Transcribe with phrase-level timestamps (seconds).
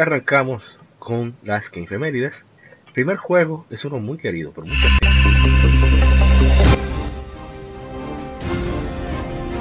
[0.00, 2.44] Arrancamos con las Game Femérides.
[2.86, 4.88] El primer juego es uno muy querido por mucha.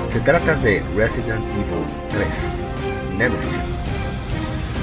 [0.09, 2.53] Se trata de Resident Evil 3,
[3.17, 3.63] Nemesis.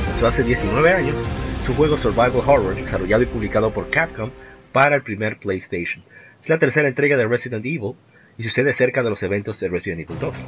[0.03, 1.17] Comenzó hace 19 años,
[1.63, 4.31] es un juego survival horror desarrollado y publicado por Capcom
[4.73, 6.05] para el primer PlayStation.
[6.43, 7.95] Es la tercera entrega de Resident Evil
[8.39, 10.47] y sucede cerca de los eventos de Resident Evil 2.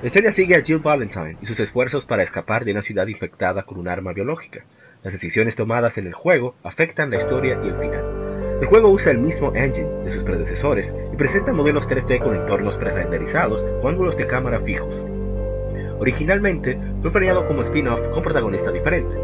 [0.00, 3.62] La historia sigue a Jill Valentine y sus esfuerzos para escapar de una ciudad infectada
[3.62, 4.64] con un arma biológica.
[5.02, 8.58] Las decisiones tomadas en el juego afectan la historia y el final.
[8.60, 12.76] El juego usa el mismo engine de sus predecesores y presenta modelos 3D con entornos
[12.76, 15.04] pre-renderizados o ángulos de cámara fijos.
[15.98, 19.16] Originalmente fue planeado como spin-off con protagonista diferente.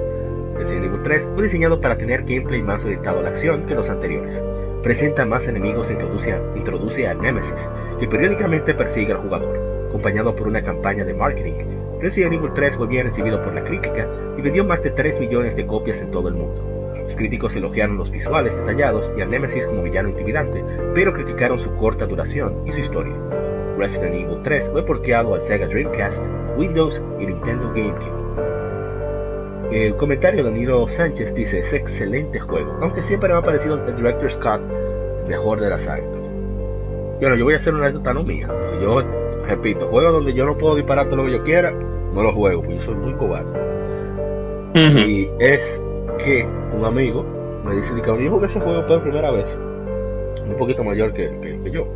[0.57, 3.91] Resident Evil 3 fue diseñado para tener gameplay más orientado a la acción que los
[3.91, 4.43] anteriores.
[4.83, 10.49] Presenta más enemigos e introduce introduce a Nemesis, que periódicamente persigue al jugador, acompañado por
[10.49, 14.65] una campaña de marketing Resident Evil 3 fue bien recibido por la crítica y vendió
[14.65, 16.95] más de 3 millones de copias en todo el mundo.
[16.97, 21.77] Los críticos elogiaron los visuales detallados y a Nemesis como villano intimidante, pero criticaron su
[21.77, 23.15] corta duración y su historia.
[23.77, 26.25] Resident Evil 3 fue porteado al Sega Dreamcast,
[26.57, 28.21] Windows y Nintendo GameCube.
[29.71, 33.95] El comentario de Danilo Sánchez dice, es excelente juego, aunque siempre me ha parecido el
[33.95, 34.63] Director's Cut
[35.23, 36.07] el mejor de la saga.
[37.21, 38.49] Bueno, yo voy a hacer una anécdota no mía,
[38.81, 39.03] yo
[39.51, 42.63] repito, juego donde yo no puedo disparar todo lo que yo quiera, no lo juego,
[42.63, 43.71] porque yo soy muy cobarde.
[44.75, 45.83] Y es
[46.25, 47.25] que un amigo
[47.65, 49.59] me dice que yo jugué ese juego por primera vez,
[50.47, 51.87] un poquito mayor que, que, yo.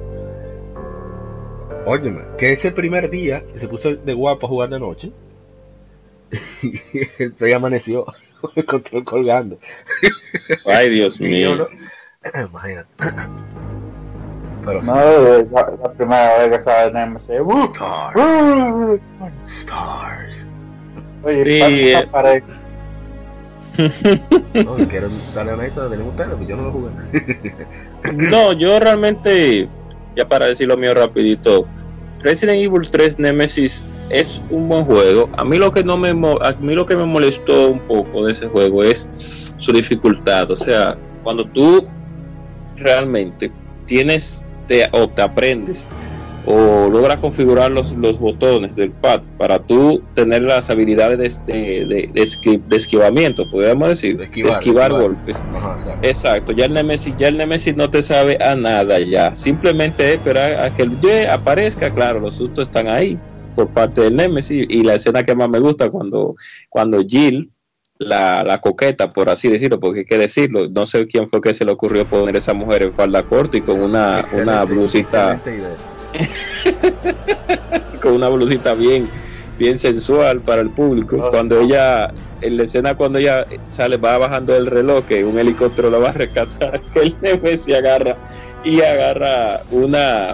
[1.86, 5.12] Óyeme, que ese primer día que se puso de guapo a jugar de noche,
[6.62, 8.04] y amaneció
[8.40, 9.58] con el control colgando.
[10.66, 11.56] Ay, Dios mío.
[11.56, 11.68] No,
[12.48, 12.88] imagínate.
[14.64, 15.48] Pero no, sí.
[15.52, 17.40] la, la, primera vez que sale Nemesis.
[17.40, 18.16] Uh, Stars.
[18.16, 18.98] Uh,
[19.44, 20.46] Stars.
[21.24, 22.08] Oye, sí, eh.
[22.10, 22.40] para
[24.64, 26.90] no, quiero darle a esto de ningún pero yo no lo jugué.
[28.14, 29.68] no, yo realmente,
[30.14, 31.66] ya para decirlo mío rapidito,
[32.20, 35.28] Resident Evil 3 Nemesis es un buen juego.
[35.36, 38.32] A mí lo que no me a mí lo que me molestó un poco de
[38.32, 39.08] ese juego es
[39.58, 41.84] su dificultad, o sea, cuando tú
[42.76, 43.50] realmente
[43.86, 45.88] tienes te, o te aprendes
[46.46, 52.10] o logras configurar los, los botones del pad para tú tener las habilidades de, de,
[52.12, 55.42] de, esquivamiento, podríamos decir, de esquivar, golpes.
[56.02, 56.52] exacto.
[56.52, 60.74] ya el Nemesis, ya el Nemesis no te sabe a nada ya, simplemente esperar a
[60.74, 63.18] que el Y aparezca, claro, los sustos están ahí
[63.54, 66.34] por parte del Nemesis y la escena que más me gusta cuando,
[66.68, 67.50] cuando Jill
[67.98, 70.68] la, la, coqueta, por así decirlo, porque hay que decirlo.
[70.68, 73.56] No sé quién fue que se le ocurrió poner a esa mujer en falda corta
[73.56, 75.40] y con una, una blusita.
[78.02, 79.08] con una blusita bien,
[79.58, 81.30] bien sensual para el público.
[81.30, 85.90] cuando ella, en la escena cuando ella sale, va bajando el reloj, que un helicóptero
[85.90, 88.16] la va a rescatar, que el Nemesis agarra
[88.64, 90.32] y agarra una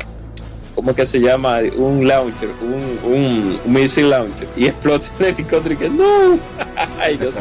[0.74, 1.58] ¿cómo que se llama?
[1.76, 6.38] Un launcher, un, un, missile launcher, y explota el helicóptero y que no,
[7.06, 7.34] ellos,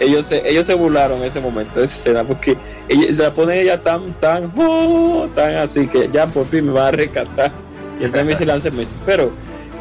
[0.00, 2.56] ellos, se, ellos se burlaron en ese momento esa escena porque
[2.88, 6.72] ella, se la pone ella tan, tan, oh, tan así que ya por fin me
[6.72, 7.52] va a rescatar.
[8.00, 9.30] Y el missile lanza el pero,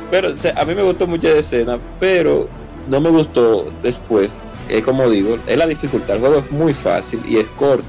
[0.09, 2.47] pero a mí me gustó mucho esa escena, pero
[2.87, 4.33] no me gustó después,
[4.69, 7.85] es como digo, es la dificultad, el juego es muy fácil y es corto,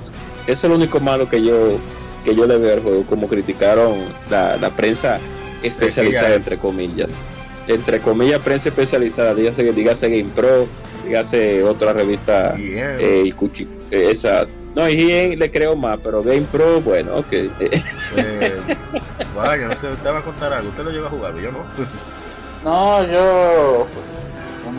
[0.46, 1.78] eso es lo único malo que yo
[2.24, 3.98] que yo le veo al juego, como criticaron
[4.30, 5.18] la, la prensa
[5.62, 7.22] especializada, entre comillas.
[7.66, 10.66] Entre comillas, prensa especializada, dígase, dígase Game Pro,
[11.04, 14.46] dígase otra revista, eh, y eh, esa.
[14.74, 17.32] No, y le creo más, pero Game Pro, bueno, ok.
[17.32, 18.60] Eh,
[19.34, 21.58] bueno, no sé, usted va a contar algo, usted lo lleva a jugar, yo no.
[22.64, 23.86] no, yo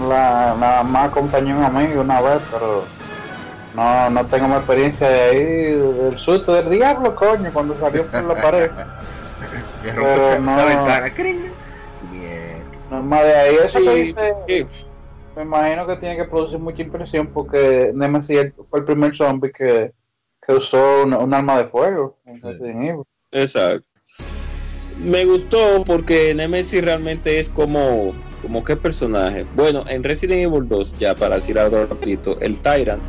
[0.08, 2.86] la, nada más acompañé a un amigo una vez, pero
[3.76, 8.24] no, no tengo más experiencia de ahí, del susto del diablo, coño, cuando salió por
[8.24, 8.72] la pared.
[9.84, 10.56] Pero no,
[12.90, 14.36] no más de ahí, eso que dice,
[15.36, 19.94] me imagino que tiene que producir mucha impresión porque Nemesis fue el primer zombie que,
[20.46, 22.18] que usó un, arma de fuego
[23.32, 23.86] Exacto.
[24.98, 29.46] Me gustó porque Nemesis realmente es como, como qué personaje.
[29.56, 33.04] Bueno, en Resident Evil 2, ya para decir algo rapidito, el Tyrant,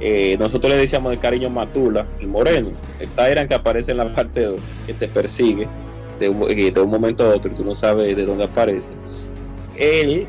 [0.00, 4.06] eh, nosotros le decíamos de cariño Matula, el moreno, el Tyrant que aparece en la
[4.06, 5.68] parte 2, que te persigue
[6.18, 8.92] de un, eh, de un momento a otro y tú no sabes de dónde aparece.
[9.76, 10.26] Él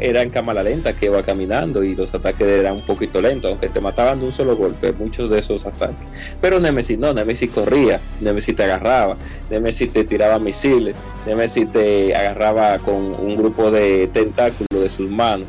[0.00, 3.68] era en cámara lenta que iba caminando y los ataques eran un poquito lentos, aunque
[3.68, 6.06] te mataban de un solo golpe, muchos de esos ataques.
[6.40, 9.16] Pero Nemesis no, Nemesis corría, Nemesis te agarraba,
[9.50, 10.94] Nemesis te tiraba misiles,
[11.26, 15.48] Nemesis te agarraba con un grupo de tentáculos de sus manos.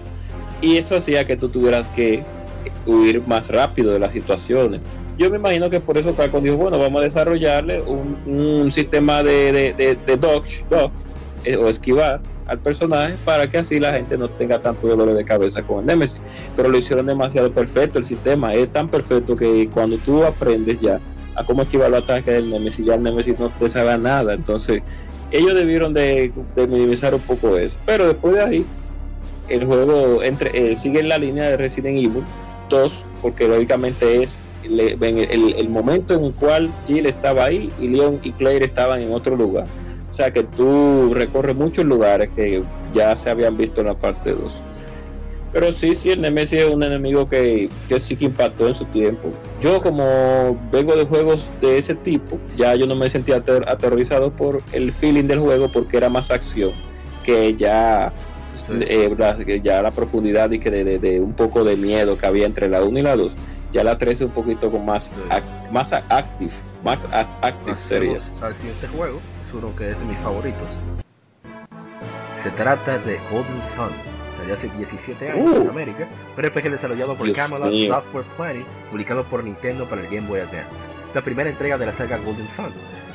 [0.61, 2.23] Y eso hacía que tú tuvieras que
[2.85, 4.81] huir más rápido de las situaciones.
[5.17, 9.73] Yo me imagino que por eso Capcom dijo, bueno, vamos a desarrollarle un, sistema de,
[9.73, 10.65] de, dodge,
[11.45, 15.23] eh, o esquivar al personaje para que así la gente no tenga tanto dolor de
[15.23, 16.19] cabeza con el Nemesis.
[16.55, 20.99] Pero lo hicieron demasiado perfecto, el sistema es tan perfecto que cuando tú aprendes ya
[21.35, 24.33] a cómo esquivar los ataques del Nemesis, ya el Nemesis no te sabe nada.
[24.33, 24.81] Entonces,
[25.31, 27.77] ellos debieron de, minimizar un poco eso.
[27.85, 28.65] Pero después de ahí,
[29.49, 32.23] el juego entre, eh, sigue en la línea de Resident Evil
[32.69, 37.89] 2, porque lógicamente es el, el, el momento en el cual Jill estaba ahí y
[37.89, 39.67] Leon y Claire estaban en otro lugar
[40.13, 42.61] o sea que tú recorres muchos lugares que
[42.93, 44.53] ya se habían visto en la parte 2.
[45.51, 47.67] Pero sí, sí, el Nemesis es un enemigo que,
[47.97, 49.31] sí que impactó en su tiempo.
[49.59, 54.61] Yo como vengo de juegos de ese tipo, ya yo no me sentía aterrorizado por
[54.71, 56.73] el feeling del juego porque era más acción
[57.23, 58.13] que ya,
[58.69, 62.69] eh, la, ya la profundidad y que de, un poco de miedo que había entre
[62.69, 63.35] la 1 y la 2.
[63.71, 65.11] Ya la 3 es un poquito con más,
[65.71, 66.51] más active,
[66.83, 68.17] más active sería.
[68.41, 69.19] Al siguiente juego
[69.53, 70.67] uno que es de mis favoritos.
[72.41, 73.89] Se trata de Golden Sun.
[74.37, 75.69] Salió hace 17 años en uh.
[75.69, 80.41] América, pero RPG desarrollado por Camelot Software Planning, publicado por Nintendo para el Game Boy
[80.41, 80.89] Advance.
[81.13, 82.71] La primera entrega de la saga Golden Sun.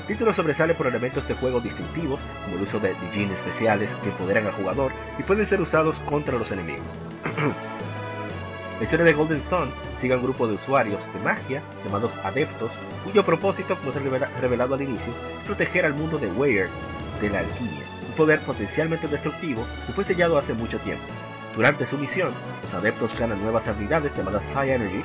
[0.09, 4.47] Título sobresale por elementos de juego distintivos, como el uso de Digin especiales que empoderan
[4.47, 6.97] al jugador y pueden ser usados contra los enemigos.
[8.79, 9.71] La historia de Golden Sun
[10.01, 14.41] sigue a un grupo de usuarios de magia llamados adeptos, cuyo propósito, como se ha
[14.41, 16.71] revelado al inicio, es proteger al mundo de Weir
[17.21, 21.05] de la alquimia, un poder potencialmente destructivo que fue sellado hace mucho tiempo.
[21.55, 22.33] Durante su misión,
[22.63, 25.05] los adeptos ganan nuevas habilidades llamadas Psi Energy,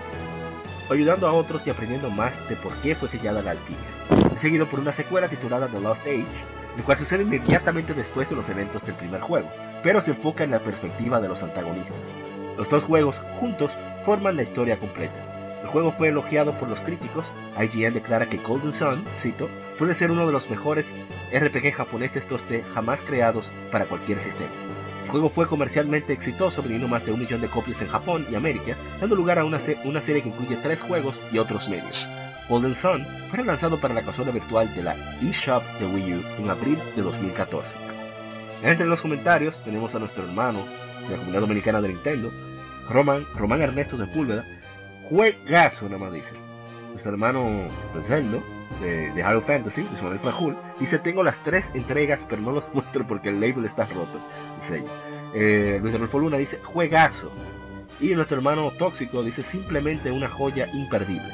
[0.90, 4.38] ayudando a otros y aprendiendo más de por qué fue sellada la alquimia.
[4.38, 6.26] Seguido por una secuela titulada The Lost Age,
[6.78, 9.50] el cual sucede inmediatamente después de los eventos del primer juego,
[9.84, 12.16] pero se enfoca en la perspectiva de los antagonistas.
[12.58, 15.34] Los dos juegos juntos forman la historia completa.
[15.64, 17.32] El juego fue elogiado por los críticos.
[17.58, 20.94] IGN declara que Golden Sun, cito, puede ser uno de los mejores
[21.34, 24.52] RPG japoneses 2D jamás creados para cualquier sistema.
[25.14, 28.76] Juego fue comercialmente exitoso, vendiendo más de un millón de copias en Japón y América,
[29.00, 32.10] dando lugar a una, una serie que incluye tres juegos y otros medios.
[32.50, 36.50] Golden Sun fue lanzado para la consola virtual de la eShop de Wii U en
[36.50, 37.78] abril de 2014.
[38.64, 40.66] Entre los comentarios tenemos a nuestro hermano
[41.04, 42.32] de la comunidad dominicana de Nintendo,
[42.90, 44.44] Roman, Román Ernesto Sepúlveda,
[45.04, 46.34] juegazo nada más dice.
[46.90, 47.70] Nuestro hermano
[48.02, 48.42] Zeldo
[48.82, 52.74] de, de Halo Fantasy, de su Fajul, dice tengo las tres entregas pero no los
[52.74, 54.20] muestro porque el label está roto.
[55.34, 57.32] Eh, Luis Adolfo Luna dice juegazo.
[58.00, 61.32] Y nuestro hermano Tóxico dice simplemente una joya imperdible.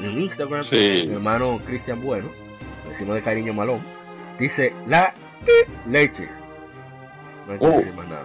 [0.00, 2.30] En Instagram, mi hermano Cristian Bueno,
[2.88, 3.80] decimos de cariño malón,
[4.38, 5.12] dice la
[5.86, 6.28] leche.
[7.46, 7.70] No hay que oh.
[7.70, 8.24] decir más nada.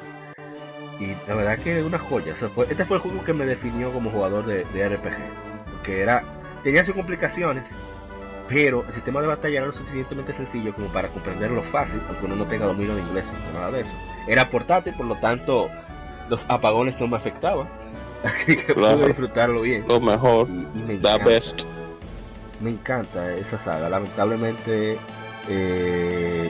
[1.00, 2.34] Y la verdad que es una joya.
[2.34, 5.18] este fue el juego que me definió como jugador de, RPG.
[5.72, 6.24] Porque era.
[6.64, 7.70] Tenía sus complicaciones.
[8.48, 12.36] Pero el sistema de batalla era lo suficientemente sencillo como para comprenderlo fácil, aunque uno
[12.36, 13.94] no tenga dominio de inglés o nada de eso.
[14.28, 15.70] Era portátil, por lo tanto,
[16.30, 17.68] los apagones no me afectaban.
[18.24, 19.86] Así que pude disfrutarlo bien.
[19.88, 20.48] Lo mejor.
[20.48, 21.62] me encanta, best.
[22.62, 23.90] Me encanta esa saga.
[23.90, 24.98] Lamentablemente,
[25.50, 26.50] eh,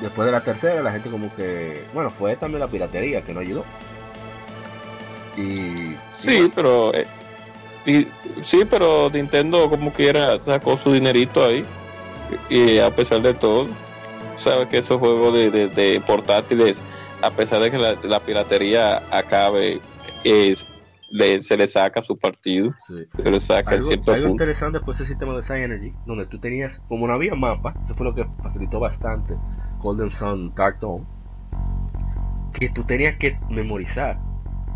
[0.00, 3.40] después de la tercera, la gente como que, bueno, fue también la piratería que no
[3.40, 3.64] ayudó.
[5.36, 7.06] Y sí, pero eh,
[7.88, 8.06] y,
[8.42, 11.64] sí, pero Nintendo como quiera sacó su dinerito ahí.
[12.50, 13.66] Y a pesar de todo,
[14.36, 16.82] sabe que esos juegos de, portátiles,
[17.22, 19.80] a pesar de que la, piratería acabe,
[20.24, 20.66] es,
[21.40, 25.34] se le saca su partido, se le saca algo, cierto algo interesante fue ese sistema
[25.34, 28.78] de Science Energy, donde tú tenías, como no había mapa, eso fue lo que facilitó
[28.78, 29.34] bastante
[29.78, 31.06] Golden Sun Dark Dawn,
[32.52, 34.18] que tú tenías que memorizar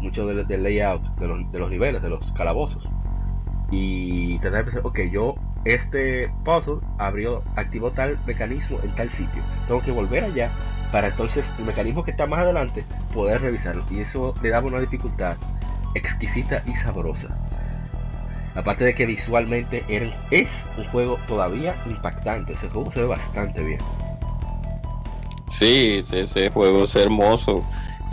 [0.00, 2.88] mucho del, layout de los, de los, niveles, de los calabozos.
[3.72, 9.42] Y tener que pensar, ok, yo este puzzle abrió, activó tal mecanismo en tal sitio.
[9.66, 10.52] Tengo que volver allá
[10.92, 13.82] para entonces el mecanismo que está más adelante poder revisarlo.
[13.90, 15.36] Y eso le daba una dificultad
[15.94, 17.34] exquisita y sabrosa.
[18.54, 19.82] Aparte de que visualmente
[20.30, 22.52] es un juego todavía impactante.
[22.52, 23.80] Ese juego se ve bastante bien.
[25.48, 27.64] Sí, ese, juego es hermoso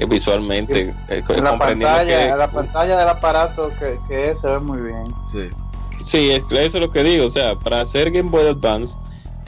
[0.07, 0.93] visualmente.
[1.09, 5.03] Eh, la, pantalla, la pantalla del aparato que, que es, se ve muy bien.
[5.31, 5.49] Sí.
[6.03, 7.25] Sí, eso es lo que digo.
[7.25, 8.97] O sea, para hacer Game Boy Advance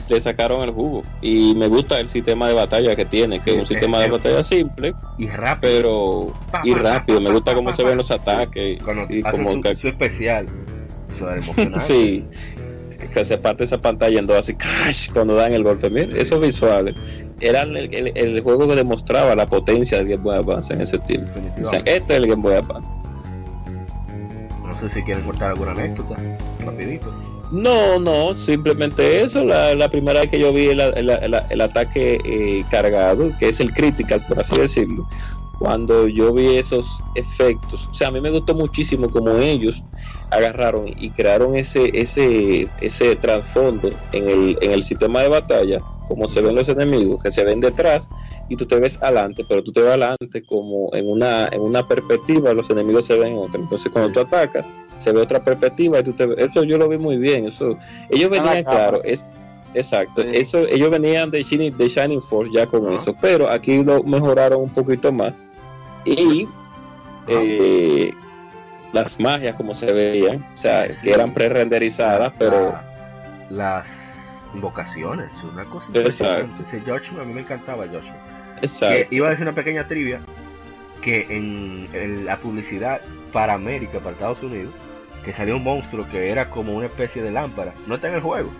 [0.08, 1.02] le sacaron el jugo.
[1.20, 4.42] Y me gusta el sistema de batalla que tiene, que es un sistema de batalla
[4.42, 5.60] simple y rápido.
[5.60, 6.32] Pero
[6.64, 7.20] y rápido.
[7.20, 8.78] me gusta cómo se ven los ataques.
[9.08, 10.46] y como su, especial.
[11.08, 11.80] Eso es emocionante.
[11.80, 12.26] sí.
[13.10, 15.90] Que se parte esa pantalla en dos así crash cuando dan el golpe.
[15.90, 16.94] Mira, esos visuales
[17.40, 21.32] eran el, juego que demostraba la potencia del Game Boy Advance en ese tiempo.
[21.60, 22.90] O sea, este es el Game Boy Advance.
[24.64, 26.16] No sé si quieren cortar alguna anécdota,
[26.64, 27.12] rapidito.
[27.52, 29.44] No, no, simplemente eso.
[29.44, 34.40] La, primera vez que yo vi el, ataque eh, cargado, que es el critical, por
[34.40, 35.06] así decirlo,
[35.58, 39.84] cuando yo vi esos efectos, o sea, a mí me gustó muchísimo como ellos
[40.32, 46.26] agarraron y crearon ese, ese, ese trasfondo en el, en el sistema de batalla, como
[46.26, 48.08] se ven los enemigos, que se ven detrás
[48.48, 51.86] y tú te ves adelante, pero tú te ves adelante como en una, en una
[51.86, 53.60] perspectiva, los enemigos se ven en otra.
[53.60, 54.64] Entonces, cuando tú atacas,
[54.98, 57.76] se ve otra perspectiva y tú te eso yo lo vi muy bien eso
[58.08, 59.02] ellos venían claro.
[59.02, 59.26] es
[59.74, 64.02] exacto eso ellos venían de Shining, de Shining Force ya con eso pero aquí lo
[64.04, 65.32] mejoraron un poquito más
[66.04, 66.46] y
[67.28, 68.12] eh,
[68.92, 72.74] las magias como se veían o sea que eran pre-renderizadas pero
[73.50, 76.62] las invocaciones una cosa exacto.
[76.62, 76.82] ese
[77.20, 78.16] a mí me encantaba Joshua.
[78.60, 79.08] Exacto.
[79.10, 80.20] iba a decir una pequeña trivia
[81.00, 83.00] que en la publicidad
[83.32, 84.72] para América, para Estados Unidos,
[85.24, 87.74] que salió un monstruo que era como una especie de lámpara.
[87.86, 88.50] No está en el juego.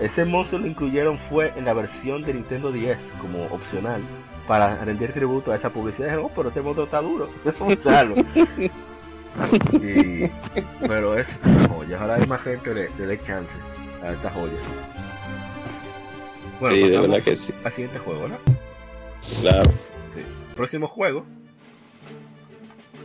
[0.00, 4.02] Ese monstruo lo incluyeron fue en la versión de Nintendo 10 como opcional
[4.48, 6.18] para rendir tributo a esa publicidad.
[6.18, 7.60] oh, pero este monstruo está duro, es
[9.36, 9.58] salvo.
[10.86, 11.96] pero es una joya.
[11.96, 13.54] Ojalá hay más gente le, dé chance
[14.02, 14.60] a estas joyas.
[16.60, 17.54] Bueno, sí, de verdad que sí.
[17.64, 18.36] Al siguiente juego, ¿no?
[19.42, 19.70] Claro.
[20.08, 20.22] Sí.
[20.54, 21.24] Próximo juego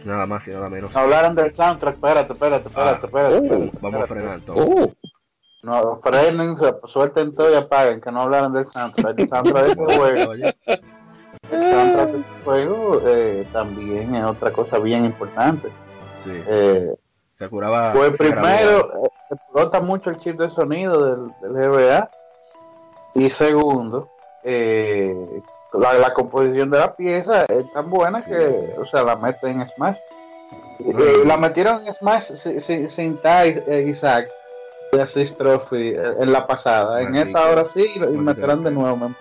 [0.06, 0.96] Nada más y nada menos.
[0.96, 3.38] Hablaron del soundtrack, espérate, espérate, espérate, espérate.
[3.38, 4.66] Uh, vamos a frenar entonces.
[4.68, 4.94] Uh.
[5.62, 6.56] No, frenen,
[6.86, 9.20] suelten todo y apaguen, que no hablaron del soundtrack.
[9.20, 10.34] El soundtrack de este juego.
[10.34, 10.54] El
[11.52, 15.70] soundtrack de este juego eh, también es otra cosa bien importante.
[16.24, 16.32] Sí.
[16.48, 16.94] Eh,
[17.36, 17.94] se curaba.
[17.94, 22.10] Pues primero, eh, explota mucho el chip de sonido del, del GBA.
[23.16, 24.10] Y segundo,
[24.44, 25.16] eh,
[25.74, 29.98] la, composición de la pieza es tan buena que, o sea, la meten en Smash.
[30.80, 34.30] Eh, la metieron en Smash sin, sin, Ty eh, Isaac
[34.92, 37.02] de Assist Trophy en la pasada.
[37.02, 39.16] En esta hora sí y meterán de nuevo, me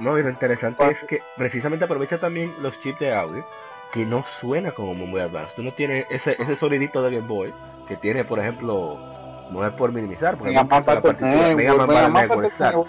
[0.00, 3.44] No, y lo interesante es que precisamente aprovecha también los chips de audio
[3.92, 5.56] que no suena como Game Boy Advance.
[5.56, 7.52] Tú no tienes ese, ese sonidito de Game Boy
[7.88, 8.98] que tiene, por ejemplo,
[9.50, 12.12] no es por minimizar, porque Mega Man la partitura, Mega Man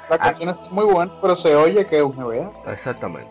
[0.10, 2.72] La canción es muy buena, pero se oye que es un GBA.
[2.72, 3.30] Exactamente.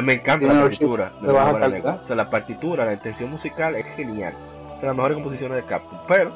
[0.00, 1.12] Me encanta la partitura.
[1.20, 4.34] o sea, la partitura, la intención musical es genial.
[4.74, 5.98] O sea, las mejores composiciones de Capcom.
[6.08, 6.32] Pero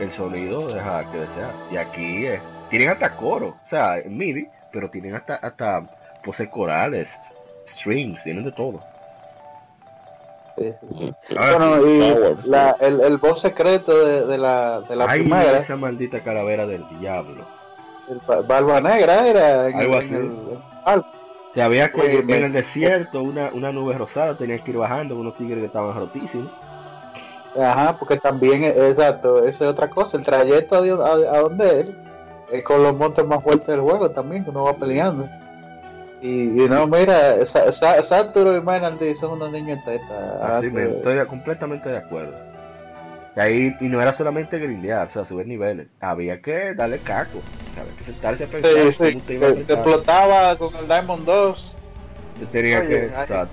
[0.00, 1.54] el sonido deja que desear.
[1.70, 2.40] Y aquí es.
[2.68, 3.48] Tienen hasta coro.
[3.48, 5.82] O sea, MIDI, pero tienen hasta, hasta
[6.24, 7.16] poses corales,
[7.66, 8.80] strings, tienen de todo.
[11.36, 15.58] Ah, bueno, y la, el, el voz secreto de, de la, de la Ay, primera.
[15.58, 17.44] esa maldita calavera del diablo.
[18.08, 19.68] El barba negra era.
[19.68, 20.16] En Algo así.
[21.54, 25.34] que había que en el desierto una, una nube rosada, tenías que ir bajando unos
[25.34, 26.50] tigres que estaban rotísimos.
[27.60, 31.98] Ajá, porque también, exacto, esa es otra cosa, el trayecto a, a, a donde él,
[32.52, 35.28] es con los monstruos más fuertes del juego también, que uno va peleando.
[36.22, 36.28] Y,
[36.68, 40.56] no, mira, Satoru y Menaldi son unos niños en teta.
[40.56, 42.34] Así me, estoy completamente de acuerdo.
[43.36, 45.86] Y ahí, y no era solamente grindear, o sea, subir niveles.
[46.00, 49.72] Había que darle caco, o que sentarse a pensar sí, sí, te, iba a te,
[49.72, 51.76] explotaba con el Diamond 2.
[52.34, 53.10] Usted tenía, que,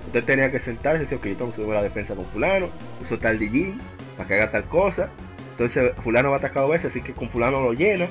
[0.07, 2.69] usted tenía que sentarse y decir, ok, yo tengo que subir la defensa con fulano,
[3.01, 3.75] uso tal DJ
[4.17, 5.09] para que haga tal cosa.
[5.51, 8.07] Entonces fulano va a atacar dos veces, así que con fulano lo llena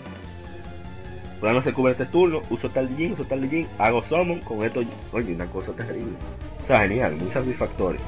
[1.42, 4.80] no se cubre este turno, uso tal Jin, uso tal Jin, hago summon, con esto,
[5.12, 6.16] oye, una cosa terrible.
[6.62, 8.00] O sea, genial, muy satisfactorio.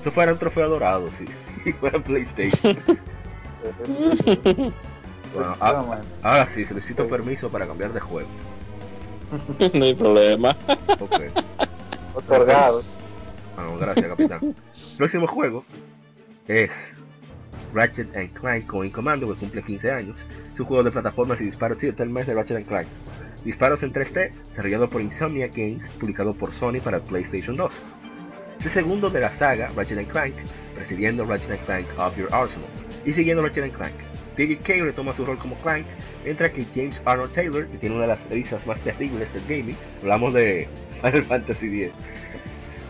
[0.00, 1.26] Eso fuera un trofeo dorado, si
[1.64, 1.72] sí.
[1.72, 2.78] fuera PlayStation.
[5.34, 5.56] bueno,
[6.22, 8.28] ahora, sí, solicito permiso para cambiar de juego.
[9.74, 10.56] no hay problema.
[11.00, 11.20] Ok.
[12.14, 12.82] Otorgado.
[13.56, 14.54] Bueno, gracias, capitán.
[14.96, 15.64] Próximo juego
[16.46, 16.95] es
[17.76, 20.26] Ratchet and Clank Coin Commando, que cumple 15 años.
[20.50, 21.76] Es un juego de plataformas y disparos.
[21.82, 22.86] Mes de Ratchet and Clank.
[23.44, 27.74] disparos en 3D, desarrollado por Insomnia Games, publicado por Sony para PlayStation 2.
[28.60, 30.34] Es el segundo de la saga Ratchet Clank,
[30.74, 32.68] presidiendo Ratchet Clank of Your Arsenal,
[33.04, 33.94] y siguiendo Ratchet Clank.
[34.38, 35.86] David Kay retoma su rol como Clank,
[36.24, 39.76] entra que James Arnold Taylor, que tiene una de las risas más terribles del gaming,
[40.00, 40.66] hablamos de
[41.02, 41.92] Final Fantasy X,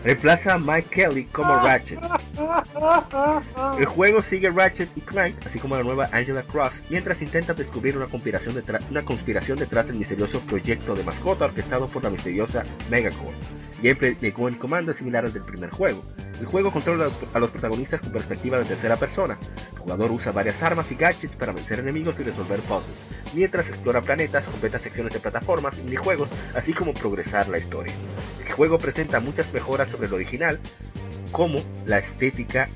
[0.03, 1.99] reemplaza a Mike Kelly como Ratchet.
[3.79, 7.97] El juego sigue Ratchet y Clank, así como la nueva Angela Cross, mientras intenta descubrir
[7.97, 13.35] una conspiración, una conspiración detrás del misterioso proyecto de mascota orquestado por la misteriosa Megacore.
[13.81, 16.03] Gameplay Go Command es similar al del primer juego.
[16.39, 19.37] El juego controla a los, protagonistas con perspectiva de tercera persona.
[19.73, 24.01] El jugador usa varias armas y gadgets para vencer enemigos y resolver puzzles, mientras explora
[24.01, 27.93] planetas, completa secciones de plataformas y minijuegos, así como progresar la historia.
[28.45, 30.59] El juego presenta muchas mejoras sobre el original,
[31.31, 32.69] como la estética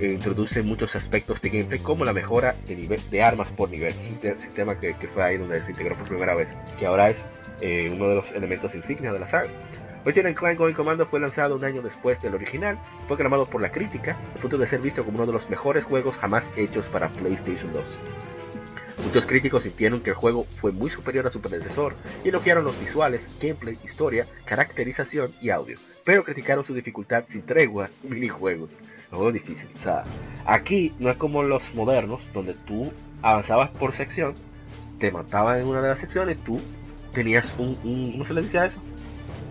[0.00, 3.92] e introduce muchos aspectos de gameplay como la mejora de, nivel, de armas por nivel,
[3.92, 7.26] sistema que, fue ahí donde se integró por primera vez, que ahora es
[7.60, 9.48] eh, uno de los elementos insignia de la saga.
[10.04, 13.72] Ratchet Clank Going Commando fue lanzado un año después del original, fue aclamado por la
[13.72, 17.10] crítica, a punto de ser visto como uno de los mejores juegos jamás hechos para
[17.10, 17.98] PlayStation 2.
[19.06, 21.94] Muchos críticos sintieron que el juego fue muy superior a su predecesor
[22.24, 27.88] y elogiaron los visuales, gameplay, historia, caracterización y audio, pero criticaron su dificultad sin tregua
[28.02, 28.72] y minijuegos.
[29.12, 29.32] O
[29.76, 30.02] sea,
[30.44, 34.34] aquí no es como los modernos, donde tú avanzabas por sección,
[34.98, 36.60] te mataban en una de las secciones, tú
[37.12, 38.80] tenías un, un ¿cómo se le dice a eso?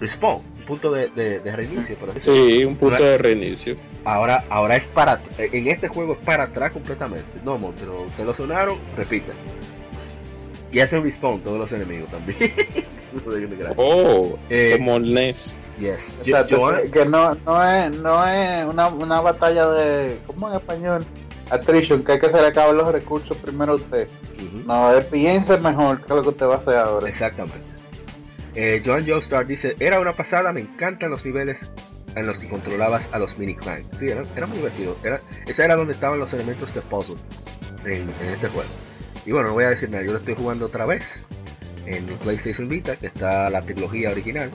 [0.01, 1.95] respawn, punto de, de, reinicio.
[1.95, 3.75] Por sí, un punto de reinicio.
[4.03, 7.39] Ahora, ahora es para, en este juego es para atrás completamente.
[7.43, 9.33] No, Montero, ustedes lo sonaron, repita.
[10.71, 12.37] Y hace respawn todos los enemigos también.
[13.77, 15.57] oh, eh, como NES.
[15.79, 16.15] Yes.
[16.23, 21.05] que no, no es, no es una, una batalla de, ¿cómo en español?
[21.49, 24.09] Attrition, que hay que se le acaben los recursos primero a usted.
[24.65, 27.07] No, piense mejor que lo que usted va a hacer ahora.
[27.07, 27.74] Exactamente.
[28.55, 31.65] Eh, Joan Joestar dice, era una pasada, me encantan los niveles
[32.15, 33.83] en los que controlabas a los mini clan.
[33.97, 34.97] Sí, era, muy divertido.
[35.03, 35.19] Era,
[35.57, 37.17] era donde estaban los elementos de puzzle
[37.85, 38.69] en, este juego.
[39.25, 41.25] Y bueno, no voy a decir nada, yo lo estoy jugando otra vez
[41.85, 44.49] en PlayStation Vita, que está la trilogía original.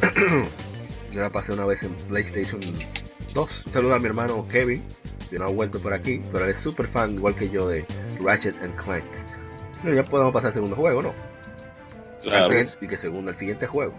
[1.12, 2.60] yo la pasé una vez en PlayStation
[3.34, 3.66] 2.
[3.70, 4.82] Saluda a mi hermano Kevin,
[5.28, 7.84] que no ha vuelto por aquí, pero él es súper fan, igual que yo, de
[8.20, 9.04] Ratchet and Clank.
[9.84, 11.31] ya podemos pasar al segundo juego, ¿no?
[12.80, 13.94] Y que según el siguiente juego.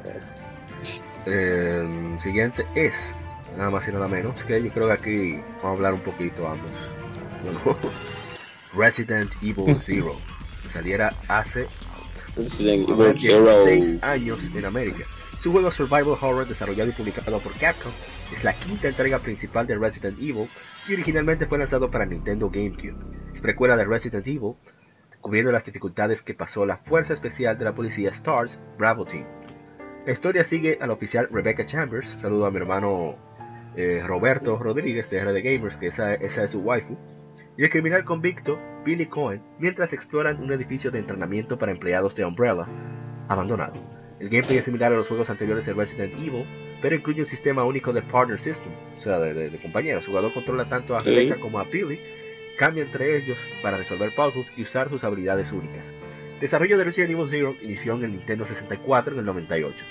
[1.25, 2.95] El siguiente es,
[3.57, 6.47] nada más y nada menos, que yo creo que aquí vamos a hablar un poquito
[6.47, 6.95] ambos.
[8.75, 10.15] Resident Evil Zero.
[10.69, 11.67] saliera hace
[12.36, 15.03] 16 años en América.
[15.39, 17.91] Su juego Survival Horror desarrollado y publicado por Capcom
[18.33, 20.47] es la quinta entrega principal de Resident Evil
[20.88, 22.95] y originalmente fue lanzado para Nintendo GameCube.
[23.33, 24.55] Es precuela de Resident Evil,
[25.23, 29.25] cubriendo las dificultades que pasó la Fuerza Especial de la Policía STARS Bravo Team.
[30.05, 33.15] La historia sigue al oficial Rebecca Chambers, saludo a mi hermano
[33.77, 36.97] eh, Roberto Rodríguez de RD Gamers, que esa, esa es su waifu,
[37.57, 42.25] y el criminal convicto Billy Cohen, mientras exploran un edificio de entrenamiento para empleados de
[42.25, 42.67] Umbrella,
[43.29, 43.81] abandonado.
[44.19, 46.45] El gameplay es similar a los juegos anteriores de Resident Evil,
[46.81, 50.03] pero incluye un sistema único de partner system, o sea, de, compañeros.
[50.03, 51.97] El jugador controla tanto a Rebecca como a Billy,
[52.57, 55.93] cambia entre ellos para resolver puzzles y usar sus habilidades únicas.
[56.39, 59.85] desarrollo de Resident Evil Zero inició en el Nintendo 64 en el 98.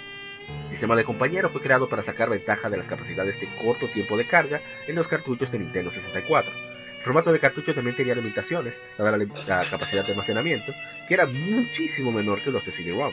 [0.64, 4.16] El sistema de compañeros fue creado para sacar ventaja de las capacidades de corto tiempo
[4.16, 6.52] de carga en los cartuchos de Nintendo 64.
[6.96, 9.26] El formato de cartucho también tenía limitaciones, dada la,
[9.68, 10.72] capacidad de almacenamiento,
[11.08, 13.12] que era muchísimo menor que los de CD-ROM.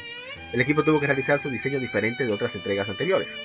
[0.53, 3.35] El equipo tuvo que realizar su diseño diferente de otras entregas anteriores.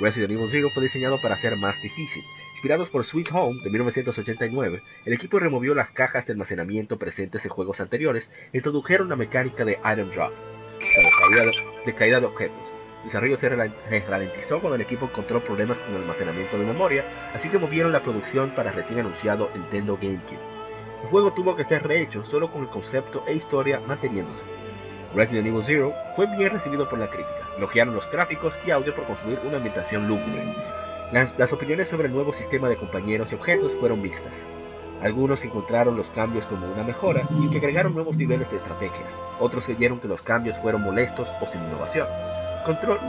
[0.00, 2.24] Resident Evil Zero fue diseñado para ser más difícil,
[2.64, 7.50] Inspirados por Sweet Home de 1989, el equipo removió las cajas de almacenamiento presentes en
[7.50, 10.32] juegos anteriores e introdujeron una mecánica de item drop,
[11.84, 12.56] de caída de objetos.
[13.00, 17.04] El desarrollo se ralentizó cuando el equipo encontró problemas con el almacenamiento de memoria,
[17.34, 20.38] así que movieron la producción para el recién anunciado Nintendo GameCube.
[21.02, 24.42] El juego tuvo que ser rehecho solo con el concepto e historia manteniéndose.
[25.14, 29.04] Resident Evil Zero fue bien recibido por la crítica, elogiaron los gráficos y audio por
[29.04, 30.42] construir una ambientación lúgubre.
[31.12, 34.44] Las, opiniones sobre el nuevo sistema de compañeros y objetos fueron mixtas.
[35.00, 39.16] Algunos encontraron los cambios como una mejora y que agregaron nuevos niveles de estrategias.
[39.38, 42.08] Otros creyeron que los cambios fueron molestos o sin innovación.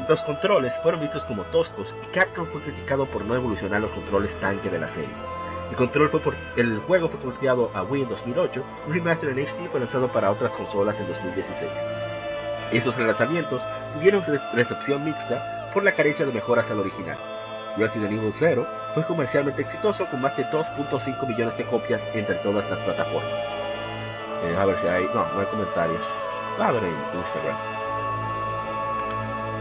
[0.07, 4.35] los controles fueron vistos como toscos y Capcom fue criticado por no evolucionar los controles
[4.39, 5.34] tanque de la serie.
[5.69, 6.21] El, control fue
[6.57, 10.31] el juego fue porteado a Wii en 2008, un remaster en HD fue lanzado para
[10.31, 11.71] otras consolas en 2016.
[12.71, 14.23] Esos relanzamientos tuvieron
[14.53, 17.17] recepción mixta por la carencia de mejoras al original.
[17.77, 22.69] Resident Evil 0 fue comercialmente exitoso con más de 2.5 millones de copias entre todas
[22.69, 23.41] las plataformas.
[24.45, 25.05] Eh, a ver si hay.
[25.13, 26.03] No, no hay comentarios.
[26.59, 27.57] A ver en Instagram.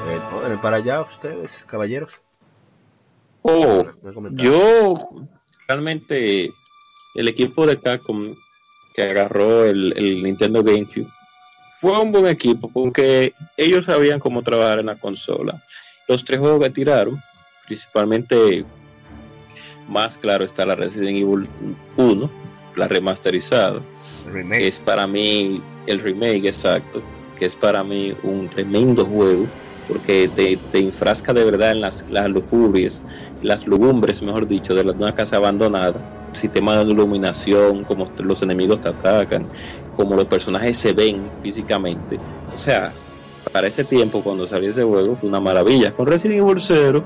[0.06, 2.20] Eh, para allá ustedes, caballeros.
[3.42, 3.84] Oh,
[4.32, 4.94] yo
[5.68, 6.52] realmente
[7.14, 8.34] el equipo de Capcom
[8.94, 11.08] que agarró el, el, Nintendo GameCube
[11.80, 15.62] fue un buen equipo porque ellos sabían cómo trabajar en la consola.
[16.08, 17.20] Los tres juegos que tiraron,
[17.66, 18.64] principalmente
[19.88, 21.48] más claro está la Resident Evil
[21.96, 22.30] 1,
[22.76, 23.82] la remasterizada,
[24.52, 27.02] es para mí el remake exacto,
[27.38, 29.46] que es para mí un tremendo juego
[29.88, 32.30] porque te, te infrasca de verdad en las, las
[33.42, 36.00] las lugumbres, mejor dicho, de una casa abandonada,
[36.32, 39.46] sistema de iluminación, como los enemigos te atacan,
[39.96, 42.18] como los personajes se ven físicamente.
[42.52, 42.92] O sea,
[43.52, 45.94] para ese tiempo, cuando salió ese juego, fue una maravilla.
[45.94, 47.04] Con Resident Evil 0,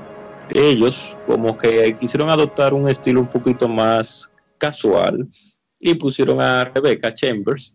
[0.51, 5.27] ellos como que quisieron adoptar un estilo un poquito más casual
[5.79, 7.73] y pusieron a Rebecca Chambers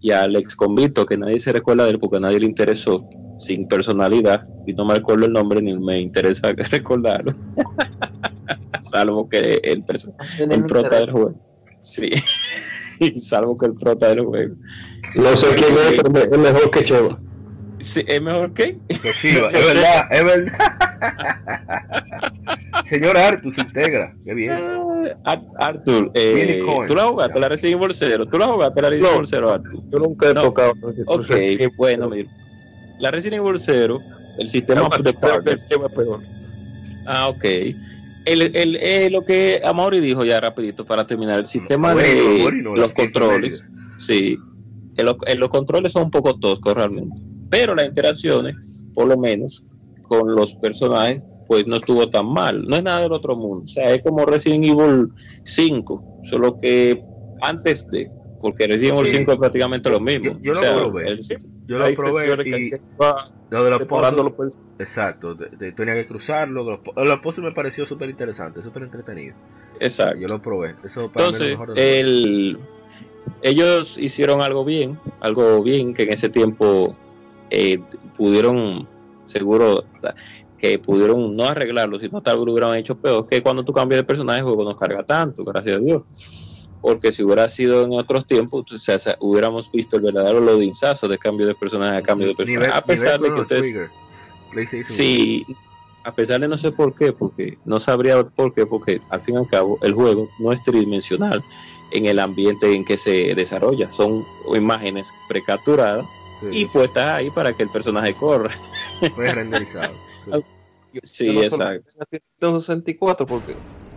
[0.00, 3.06] y al ex convicto que nadie se recuerda de él porque a nadie le interesó,
[3.38, 7.32] sin personalidad, y no me recuerdo el nombre ni me interesa recordarlo,
[8.82, 9.84] salvo que el,
[10.50, 11.34] el prota del juego.
[11.82, 12.10] Sí,
[13.16, 14.56] salvo que el prota del juego.
[15.14, 17.20] No sé quién es, pero es mejor que Cheva.
[17.78, 18.78] Sí, ¿Es mejor que?
[19.02, 20.52] Que sí, es verdad, es verdad.
[22.88, 24.52] Señor Artur se integra, qué bien.
[25.24, 28.26] Ah, Artur, eh, ¿tú la jugaste la Resident Evil 0?
[28.26, 29.80] ¿Tú la jugaste la Resident Evil 0, Artur?
[29.90, 30.42] Yo nunca he no.
[30.42, 30.74] tocado.
[31.06, 31.30] Ok,
[31.76, 32.30] bueno, mira.
[32.98, 34.00] La Resident Evil 0,
[34.38, 35.58] el sistema de Parker.
[37.06, 37.44] Ah, ok.
[38.26, 42.92] El, el, eh, lo que Amaury dijo ya rapidito para terminar, el sistema de los
[42.92, 43.64] controles,
[43.96, 44.38] sí,
[44.96, 49.64] los controles son un poco toscos realmente pero las interacciones, por lo menos
[50.02, 52.62] con los personajes, pues no estuvo tan mal.
[52.64, 53.64] No es nada del otro mundo.
[53.64, 55.08] O sea, es como Resident Evil
[55.42, 57.02] 5, solo que
[57.42, 58.08] antes de,
[58.40, 60.38] porque Resident Evil 5 es prácticamente lo mismo.
[60.40, 61.18] Yo, lo probé.
[61.66, 62.70] yo lo probé y
[63.50, 66.62] lo de los puzzles, exacto, tenía que cruzarlo.
[66.94, 69.34] Los, puzzles me pareció súper interesante, súper entretenido.
[69.80, 70.20] Exacto.
[70.20, 70.76] Yo lo probé.
[70.84, 72.58] Eso para Entonces, mí el,
[73.42, 76.92] ellos hicieron algo bien, algo bien que en ese tiempo
[77.50, 77.80] eh,
[78.16, 78.86] pudieron,
[79.24, 79.82] seguro,
[80.60, 84.00] que pudieron no arreglarlo, sino tal vez lo hubieran hecho peor, que cuando tú cambias
[84.00, 86.68] de personaje el juego no carga tanto, gracias a Dios.
[86.82, 91.18] Porque si hubiera sido en otros tiempos, o sea, hubiéramos visto el verdadero lodinzazo de
[91.18, 92.72] cambio de personaje a cambio de personaje.
[92.72, 93.90] a pesar de que ustedes...
[94.86, 95.46] Sí,
[96.04, 99.34] a pesar de no sé por qué, porque no sabría por qué, porque al fin
[99.34, 101.42] y al cabo el juego no es tridimensional
[101.92, 103.90] en el ambiente en que se desarrolla.
[103.90, 106.06] Son imágenes precapturadas
[106.50, 108.50] y puestas ahí para que el personaje corra.
[109.16, 109.94] Renderizado.
[111.02, 111.92] Sí, exacto.
[112.40, 113.54] 64 porque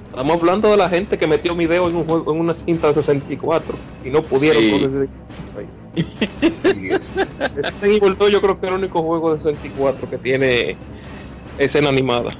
[0.09, 2.95] estamos hablando de la gente que metió video en un juego en una cinta de
[2.95, 5.09] 64 y no pudieron sí.
[5.95, 7.99] este
[8.31, 10.75] yo creo que es el único juego de 64 que tiene
[11.57, 12.31] escena animada.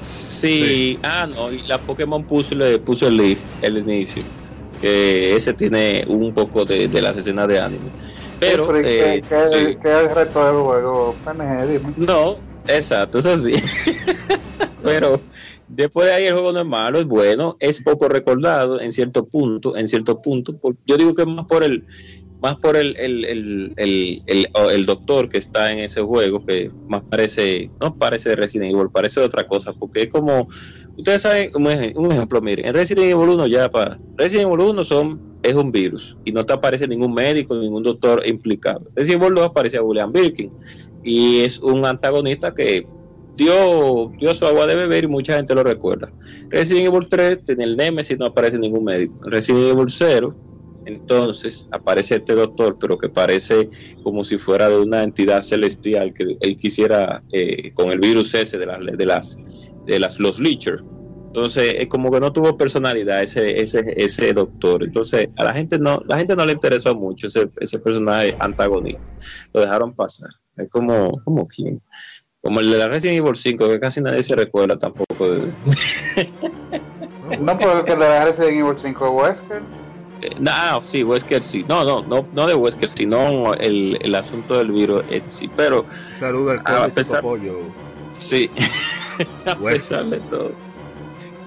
[0.00, 4.22] Sí, ah no, y la Pokémon puso, le puso el, el inicio,
[4.80, 7.90] que ese tiene un poco de, de las escenas de anime.
[8.40, 11.16] Pero, eh, ¿qué, es el reto del juego?
[11.24, 12.36] PNG, No,
[12.68, 13.54] exacto, eso sí.
[14.82, 15.20] pero
[15.68, 19.26] después de ahí el juego no es malo, es bueno, es poco recordado en cierto
[19.26, 20.58] punto, en cierto punto.
[20.86, 21.84] yo digo que más por el
[22.40, 27.02] más por el, el, el, el, el, doctor que está en ese juego, que más
[27.02, 30.48] parece, no parece de Resident Evil, parece de otra cosa, porque es como,
[30.96, 35.27] ustedes saben, un, ejemplo, miren, en Resident Evil 1 ya para, Resident Evil 1 son
[35.42, 38.88] es un virus y no te aparece ningún médico, ningún doctor implicado.
[38.94, 40.52] Resident Evil 2 aparece a William Birkin
[41.04, 42.86] y es un antagonista que
[43.36, 46.12] dio, dio su agua de beber y mucha gente lo recuerda.
[46.48, 49.18] Resident Evil 3 tiene el Nemesis, no aparece ningún médico.
[49.24, 50.36] Resident Evil 0
[50.88, 53.68] entonces aparece este doctor, pero que parece
[54.02, 58.56] como si fuera de una entidad celestial que él quisiera eh, con el virus ese
[58.56, 59.38] de las de las
[59.86, 60.82] de las los Leechers
[61.38, 64.82] entonces, es como que no tuvo personalidad ese, ese, ese doctor.
[64.82, 69.00] Entonces, a la gente no, la gente no le interesó mucho ese, ese personaje antagonista.
[69.52, 70.30] Lo dejaron pasar.
[70.56, 71.80] Es como, como quién.
[72.42, 75.52] Como el de la Resident Evil 5, que casi nadie se recuerda tampoco de.
[77.40, 79.62] no, porque el de la Resident Evil 5 es Wesker.
[80.22, 81.64] Eh, no, sí, Wesker sí.
[81.68, 85.48] No, no, no, no de Wesker, sino el, el asunto del virus en sí.
[85.56, 85.86] Pero.
[86.18, 87.22] Saluda al a pesar,
[88.18, 88.50] Sí,
[89.46, 90.67] a pesar de todo.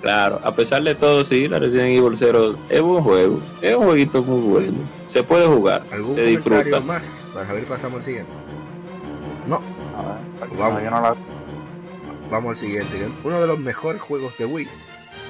[0.01, 3.83] Claro, a pesar de todo, sí, la Resident Evil 0 es un juego, es un
[3.83, 4.89] jueguito muy bueno.
[5.05, 6.79] Se puede jugar, ¿Algún se disfruta.
[6.79, 8.31] más para ver pasamos al siguiente?
[9.47, 9.61] No.
[10.57, 11.17] vamos, no
[12.31, 13.09] vamos al siguiente.
[13.23, 14.67] Uno de los mejores juegos de Wii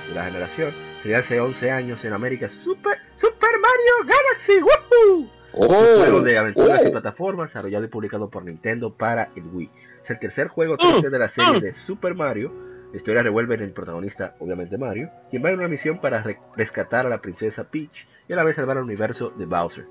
[0.08, 4.54] de la generación sería hace 11 años en América Super, Super Mario Galaxy.
[4.62, 5.28] ¡Woohoo!
[5.54, 6.92] un juego Oh, de aventuras y oh.
[6.92, 9.70] plataformas desarrollado y publicado por Nintendo para el Wii.
[10.04, 12.71] Es el tercer juego 3D de la serie de Super Mario.
[12.92, 16.40] La historia revuelve en el protagonista, obviamente Mario, quien va en una misión para re-
[16.58, 19.86] rescatar a la princesa Peach y a la vez salvar al universo de Bowser,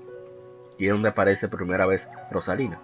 [0.77, 2.79] y es donde aparece por primera vez Rosalina.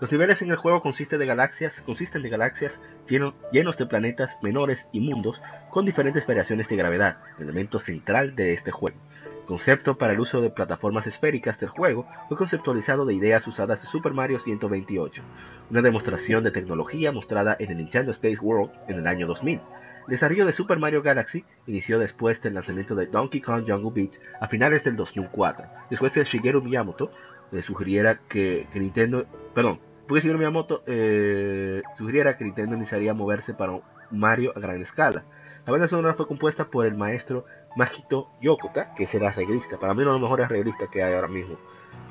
[0.00, 4.38] Los niveles en el juego consisten de galaxias, consisten de galaxias lleno- llenos de planetas
[4.42, 8.96] menores y mundos con diferentes variaciones de gravedad, elemento central de este juego.
[9.42, 13.80] El concepto para el uso de plataformas esféricas del juego fue conceptualizado de ideas usadas
[13.82, 15.22] en Super Mario 128,
[15.70, 19.54] una demostración de tecnología mostrada en el Nintendo Space World en el año 2000.
[19.54, 19.62] El
[20.08, 24.48] desarrollo de Super Mario Galaxy inició después del lanzamiento de Donkey Kong Jungle Beat a
[24.48, 27.12] finales del 2004, después que Shigeru Miyamoto
[27.52, 29.78] le sugiriera que, que Nintendo, perdón,
[30.08, 34.82] porque Shigeru Miyamoto eh, sugiriera que Nintendo iniciaría a moverse para un Mario a gran
[34.82, 35.24] escala.
[35.66, 37.44] La banda sonora fue compuesta por el maestro
[37.76, 41.28] Majito Yokota, que será arreglista, para mí uno de los mejores arreglistas que hay ahora
[41.28, 41.58] mismo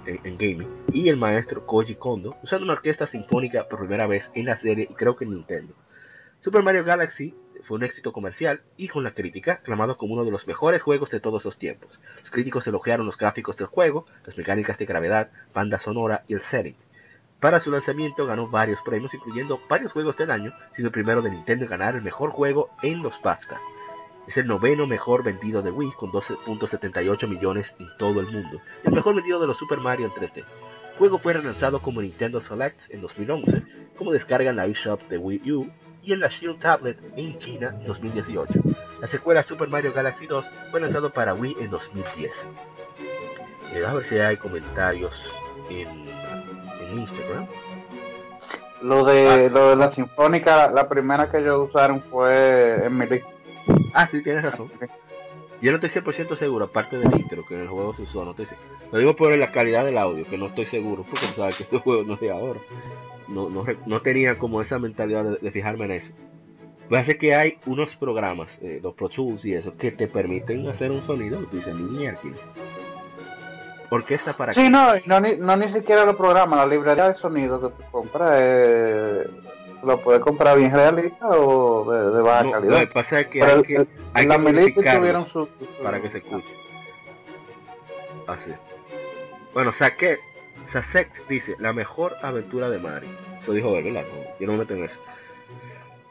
[0.06, 4.46] en, gaming, y el maestro Koji Kondo, usando una orquesta sinfónica por primera vez en
[4.46, 5.74] la serie y creo que en Nintendo.
[6.40, 10.32] Super Mario Galaxy fue un éxito comercial y con la crítica aclamado como uno de
[10.32, 12.00] los mejores juegos de todos los tiempos.
[12.20, 16.42] Los críticos elogiaron los gráficos del juego, las mecánicas de gravedad, banda sonora y el
[16.42, 16.76] setting.
[17.40, 21.32] Para su lanzamiento ganó varios premios, incluyendo varios juegos del año, siendo el primero de
[21.32, 23.60] Nintendo en ganar el mejor juego en los BAFTA.
[24.30, 28.62] Es el noveno mejor vendido de Wii con 12.78 millones en todo el mundo.
[28.84, 30.38] El mejor vendido de los Super Mario en 3D.
[30.38, 33.64] El juego fue relanzado como Nintendo Select en 2011,
[33.98, 35.72] como descarga en la eShop de Wii U
[36.04, 38.60] y en la Shield Tablet en China en 2018.
[39.02, 42.46] La secuela Super Mario Galaxy 2 fue lanzado para Wii en 2010.
[43.74, 45.28] Eh, a ver si hay comentarios
[45.72, 47.48] en, en Instagram.
[48.84, 53.08] Lo de, Ah, lo de la sinfónica, la primera que ellos usaron fue en mi
[53.08, 53.39] lista.
[53.94, 54.72] Ah, sí, tienes razón.
[55.62, 58.24] Yo no estoy 100% seguro, aparte del intro que en el juego se usó.
[58.24, 58.48] No estoy,
[58.92, 61.64] lo digo por la calidad del audio, que no estoy seguro, porque tú sabes que
[61.64, 62.60] este juego no es de ahora.
[63.28, 66.14] No, no, no tenía como esa mentalidad de, de fijarme en eso.
[66.90, 70.90] Parece que hay unos programas, eh, los Pro Tools y eso, que te permiten hacer
[70.90, 72.20] un sonido y tú dices, mierda.
[73.92, 77.14] Orquesta para Sí, no, y no, ni, no ni siquiera los programas, la librería de
[77.14, 79.28] sonido que tú compras, eh,
[79.84, 82.74] lo puedes comprar bien realista o de, de baja No, calidad.
[82.74, 83.78] lo que pasa es que Pero hay el- que,
[84.14, 85.48] hay en la que milicia modificarlos tuvieron su,
[85.84, 86.48] para que se escuche.
[88.28, 88.52] Así.
[89.54, 90.18] Bueno, Saque,
[90.66, 93.10] Sasek dice, la mejor aventura de Mario.
[93.40, 94.04] Eso dijo él, ¿verdad?
[94.04, 95.00] No, yo no me meto en eso.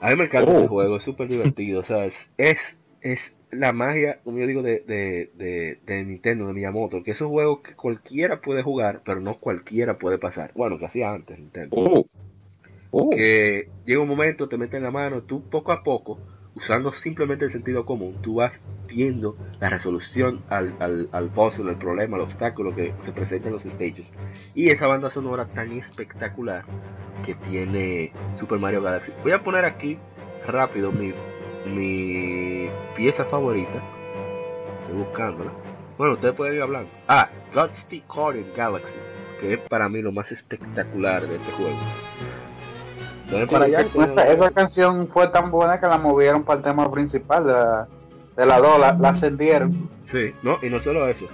[0.00, 0.54] A mí me encanta Oh.
[0.56, 4.62] este juego, es súper divertido, o sea, es, es, es la magia, como yo digo,
[4.62, 9.02] de, de, de, de Nintendo, de Miyamoto, que es un juego que cualquiera puede jugar,
[9.04, 10.52] pero no cualquiera puede pasar.
[10.54, 12.04] Bueno, que hacía antes Nintendo Oh.
[12.90, 13.10] Oh.
[13.10, 16.18] que llega un momento, te meten la mano, tú poco a poco,
[16.54, 21.78] usando simplemente el sentido común, tú vas viendo la resolución al, al, al puzzle, al
[21.78, 24.12] problema, al obstáculo que se presenta en los stages.
[24.54, 26.64] Y esa banda sonora tan espectacular
[27.24, 29.12] que tiene Super Mario Galaxy.
[29.22, 29.98] Voy a poner aquí
[30.46, 31.12] rápido mi,
[31.66, 33.82] mi pieza favorita.
[34.82, 35.52] Estoy buscándola.
[35.98, 36.90] Bueno, ustedes pueden ir hablando.
[37.06, 38.98] Ah, Card in Galaxy,
[39.40, 41.76] que es para mí lo más espectacular de este juego.
[43.50, 47.46] Para allá, esa, esa canción fue tan buena que la movieron para el tema principal
[47.46, 47.88] de la,
[48.36, 49.88] de la 2, la, la ascendieron.
[50.04, 51.26] Sí, no, y no solo eso.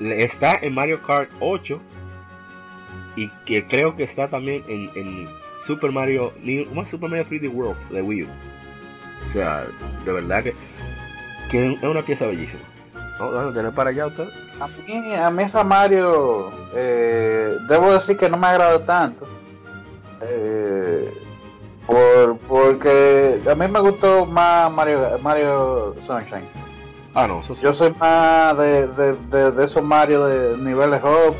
[0.00, 1.80] Está en Mario Kart 8
[3.16, 5.28] y que creo que está también en, en
[5.64, 6.90] Super Mario New- ¿cómo es?
[6.90, 8.28] Super Mario 3D World de Wii U.
[9.24, 9.64] O sea,
[10.04, 10.54] de verdad que,
[11.50, 12.62] que es una pieza bellísima.
[13.20, 13.52] ¿No?
[13.52, 14.28] ¿Tener para allá usted?
[14.60, 19.28] A mí, a mí esa Mario, eh, debo decir que no me agradó tanto.
[20.22, 21.12] Eh,
[21.86, 26.44] por, porque a mí me gustó más Mario, Mario Sunshine.
[27.14, 27.62] Ah, no, eso sí.
[27.62, 31.34] Yo soy más de, de, de, de esos Mario de niveles hop.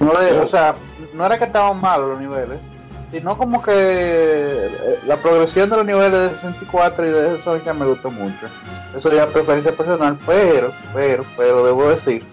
[0.00, 0.74] No de, o sea,
[1.14, 2.58] no era que estaban malos los niveles,
[3.10, 7.86] sino como que eh, la progresión de los niveles de 64 y de Sunshine me
[7.86, 8.46] gustó mucho.
[8.96, 12.24] Eso ya es preferencia personal, pero, pero, pero debo decir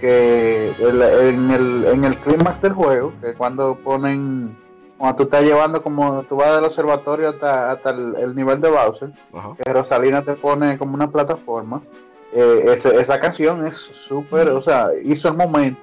[0.00, 4.56] que en el, en el clímax del juego, que cuando ponen,
[4.98, 8.68] cuando tú estás llevando como tú vas del observatorio hasta, hasta el, el nivel de
[8.68, 9.50] Bowser, Ajá.
[9.62, 11.80] que Rosalina te pone como una plataforma,
[12.32, 15.80] eh, ese- esa canción es súper, o sea, hizo el momento,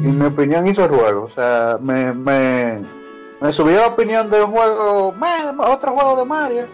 [0.00, 2.80] y en mi opinión hizo el juego, o sea, me, me,
[3.40, 6.64] me subió la opinión de un juego, "Man, otro juego de Mario,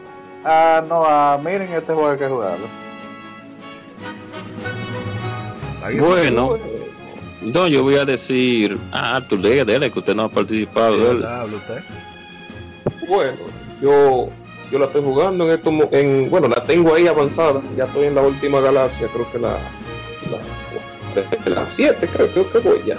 [0.44, 2.66] ah, no, a miren este juego hay que jugarlo.
[6.00, 6.58] Bueno,
[7.42, 10.96] no, yo voy a decir, ah, tú dele, dele, que usted no ha participado.
[11.44, 11.78] Usted.
[13.08, 13.36] Bueno,
[13.80, 14.28] yo,
[14.70, 18.06] yo la estoy jugando en estos mo- en bueno, la tengo ahí avanzada, ya estoy
[18.06, 19.56] en la última galaxia, creo que la
[21.46, 22.96] la, la 7, creo, creo que voy ya.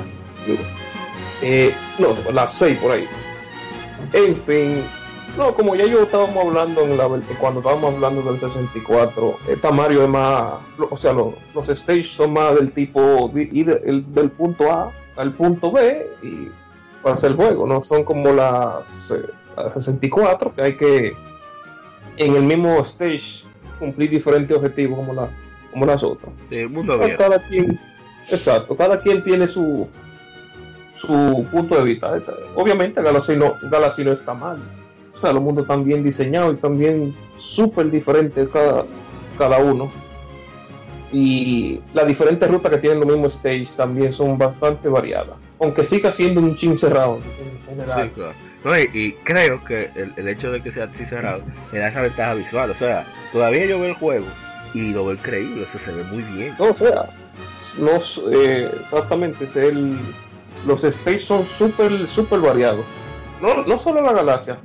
[1.41, 3.05] Eh, no, las 6 por ahí.
[4.13, 4.83] En fin,
[5.37, 7.07] no, como ya yo estábamos hablando en la,
[7.39, 10.53] cuando estábamos hablando del 64, esta Mario es más,
[10.89, 15.71] o sea, los, los stages son más del tipo y del punto A al punto
[15.71, 16.49] B y
[17.01, 19.13] para hacer el juego, no son como las,
[19.73, 21.13] 64 que hay que
[22.15, 23.43] en el mismo stage
[23.77, 25.29] cumplir diferentes objetivos como, la,
[25.71, 26.31] como las otras.
[27.17, 27.79] cada quien,
[28.29, 29.87] exacto, cada quien tiene su
[30.99, 32.21] su punto de vista.
[32.55, 34.59] Obviamente Galaxy no, Galaxy no está mal.
[35.19, 38.85] O sea, los mundos están bien diseñados y también súper diferentes cada,
[39.37, 39.91] cada uno.
[41.11, 45.35] Y las diferentes rutas que tienen los mismos stage también son bastante variadas.
[45.59, 47.19] Aunque siga siendo un chin cerrado
[47.85, 48.33] Sí, claro.
[48.63, 52.33] No, y, creo que el, hecho de que sea así cerrado le da esa ventaja
[52.33, 52.71] visual.
[52.71, 54.25] O sea, todavía yo veo el juego
[54.73, 56.55] y lo veo increíble, eso se ve muy bien.
[56.59, 57.09] No, o sea,
[57.77, 58.01] no,
[58.31, 59.97] eh, exactamente, el,
[60.65, 62.85] los stages son súper super variados.
[63.41, 64.59] No, no solo la galaxia,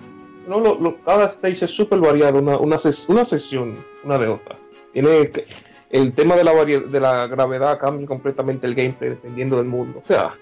[0.46, 2.76] no, lo, cada stage es súper variado, una, una,
[3.08, 4.56] una, sesión una de otra.
[4.92, 5.30] Tiene
[5.90, 10.02] el tema de la, de la gravedad cambia completamente el gameplay dependiendo del mundo.
[10.04, 10.34] O sea,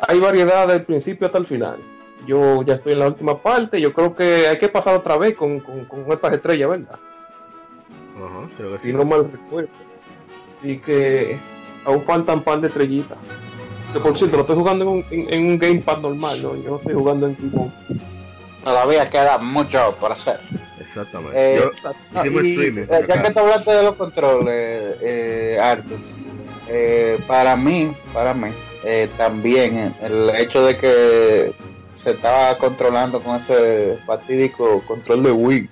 [0.00, 1.78] hay variedad del principio hasta el final.
[2.26, 5.34] Yo ya estoy en la última parte, yo creo que hay que pasar otra vez
[5.36, 6.98] con, con, estas estrellas, ¿verdad?
[8.16, 8.88] Ajá, creo que sí.
[8.88, 9.70] Si no mal recuerdo.
[10.62, 11.38] Y que
[11.84, 13.18] aún faltan pan de estrellitas.
[13.92, 16.56] Que por cierto, lo estoy jugando en un, en, un gamepad normal, ¿no?
[16.56, 17.70] Yo no estoy jugando en Keyboard.
[18.64, 20.38] Todavía queda mucho por hacer.
[20.82, 21.56] Exactamente.
[21.56, 21.70] Eh,
[22.16, 22.82] hicimos streaming.
[22.82, 25.98] Eh, ya que te hablaste de los controles, eh, Arthur,
[26.68, 28.48] eh, para mí, para mí,
[28.84, 31.52] eh, también el hecho de que
[31.94, 35.68] se estaba controlando con ese fatídico control de Wii,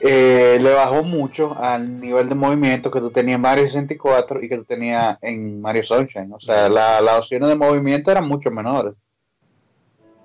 [0.00, 4.56] le bajó mucho al nivel de movimiento que tú tenías en Mario 64 y que
[4.56, 6.32] tú tenías en Mario Sunshine.
[6.32, 8.94] O sea, las opciones de movimiento eran mucho menores.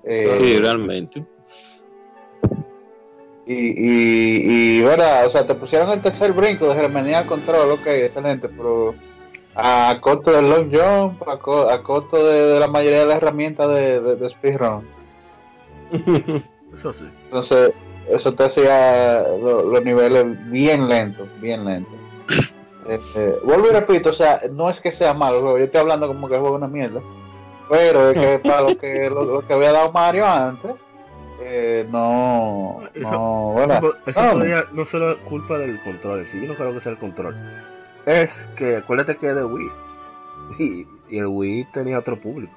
[0.03, 1.23] sí, realmente.
[3.47, 7.87] Y, y, y ahora, o sea, te pusieron el tercer brinco de remediar control, ok,
[7.87, 8.93] excelente, pero
[9.55, 11.39] a costo del long jump, a,
[11.81, 14.85] costo de, la mayoría de las herramientas de, de, speedrun.
[16.75, 17.05] eso sí.
[17.23, 17.71] Entonces,
[18.09, 21.93] eso te hacía los niveles bien lentos, bien lentos.
[22.87, 26.29] Este, vuelvo y repito, o sea, no es que sea malo, yo estoy hablando como
[26.29, 27.01] que el juego es una mierda,
[27.69, 30.71] pero es que para lo que, lo que había dado Mario antes,
[31.39, 34.85] eh, no, no, bueno, eso, no.
[34.85, 37.35] solo culpa del control, sí, yo no creo que sea el control.
[38.05, 39.71] Es que acuérdate que es de Wii
[40.59, 42.53] y, el Wii tenía otro público.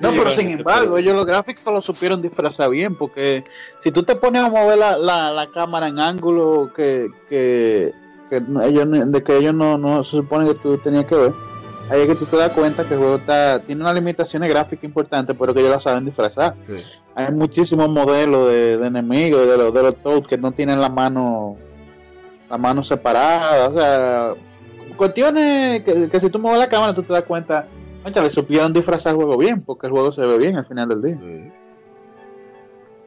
[0.00, 3.44] No, pero sin embargo, ellos los gráficos lo supieron disfrazar bien, porque
[3.78, 7.92] si tú te pones a mover la, la, cámara en ángulo que, que,
[8.28, 11.32] que ellos, de que ellos no, no se supone que tú tenías que ver,
[11.92, 14.84] ahí es que tú te das cuenta que el juego está, tiene una limitaciones gráficas
[14.84, 16.54] importante, pero que ellos la saben disfrazar.
[17.14, 21.56] Hay muchísimos modelos de, enemigos, de los, de los Toads que no tienen la mano,
[22.48, 24.34] la mano separada, o sea,
[24.96, 27.66] cuestiones que, si tú mueves la cámara tú te das cuenta,
[28.04, 31.02] le supieron disfrazar el juego bien, porque el juego se ve bien al final del
[31.02, 31.52] día.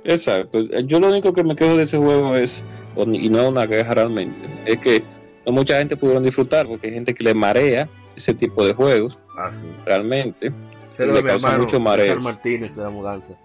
[0.04, 0.60] Exacto.
[0.62, 2.63] Yo lo único que me quedo de ese juego es,
[2.95, 5.04] y no es una queja realmente, es que
[5.45, 9.19] no mucha gente pudieron disfrutar porque hay gente que le marea ese tipo de juegos.
[9.38, 9.51] Ah,
[9.86, 10.51] realmente.
[10.97, 12.19] le causa mucho mareo.
[12.19, 13.36] Martínez de la mudanza.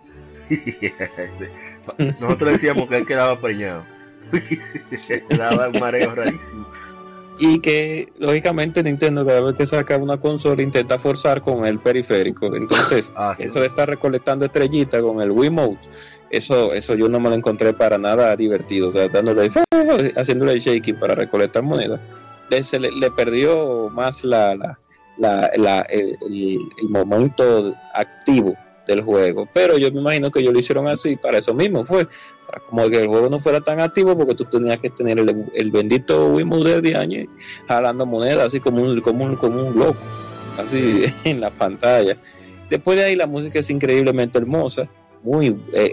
[1.98, 3.84] Nosotros decíamos que él quedaba preñado.
[5.36, 6.66] daba un mareo rarísimo.
[7.38, 12.54] Y que lógicamente Nintendo cada vez que saca una consola intenta forzar con el periférico.
[12.54, 15.88] Entonces, ah, eso de estar recolectando estrellitas con el Wiimote,
[16.30, 18.90] eso, eso yo no me lo encontré para nada divertido.
[18.90, 19.50] O sea, dándole,
[20.16, 22.00] haciéndole shaking para recolectar monedas
[22.50, 24.56] le, le, perdió más la,
[25.16, 26.18] la, el,
[26.88, 28.54] momento activo
[28.86, 29.48] del juego.
[29.52, 32.08] Pero yo me imagino que ellos lo hicieron así para eso mismo, fue
[32.68, 36.26] como que el juego no fuera tan activo porque tú tenías que tener el, bendito
[36.28, 37.26] Wiimote de años
[37.68, 40.00] jalando monedas así como un, como un, como un loco,
[40.58, 42.16] así en la pantalla.
[42.68, 44.88] Después de ahí la música es increíblemente hermosa,
[45.22, 45.92] muy eh,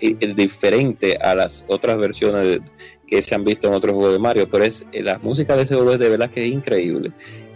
[0.00, 2.60] eh, eh, diferente a las otras versiones
[3.06, 5.62] que se han visto en otros juegos de Mario, pero es eh, la música de
[5.62, 7.12] ese juego es de verdad que es increíble.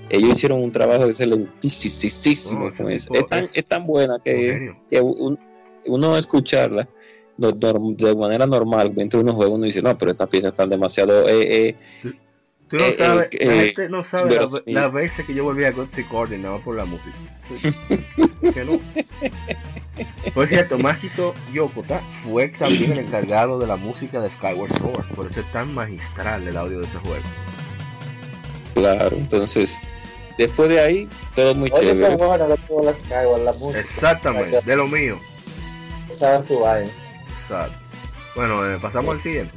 [0.08, 3.14] Ellos hicieron un trabajo excelentísimo con eso.
[3.14, 4.74] Es tan, es, tan buena que,
[5.86, 6.88] uno escucharla
[7.36, 11.28] de manera normal dentro de unos juegos uno dice, no, pero estas piezas están demasiado...
[11.28, 11.76] Eh, eh,
[12.72, 16.58] Tú no sabes, la gente no sabe las veces que yo volví a Godsy Coordinado
[16.62, 17.14] por la música.
[18.54, 18.80] que no.
[20.32, 25.26] Por cierto, Mágico Yokota fue también el encargado de la música de Skyward Sword, por
[25.26, 27.22] eso es tan magistral el audio de ese juego.
[28.72, 29.82] Claro, entonces
[30.38, 32.16] Después de ahí, todo muy Oye, chévere.
[32.16, 33.80] bueno la Skyward, la música.
[33.80, 35.18] Exactamente, de lo mío.
[36.10, 36.64] Exacto.
[38.34, 39.52] Bueno, eh, pasamos al siguiente.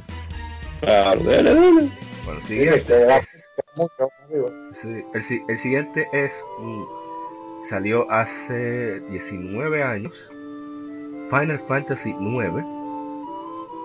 [0.82, 1.88] Claro, dale, dale.
[2.26, 3.50] Bueno, el siguiente es,
[4.72, 6.86] sí, el, si- el siguiente es un-
[7.68, 10.30] salió hace 19 años.
[11.30, 12.64] Final Fantasy IX.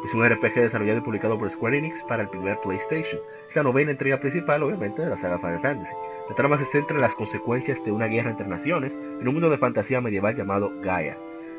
[0.05, 3.21] Es un RPG desarrollado y publicado por Square Enix para el primer PlayStation.
[3.47, 5.93] Es la novena entrega principal, obviamente, de la saga Final Fantasy.
[6.29, 9.49] La trama se centra en las consecuencias de una guerra entre naciones en un mundo
[9.51, 11.17] de fantasía medieval llamado Gaia.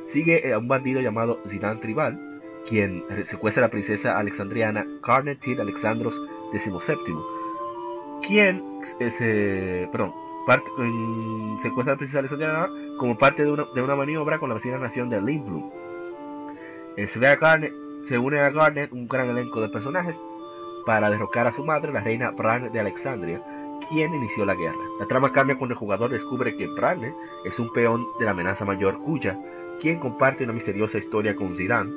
[0.09, 5.61] Sigue a un bandido llamado Zidane Tribal, quien secuestra a la princesa alexandriana Carnet Tid
[5.61, 6.21] Alexandros
[6.53, 7.17] XVII,
[8.27, 8.63] quien
[9.11, 10.13] se, perdón,
[10.47, 14.49] parte- en- secuestra a la princesa alexandriana como parte de una, de una maniobra con
[14.49, 15.71] la vecina nación de Lindblom.
[16.97, 17.21] Eh, se,
[18.05, 20.19] se une a Garnet un gran elenco de personajes
[20.85, 23.41] para derrocar a su madre, la reina Bran de Alexandria,
[23.89, 24.79] quien inició la guerra.
[24.99, 28.65] La trama cambia cuando el jugador descubre que Bran es un peón de la amenaza
[28.65, 29.39] mayor Kuya,
[29.81, 31.91] quien comparte una misteriosa historia con Zidane,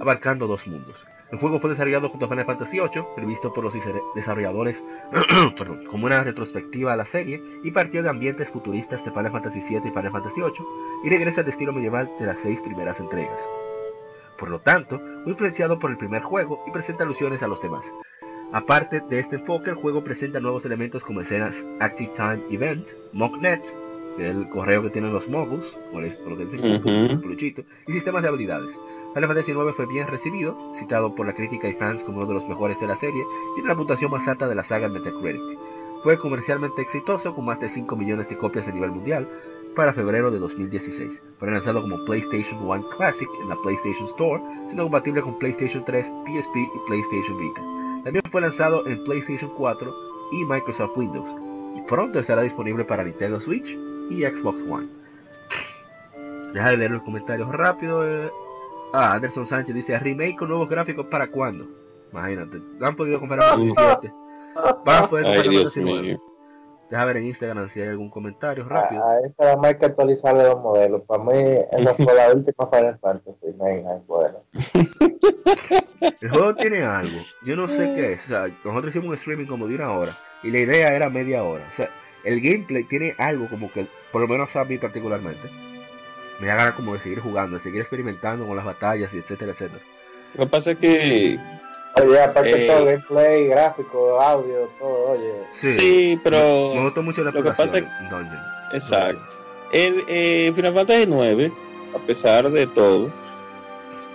[0.00, 1.06] abarcando dos mundos.
[1.32, 3.74] El juego fue desarrollado junto a Final Fantasy VIII, previsto por los
[4.14, 4.82] desarrolladores
[5.56, 9.60] perdón, como una retrospectiva a la serie y partió de ambientes futuristas de Final Fantasy
[9.60, 10.66] VII y Final Fantasy VIII
[11.04, 13.40] y regresa al estilo medieval de las seis primeras entregas.
[14.36, 17.84] Por lo tanto, fue influenciado por el primer juego y presenta alusiones a los demás.
[18.52, 23.62] Aparte de este enfoque, el juego presenta nuevos elementos como escenas Active Time Event, Mocknet,
[24.16, 27.92] que es el correo que tienen los moguls, por lo que dicen, el peluchito, y
[27.92, 28.74] sistemas de habilidades.
[29.14, 32.34] Final Fantasy IX fue bien recibido, citado por la crítica y fans como uno de
[32.34, 33.24] los mejores de la serie,
[33.56, 35.58] y la puntuación más alta de la saga Metacritic.
[36.04, 39.28] Fue comercialmente exitoso con más de 5 millones de copias a nivel mundial
[39.74, 41.22] para febrero de 2016.
[41.38, 46.06] Fue lanzado como PlayStation 1 Classic en la PlayStation Store, siendo compatible con PlayStation 3,
[46.06, 47.60] PSP y PlayStation Vita.
[48.04, 49.92] También fue lanzado en PlayStation 4
[50.32, 51.30] y Microsoft Windows,
[51.76, 53.76] y pronto estará disponible para Nintendo Switch
[54.08, 54.88] y Xbox One.
[56.54, 58.06] Deja de leer los comentarios rápido.
[58.06, 58.30] eh.
[58.92, 61.66] Ah, Anderson Sánchez dice, remake con nuevos gráficos para cuándo?
[62.12, 64.12] Imagínate, ¿lo han podido comprar en 2017?
[64.84, 66.02] Van a poder comprar mío.
[66.02, 66.22] mío.
[66.90, 69.04] Deja ver en Instagram si hay algún comentario A, rápido.
[69.08, 71.02] a esta vez hay que actualizarle los modelos.
[71.02, 71.32] Para mí,
[71.70, 73.36] esa fue la última Final Fantasy.
[73.46, 74.38] Es bueno.
[76.20, 78.24] El juego tiene algo, yo no sé qué es.
[78.24, 80.10] O sea, nosotros hicimos un streaming como de una hora
[80.42, 81.64] y la idea era media hora.
[81.68, 81.90] O sea,
[82.24, 85.48] el gameplay tiene algo como que, por lo menos a mí particularmente,
[86.40, 89.52] me da ganas como de seguir jugando, de seguir experimentando con las batallas y etcétera,
[89.52, 89.82] etcétera.
[90.34, 91.38] Lo que pasa es que
[91.96, 92.68] Oye, aparte de Eh.
[92.68, 95.32] todo, gameplay, gráfico, audio, todo, oye.
[95.50, 98.40] sí, pero me, me gustó mucho la lo que pasa en Dungeon.
[98.72, 99.36] Exacto.
[99.72, 101.52] El eh, Final Fantasy IX,
[101.94, 103.10] a pesar de todo,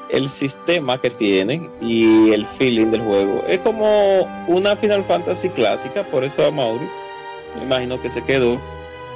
[0.09, 6.03] el sistema que tiene y el feeling del juego es como una Final Fantasy clásica,
[6.03, 6.87] por eso a Mauri
[7.57, 8.59] me imagino que se quedó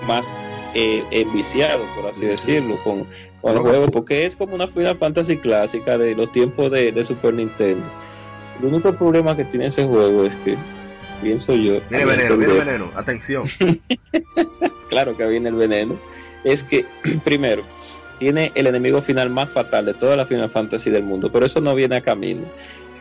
[0.06, 0.36] más
[0.74, 3.06] eh, enviciado, por así decirlo, con,
[3.42, 7.06] con el juego, porque es como una Final Fantasy clásica de los tiempos de, de
[7.06, 7.90] Super Nintendo.
[8.60, 10.58] El único problema que tiene ese juego es que,
[11.22, 13.44] pienso yo, Viene veneno, viene veneno, atención.
[14.90, 16.00] claro que viene el veneno,
[16.44, 16.86] es que
[17.24, 17.62] primero
[18.18, 21.62] tiene el enemigo final más fatal de toda la Final Fantasy del mundo, pero eso
[21.62, 22.42] no viene a camino.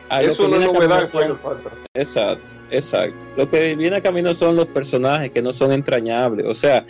[0.09, 1.85] Lo Eso que no es viene a novedad camino en son- Final Fantasy.
[1.93, 3.25] Exacto, exacto.
[3.37, 6.85] Lo que viene a camino son los personajes que no son entrañables, o sea,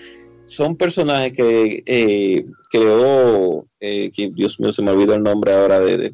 [0.50, 5.80] son personajes que eh, creó, eh, que, Dios mío, se me olvidó el nombre ahora
[5.80, 6.14] de, de,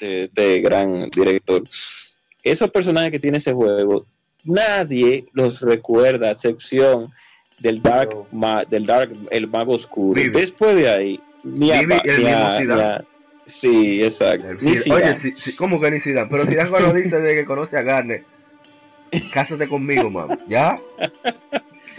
[0.00, 1.62] de- de gran director.
[2.42, 4.06] Esos personajes que tiene ese juego,
[4.44, 7.10] nadie los recuerda, a excepción
[7.58, 10.20] del Dark, ma- del Dark, el mago oscuro.
[10.32, 12.82] Después de ahí, ni a, Vivi y el ni a- mismo Zidane.
[12.82, 13.04] ni a-
[13.44, 14.46] Sí, exacto.
[14.60, 15.16] Ni Oye, Zidane.
[15.16, 16.28] si, si- ¿cómo que ni Zidane?
[16.30, 18.24] Pero Zidane cuando dice de que conoce a Garner,
[19.32, 20.38] cásate conmigo, mamá.
[20.48, 20.80] ¿Ya?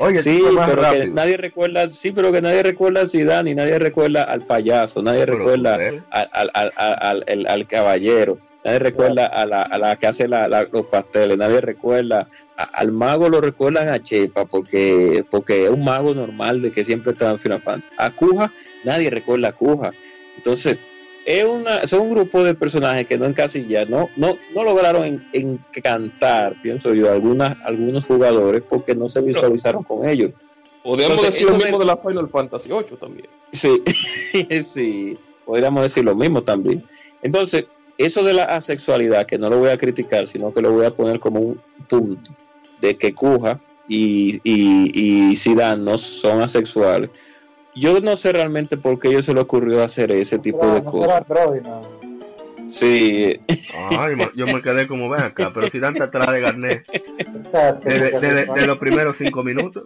[0.04, 3.80] Oye, Sí, pero que nadie recuerda, sí, pero que nadie recuerda a Zidane y nadie
[3.80, 6.02] recuerda al payaso, nadie Pero, recuerda ¿eh?
[6.12, 10.08] al, al, al, al, al- el- al caballero, nadie recuerda a la, a la que
[10.08, 12.28] hace la- la- los pasteles, nadie recuerda,
[12.58, 16.84] a- al mago lo recuerdan a Chepa porque, porque es un mago normal de que
[16.84, 17.94] siempre está en Final Fantasy.
[17.98, 18.52] A Kuja,
[18.84, 19.92] nadie recuerda a Kuja.
[20.38, 20.78] Entonces,
[21.26, 25.26] es una, son un grupo de personajes que no encasillan, no, no, no lograron en-
[25.76, 30.32] encantar, pienso yo, algunas, algunos jugadores porque no se visualizaron con ellos.
[30.84, 33.28] Podríamos Entonces, decir lo mismo de- de la Final Fantasy 8 también.
[33.52, 33.82] Sí,
[34.64, 36.84] sí, podríamos decir lo mismo también.
[37.22, 37.66] Entonces,
[37.98, 40.94] eso de la asexualidad, que no lo voy a criticar, sino que lo voy a
[40.94, 42.32] poner como un punto,
[42.82, 47.12] de que Kuja y, y, y Zidane no son asexuales.
[47.76, 50.82] Yo no sé realmente por qué a ellos se le ocurrió hacer ese tipo de
[50.82, 51.26] no cosas.
[52.68, 53.36] Sí,
[54.00, 56.86] Ay, yo me quedé como ven acá, pero Zidane está atrás de Garnet
[57.84, 59.84] de, los primeros cinco minutos.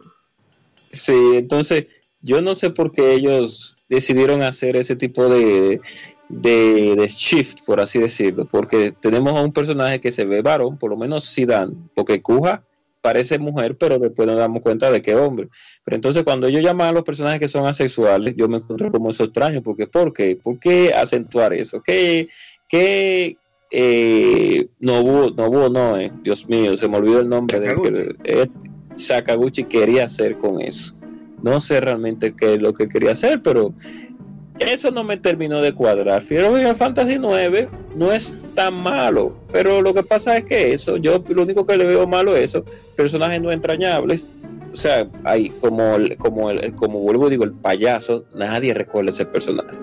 [0.91, 1.87] Sí, entonces
[2.21, 5.81] yo no sé por qué ellos decidieron hacer ese tipo de,
[6.29, 10.77] de, de shift, por así decirlo, porque tenemos a un personaje que se ve varón,
[10.77, 12.63] por lo menos Zidane, porque Kuja
[13.01, 15.47] parece mujer, pero después nos damos cuenta de que es hombre.
[15.83, 19.09] Pero entonces cuando ellos llaman a los personajes que son asexuales, yo me encuentro como
[19.09, 20.35] eso extraño, porque ¿por qué?
[20.35, 21.81] ¿Por qué acentuar eso?
[21.83, 22.27] ¿Qué,
[22.67, 23.37] qué
[23.71, 28.47] eh, Nobu, Nobu no, eh, Dios mío, se me olvidó el nombre de que eh,
[28.95, 30.95] Sakaguchi quería hacer con eso.
[31.43, 33.73] No sé realmente qué es lo que quería hacer, pero
[34.59, 36.21] eso no me terminó de cuadrar.
[36.21, 41.23] Final Fantasy 9 no es tan malo, pero lo que pasa es que eso, yo
[41.29, 42.63] lo único que le veo malo es eso,
[42.95, 44.27] personajes no entrañables.
[44.73, 49.25] O sea, hay como el, como el, como vuelvo digo, el payaso, nadie recuerda ese
[49.25, 49.75] personaje.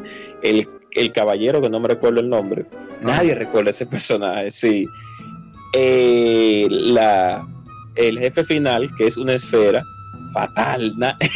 [0.43, 2.65] El, el caballero, que no me recuerdo el nombre,
[3.03, 4.87] nadie recuerda ese personaje, sí.
[5.73, 7.47] Eh, la,
[7.97, 9.83] el jefe final, que es una esfera,
[10.33, 10.93] fatal.
[10.97, 11.17] na-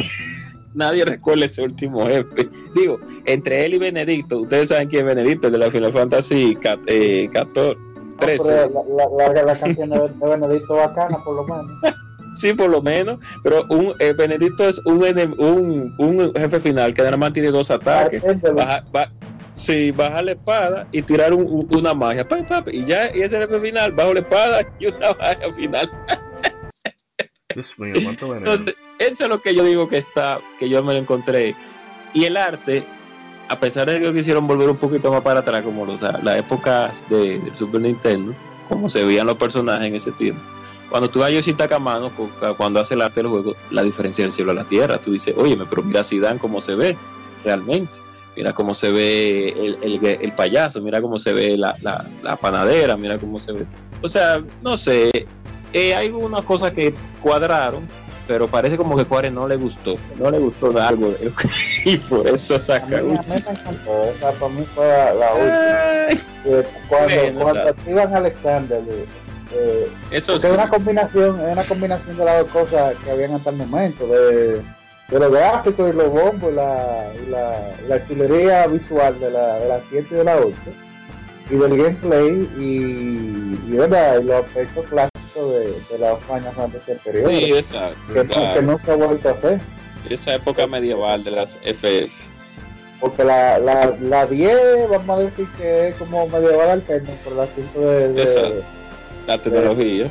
[0.73, 2.49] nadie recuerda ese último jefe.
[2.75, 6.57] Digo, entre él y Benedicto, ustedes saben quién es Benedicto, el de la Final Fantasy
[6.87, 8.43] eh, 14, No, 13.
[8.47, 11.65] pero la, la, la, la canción de Benedicto bacana, por lo menos.
[12.35, 15.03] Sí, por lo menos, pero un eh, Benedicto es un,
[15.39, 18.23] un, un jefe final que nada más tiene dos ataques.
[18.23, 18.55] Entiéndelo.
[18.55, 19.11] Baja, ba-
[19.55, 22.25] sí, bajar la espada y tirar un- un- una magia.
[22.25, 24.85] Pa, pa, pa, y ya, y ese es el jefe final, bajo la espada y
[24.85, 25.91] una magia final.
[28.37, 31.55] Entonces, eso es lo que yo digo que está, que yo me lo encontré.
[32.13, 32.83] Y el arte,
[33.47, 37.05] a pesar de que quisieron volver un poquito más para atrás, como los, las épocas
[37.09, 38.33] de, Super Nintendo,
[38.67, 40.41] como se veían los personajes en ese tiempo.
[40.89, 44.23] Cuando tú vas a Yoshi Takamano, cu- cuando hace el arte del juego, la diferencia
[44.23, 46.97] del cielo a la tierra, tú dices, oye, pero mira Zidane cómo se ve
[47.43, 47.99] realmente.
[48.35, 51.75] Mira cómo se ve el, el- el payaso, mira cómo se ve la-
[52.23, 53.65] la panadera, mira cómo se ve.
[54.01, 55.27] O sea, no sé,
[55.73, 57.87] eh, hay unas cosas que cuadraron,
[58.27, 61.31] pero parece como que Cuare no le gustó, no le gustó de algo de-
[61.85, 63.51] y por eso A mí, a mí me Sakaguchi.
[63.51, 65.79] encantó, o sea, para mí fue la, la última.
[66.45, 69.05] Eh, Cuando, Bueno, cuando activan Alexander, eh,
[69.53, 70.45] eh, Eso sí.
[70.47, 74.05] es una combinación, es una combinación de las dos cosas que habían hasta el momento,
[74.05, 74.61] de,
[75.09, 79.55] de los gráficos y los bombos, y la, y la, la chulería visual de la,
[79.55, 80.53] de la 7 y de la 8,
[81.49, 84.19] y del gameplay y, y, ¿verdad?
[84.19, 85.18] y los aspectos clásicos
[85.51, 87.95] de, de las Final Fantasy anteriores, Sí, exacto.
[88.13, 88.53] que, no- claro.
[88.55, 89.59] que no se ha vuelto a hacer.
[90.09, 92.29] Esa época medieval de las FF.
[92.99, 97.39] Porque la, la, la 10, vamos a decir que es como medieval alterno por el
[97.41, 98.61] asunto de, de Exacto.
[99.27, 100.07] La tecnología.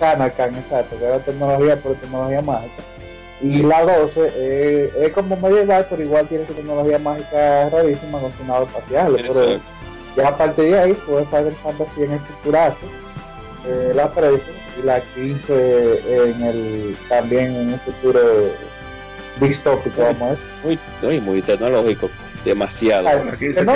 [0.00, 2.82] Kanakan, exacto, que era tecnología por tecnología mágica.
[3.40, 8.32] Y la 12 eh, es como medieval, pero igual tiene su tecnología mágica rarísima con
[8.36, 9.22] sus naves espaciales.
[9.34, 9.60] Pero
[10.16, 12.86] ya a partir de ahí, pues Final Fantasy en estructurarse,
[13.66, 14.46] eh, la 13
[14.78, 18.20] y la 15 en el, también en un futuro
[19.40, 20.46] distópico, vamos a decir.
[20.62, 22.10] Muy, muy, muy tecnológico.
[22.44, 23.08] Demasiado.
[23.08, 23.16] Ay,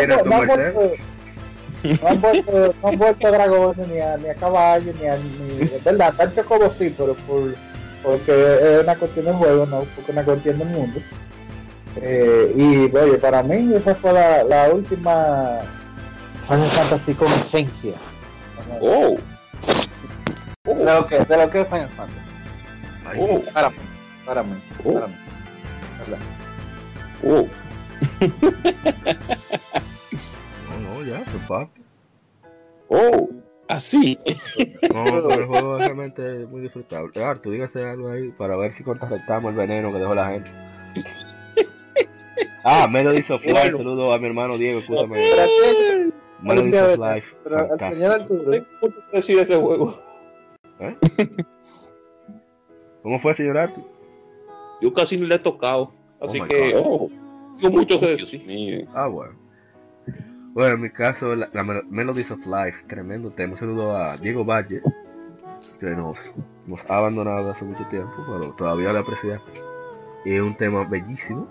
[0.06, 4.34] no, han vuelto, no han vuelto, no han vuelto a dragones ni a, ni a
[4.34, 5.16] caballos, ni a.
[5.16, 7.54] Ni, es verdad, tanto como sí, pero por,
[8.02, 11.00] porque es una cuestión del juego, no porque es una cuestión del mundo.
[11.96, 15.58] Eh, y oye, para mí esa fue la, la última
[16.46, 17.94] Final Fantasy con esencia.
[18.80, 19.18] Oh,
[20.84, 22.20] De lo que, de lo que es Final Fantasy.
[23.18, 24.54] Oh, mí, para mí,
[24.84, 24.92] Oh.
[24.94, 25.14] para mí.
[25.98, 26.18] ¿verdad?
[27.24, 27.46] oh.
[30.68, 31.82] No, no, ya, su papi.
[32.88, 33.28] Oh,
[33.68, 34.18] así.
[34.94, 37.10] No, pero el juego es realmente muy disfrutable.
[37.24, 40.50] Artu, dígase algo ahí para ver si contrarrestamos el veneno que dejó la gente.
[42.62, 43.76] Ah, Melodies of Life, Bueno.
[43.78, 45.18] saludo a mi hermano Diego, escúchame.
[46.42, 48.20] Melodies of Life, pero al señor.
[48.20, 48.52] Arturo,
[49.12, 49.98] decir de ese juego.
[53.02, 53.82] ¿Cómo fue, señor Artu?
[54.80, 55.92] Yo casi ni le he tocado.
[56.20, 57.08] Así Oh my que Oh,
[57.60, 58.88] tengo mucho que decir.
[58.94, 59.38] Ah, bueno.
[60.54, 63.52] Bueno, en mi caso, la, la Mel- Melodies of Life, tremendo tema.
[63.52, 64.80] Un saludo a Diego Valle,
[65.78, 66.18] que nos,
[66.66, 69.48] nos ha abandonado hace mucho tiempo, pero todavía le apreciamos.
[70.24, 71.46] Y es un tema bellísimo.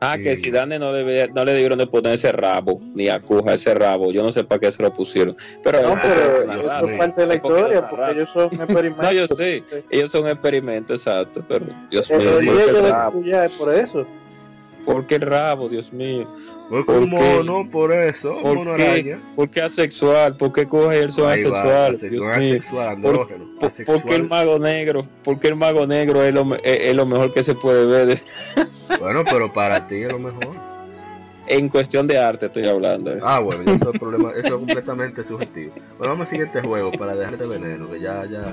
[0.00, 0.44] Ah, que Sí.
[0.44, 4.12] Zidane no, debe, no le dieron de poner ese rabo, ni a Cuja ese rabo.
[4.12, 5.36] Yo no sé para qué se lo pusieron.
[5.64, 6.86] Pero No, pero eso raza.
[6.86, 9.06] es parte de la historia, porque ellos son experimentos.
[9.06, 9.64] No, yo sé.
[9.90, 11.44] ellos son experimentos, exacto.
[11.48, 13.22] Pero Dios mío, Pero ¿por qué el rabo?
[14.84, 16.28] ¿Por qué el rabo, Dios mío?
[16.68, 17.68] Fue ¿Por como qué?
[17.72, 18.82] por eso, ¿Por mono qué?
[18.86, 19.20] araña.
[19.34, 20.36] ¿Por qué asexual?
[20.36, 21.94] ¿Por qué coge el son asexual?
[21.94, 22.32] asexual, Dios mío.
[22.32, 23.28] asexual, Por-
[23.86, 25.06] ¿Por, qué el mago negro?
[25.24, 27.86] ¿Por qué el mago negro es lo, me- es, es lo mejor que se puede
[27.86, 28.18] ver?
[29.00, 30.54] Bueno, pero para ti es lo mejor.
[31.46, 33.12] en cuestión de arte estoy hablando.
[33.12, 33.20] eh.
[33.22, 35.72] Ah, bueno, eso es, problema, eso es completamente subjetivo.
[35.96, 38.52] Bueno, vamos al siguiente juego para dejar de veneno, que ya, ya.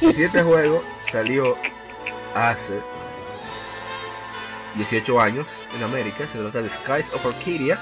[0.00, 1.56] El siguiente juego salió
[2.34, 2.74] hace
[4.76, 6.26] 18 años en América.
[6.30, 7.78] Se trata de Skies of Arcadia,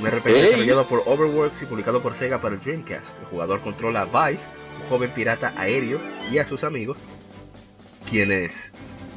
[0.00, 3.20] un RPG desarrollado por Overworks y publicado por Sega para el Dreamcast.
[3.20, 6.96] El jugador controla a Vice, un joven pirata aéreo, y a sus amigos,
[8.08, 8.72] quienes,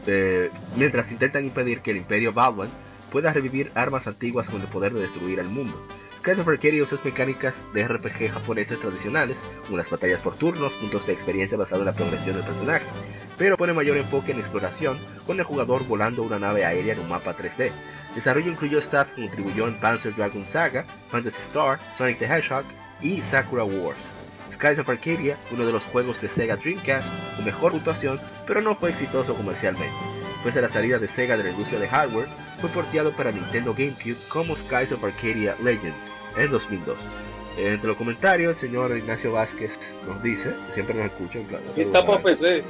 [0.08, 2.70] eh, mientras intentan impedir que el Imperio Balwan
[3.12, 5.88] pueda revivir armas antiguas con el poder de destruir el mundo.
[6.26, 9.38] Skies of Arcadia usa mecánicas de RPG japoneses tradicionales,
[9.70, 12.84] unas batallas por turnos, puntos de experiencia basado en la progresión del personaje,
[13.38, 14.98] pero pone mayor enfoque en exploración,
[15.28, 17.70] con el jugador volando una nave aérea en un mapa 3D.
[18.16, 22.66] Desarrollo incluyó staff que contribuyó en Panzer Dragoon Saga, Fantasy Star, Sonic the Hedgehog
[23.02, 24.10] y Sakura Wars.
[24.52, 28.76] Skies of Arcadia, uno de los juegos de Sega Dreamcast con mejor puntuación, pero no
[28.76, 29.94] fue exitoso comercialmente.
[30.46, 32.28] Después de la salida de Sega de la industria de hardware,
[32.60, 36.98] fue porteado para Nintendo GameCube como Skies of Arcadia Legends en 2002.
[37.58, 41.82] Entre los comentarios, el señor Ignacio Vázquez nos dice, siempre nos escucha, en plan, Sí,
[41.82, 42.64] está para PC.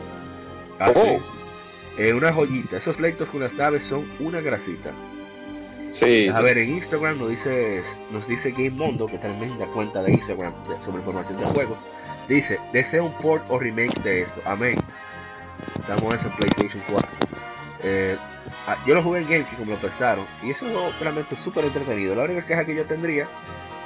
[0.79, 1.01] Ah, sí.
[1.03, 1.19] Oh.
[1.97, 4.91] Eh, una joyita, esos leitos con las naves son una grasita.
[5.91, 10.01] Sí, A ver, en Instagram nos dice, nos dice Game Mondo, que también da cuenta
[10.01, 11.79] de Instagram de- sobre información de juegos.
[12.29, 14.39] Dice, desea un port o remake de esto.
[14.45, 14.81] Amén.
[15.77, 17.09] Estamos en PlayStation 4.
[17.87, 18.17] Eh,
[18.67, 20.25] ah, yo lo jugué en GameCube como lo prestaron.
[20.41, 22.15] Y es un juego realmente súper entretenido.
[22.15, 23.27] La única queja que yo tendría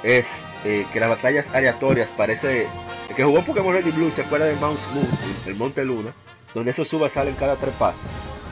[0.02, 0.26] es
[0.64, 2.66] eh, que las batallas aleatorias parece...
[3.10, 5.06] El que jugó Pokémon Red y Blue se acuerda de Mount Moon,
[5.46, 6.14] el Monte Luna,
[6.54, 8.00] donde esos subas salen cada tres pasos.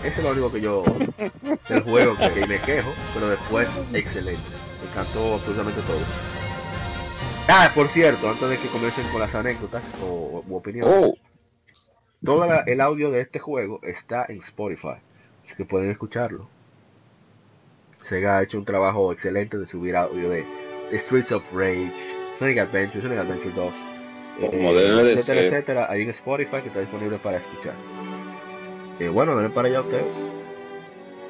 [0.04, 0.82] Eso es lo único que yo
[1.68, 4.42] del juego que, que me quejo, pero después excelente.
[4.84, 5.98] Me encantó absolutamente todo.
[7.48, 11.14] Ah, por cierto, antes de que comiencen con las anécdotas o, u opiniones, Oh,
[12.24, 14.96] todo la- el audio de este juego está en Spotify,
[15.48, 16.46] así que pueden escucharlo.
[18.02, 20.44] Sega ha hecho un trabajo excelente de subir audio de,
[20.90, 21.90] de Streets of Rage,
[22.38, 23.74] Sonic Adventure, Sonic Adventure 2,
[24.50, 27.74] Como de etcétera, etcétera, ahí en Spotify que está disponible para escuchar.
[29.00, 30.02] Eh, bueno, ven para allá usted.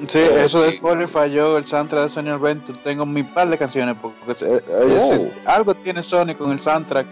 [0.07, 0.75] Sí, Oh, eso de sí.
[0.75, 5.13] Spotify, yo el soundtrack de Sonic Adventure tengo mi par de canciones porque eh, Oh.
[5.13, 7.07] si algo tiene Sonic con el soundtrack.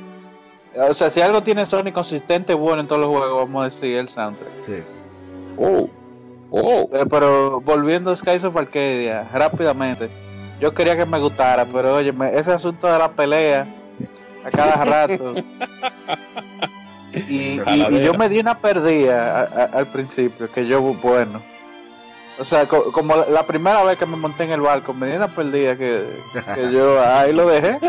[0.89, 3.97] O sea, si algo tiene Sonic consistente bueno en todos los juegos, vamos a decir
[3.97, 4.51] el soundtrack.
[4.61, 4.75] Sí.
[5.57, 5.89] oh,
[6.51, 6.89] oh.
[6.93, 10.09] Eh, pero volviendo a Skies of Arcadia, rápidamente,
[10.59, 13.67] yo quería que me gustara, pero oye, ese asunto de la pelea
[14.45, 15.35] a cada rato.
[17.13, 21.41] y, y- y yo me di una perdida a- a- al principio, que yo, bueno.
[22.39, 25.07] O sea, co- como la- la primera vez que me monté en el barco, me
[25.09, 26.03] di una perdida que,
[26.55, 27.79] que yo ahí lo dejé.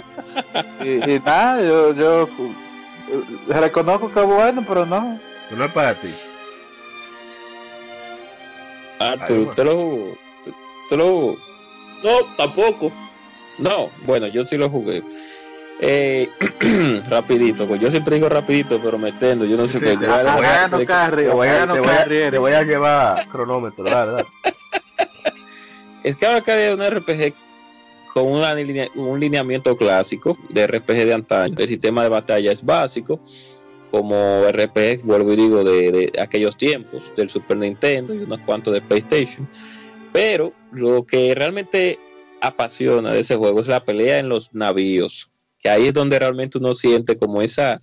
[0.82, 5.18] Y, y nada, yo, yo eh, reconozco que es bueno, pero no.
[5.54, 6.08] No es para ti.
[8.98, 10.18] Arthur, ¿te lo jugó?
[10.44, 10.52] ¿Te-
[10.90, 11.36] ¿Te lo jugó?
[12.04, 12.92] No, tampoco.
[13.58, 15.02] No, bueno, yo sí lo jugué.
[15.80, 16.28] Eh,
[17.08, 19.96] rapidito, pues yo siempre digo rapidito, pero metiendo, yo no sé Sí, qué.
[19.96, 21.80] te- yo voy a te voy a- dejar- no carry, Te voy, a, no te
[21.80, 24.26] voy a- carry, te voy a llevar cronómetro, dale, dale.
[26.02, 27.34] Es que ahora que es un RPG
[28.14, 31.54] con una linea- un lineamiento clásico de RPG de antaño.
[31.58, 33.20] El sistema de batalla es básico,
[33.90, 38.74] como RPG, vuelvo y digo, de, de aquellos tiempos, del Super Nintendo y unos cuantos
[38.74, 39.48] de PlayStation.
[40.12, 41.98] Pero lo que realmente
[42.40, 46.58] apasiona de ese juego es la pelea en los navíos, que ahí es donde realmente
[46.58, 47.82] uno siente como esa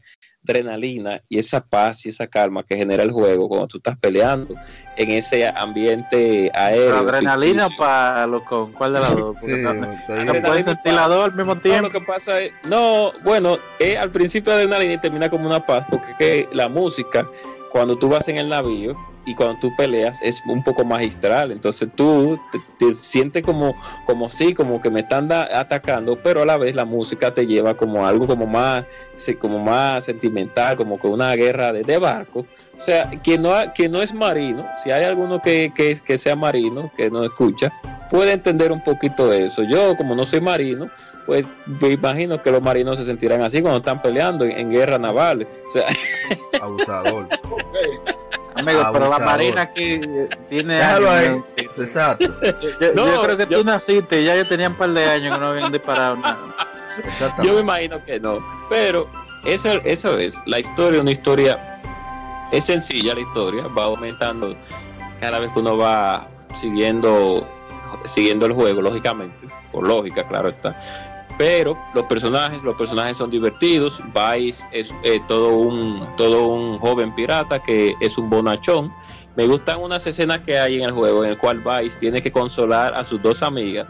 [0.53, 4.55] adrenalina y esa paz y esa calma que genera el juego cuando tú estás peleando
[4.97, 6.97] en ese ambiente aéreo.
[6.97, 9.35] adrenalina para lo con cuál de las dos.
[9.45, 11.81] Sí, no, no Adrenalina puedes sentir las dos al mismo No, tiempo.
[11.87, 15.85] lo que pasa es, no, bueno, eh, al principio adrenalina y termina como una paz,
[15.89, 17.27] porque es que la música,
[17.71, 21.51] cuando tú vas en el navío y cuando tú peleas, es un poco magistral.
[21.51, 26.41] Entonces tú te, te sientes como, como sí, como que me están da- atacando, pero
[26.43, 30.75] a la vez la música te lleva como algo como más, sí, como más sentimental,
[30.75, 32.45] como que una guerra de, de barcos.
[32.77, 36.17] O sea, quien no, ha- quien no es marino, si hay alguno que, que, que
[36.17, 37.71] sea marino, que no escucha,
[38.09, 39.63] puede entender un poquito de eso.
[39.63, 40.89] Yo, como no soy marino,
[41.25, 41.47] pues
[41.81, 45.47] me imagino que los marinos se sentirán así cuando están peleando en, en guerra naval.
[45.67, 45.85] O sea,
[46.61, 47.27] Abusador.
[48.55, 51.43] Amigos, pero la marina aquí eh, tiene Déjalo ahí.
[51.57, 52.25] Exacto.
[52.79, 55.05] Yo, No, yo creo que yo- tú naciste y ya yo tenía un par de
[55.05, 56.37] años que no habían disparado nada.
[57.43, 58.45] Yo me imagino que no.
[58.69, 59.09] Pero
[59.43, 61.81] eso, eso es, la historia, una historia,
[62.51, 64.55] es sencilla la historia, va aumentando
[65.19, 67.47] cada vez que uno va siguiendo,
[68.03, 70.79] siguiendo el juego, lógicamente, por lógica, claro está.
[71.37, 74.01] Pero los personajes, los personajes son divertidos.
[74.13, 78.93] Vice es eh, todo un todo un joven pirata que es un bonachón.
[79.35, 82.31] Me gustan unas escenas que hay en el juego en el cual Vice tiene que
[82.31, 83.87] consolar a sus dos amigas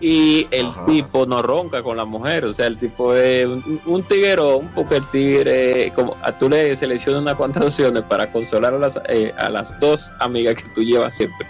[0.00, 0.84] y el Ajá.
[0.86, 4.96] tipo no ronca con la mujer, o sea, el tipo es un, un tiguerón, porque
[4.96, 9.32] el tigre, como a tú le seleccionas unas cuantas opciones para consolar a las, eh,
[9.38, 11.46] a las dos amigas que tú llevas siempre.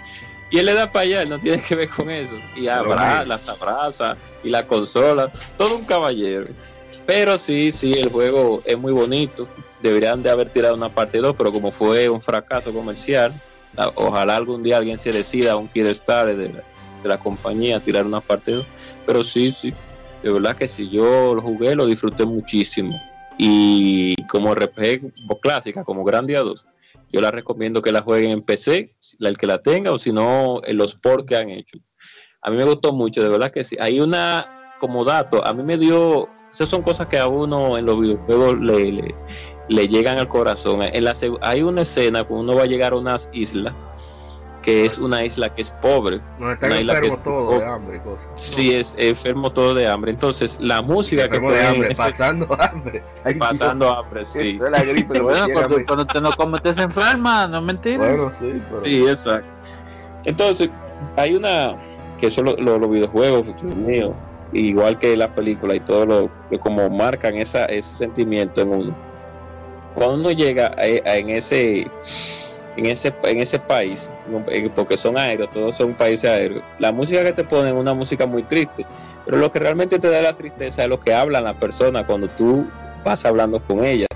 [0.51, 2.35] Y él le da para allá, él no tiene que ver con eso.
[2.55, 3.25] Y abra, mira.
[3.25, 6.45] las abraza y la consola, todo un caballero.
[7.05, 9.47] Pero sí, sí, el juego es muy bonito.
[9.81, 13.33] Deberían de haber tirado una parte 2, pero como fue un fracaso comercial,
[13.77, 16.63] a- ojalá algún día alguien se decida, un quiere estar de la,
[17.03, 18.65] de la compañía, a tirar una parte 2.
[19.05, 19.73] Pero sí, sí,
[20.23, 22.95] de verdad que sí, yo lo jugué, lo disfruté muchísimo.
[23.37, 26.65] Y como RPG clásica, como Grandia 2,
[27.11, 30.61] yo la recomiendo que la jueguen en PC, el que la tenga, o si no,
[30.63, 31.77] en los ports que han hecho.
[32.41, 33.75] A mí me gustó mucho, de verdad que sí.
[33.79, 37.85] Hay una, como dato, a mí me dio, esas son cosas que a uno en
[37.85, 39.15] los videojuegos le, le,
[39.67, 40.81] le llegan al corazón.
[40.81, 43.73] En la, hay una escena cuando uno va a llegar a unas islas,
[44.65, 47.65] que es una isla que es pobre, No están Una isla que es- todos de
[47.67, 48.27] hambre y cosas.
[48.33, 50.09] sí es enfermo todo de hambre.
[50.11, 53.03] Entonces, la música que de ponen hambre, ese- pasando hambre.
[53.23, 54.49] Ay, pasando hambre, sí.
[54.55, 55.05] Eso es la gripe.
[55.07, 57.97] Pero lo que bueno, quiera, cuando, te no comes te enferma, no es mentira.
[58.09, 58.81] Bueno, sí, pero.
[58.81, 59.47] Sí, exacto.
[60.25, 60.69] Entonces,
[61.15, 61.75] hay una
[62.17, 64.15] que son los, los- los videojuegos, Dios mío,
[64.51, 68.95] igual que la película y todo lo que como marcan esa, ese sentimiento en uno.
[69.93, 71.85] Cuando uno llega a- a- en ese
[72.77, 74.09] en ese en ese país,
[74.75, 78.25] porque son aéreos, todos son países aéreos, la música que te ponen es una música
[78.25, 78.85] muy triste,
[79.25, 82.29] pero lo que realmente te da la tristeza es lo que hablan las personas cuando
[82.31, 82.65] tú
[83.05, 84.07] vas hablando con ellas.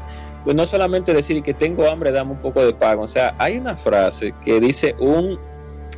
[0.43, 2.97] Pues no solamente decir que tengo hambre, dame un poco de pan.
[2.99, 5.39] O sea, hay una frase que dice un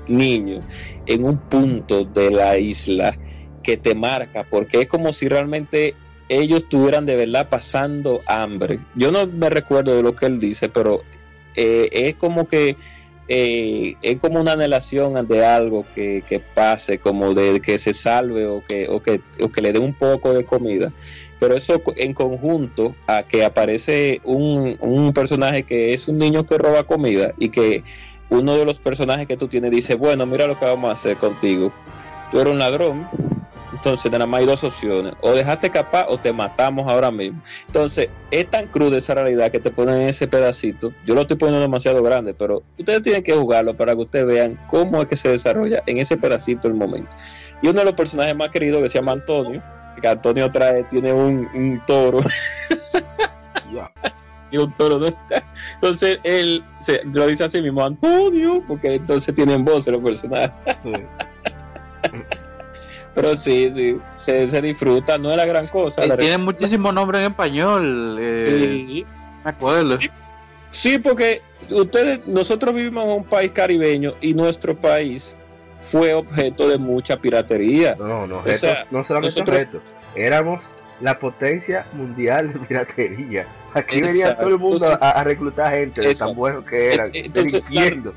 [0.07, 0.61] niño
[1.05, 3.15] en un punto de la isla
[3.63, 5.95] que te marca, porque es como si realmente
[6.27, 8.79] ellos estuvieran de verdad pasando hambre.
[8.95, 11.01] Yo no me recuerdo de lo que él dice, pero
[11.55, 12.77] eh, es como que
[13.27, 18.45] eh, es como una anhelación de algo que, que pase, como de que se salve
[18.45, 20.91] o que, o que, o que le dé un poco de comida.
[21.39, 26.57] Pero eso en conjunto a que aparece un, un personaje que es un niño que
[26.57, 27.83] roba comida y que
[28.29, 31.17] uno de los personajes que tú tienes dice, bueno, mira lo que vamos a hacer
[31.17, 31.71] contigo.
[32.31, 33.07] Tú eres un ladrón,
[33.81, 37.41] entonces nada más hay dos opciones, o dejaste capaz o te matamos ahora mismo.
[37.65, 40.93] Entonces, es tan cruda esa realidad que te ponen en ese pedacito.
[41.03, 44.59] Yo lo estoy poniendo demasiado grande, pero ustedes tienen que jugarlo para que ustedes vean
[44.67, 47.09] cómo es que se desarrolla en ese pedacito el momento.
[47.63, 49.63] Y uno de los personajes más queridos que se llama Antonio,
[49.99, 52.19] que Antonio trae, tiene un, un toro
[54.51, 55.43] y un toro no está.
[55.73, 60.51] Entonces él se lo dice así mismo, Antonio, porque entonces tienen voz los personajes.
[60.83, 60.93] Sí.
[63.13, 66.05] Pero sí, sí, se, se disfruta, no es la gran cosa.
[66.05, 68.17] Y la tiene muchísimos nombres en español.
[68.21, 69.05] eh, Sí,
[69.43, 69.97] Me acuerdo.
[69.97, 70.09] Sí.
[70.71, 75.35] sí, porque ustedes, nosotros vivimos en un país caribeño y nuestro país
[75.79, 77.95] fue objeto de mucha piratería.
[77.99, 79.81] No, no, O sea, no solamente nosotros- retos,
[80.15, 83.47] éramos la potencia mundial de piratería.
[83.73, 84.97] Aquí venía Exacto, todo el mundo sí.
[85.01, 88.13] a, a reclutar gente de tan bueno que eran, Eh, entonces, delinquiendo.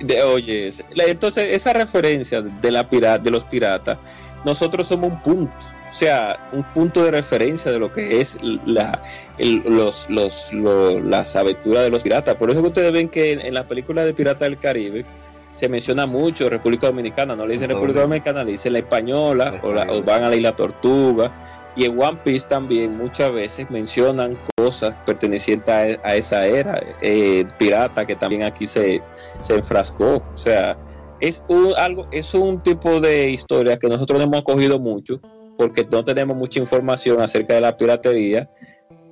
[0.00, 3.98] De, oye, entonces esa referencia de la pira- de los piratas,
[4.44, 5.52] nosotros somos un punto,
[5.88, 9.00] o sea, un punto de referencia de lo que es la,
[9.38, 12.34] el- los, los, lo- las aventuras de los piratas.
[12.36, 15.04] Por eso que ustedes ven que en, en la película de Piratas del Caribe
[15.52, 17.70] se menciona mucho República Dominicana, no le dicen.
[17.70, 21.32] República Dominicana, le dicen la española, La o, la- o van a la isla Tortuga.
[21.76, 27.44] Y en One Piece también muchas veces mencionan cosas pertenecientes a, e- esa era eh,
[27.58, 29.02] pirata que también aquí se,
[29.40, 30.16] se enfrascó.
[30.16, 30.78] O sea,
[31.20, 35.20] es un, algo, es un tipo de historia que nosotros no hemos cogido mucho
[35.56, 38.50] porque no tenemos mucha información acerca de la piratería,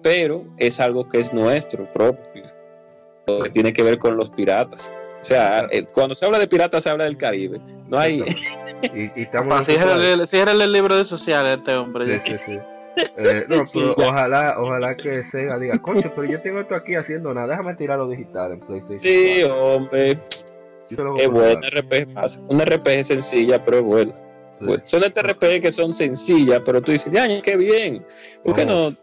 [0.03, 2.45] pero es algo que es nuestro propio,
[3.43, 4.91] que tiene que ver con los piratas.
[5.23, 7.61] O sea, eh, cuando se habla de piratas se habla del Caribe.
[7.89, 8.25] No hay,
[8.95, 12.21] Y, y estamos ciérrale, ciérrale el libro de sociales a este hombre.
[12.21, 12.59] Sí, sí, sí.
[13.17, 17.33] Eh, no, pero ojalá, ojalá que Sega diga, concho, pero yo tengo esto aquí haciendo
[17.33, 19.01] nada, déjame tirarlo digital en PlayStation.
[19.01, 19.75] sí, 4".
[19.75, 20.19] hombre,
[21.19, 22.41] es buena RPG, más.
[22.49, 24.15] una RPG sencilla, pero es buena.
[24.15, 24.23] sí.
[24.61, 28.05] Bueno, son estas RPG que son sencillas, pero tú dices, ya, qué bien.
[28.45, 28.95] ¿Por qué no?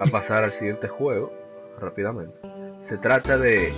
[0.00, 1.32] A pasar al siguiente juego
[1.78, 2.36] rápidamente.
[2.80, 3.72] Se trata de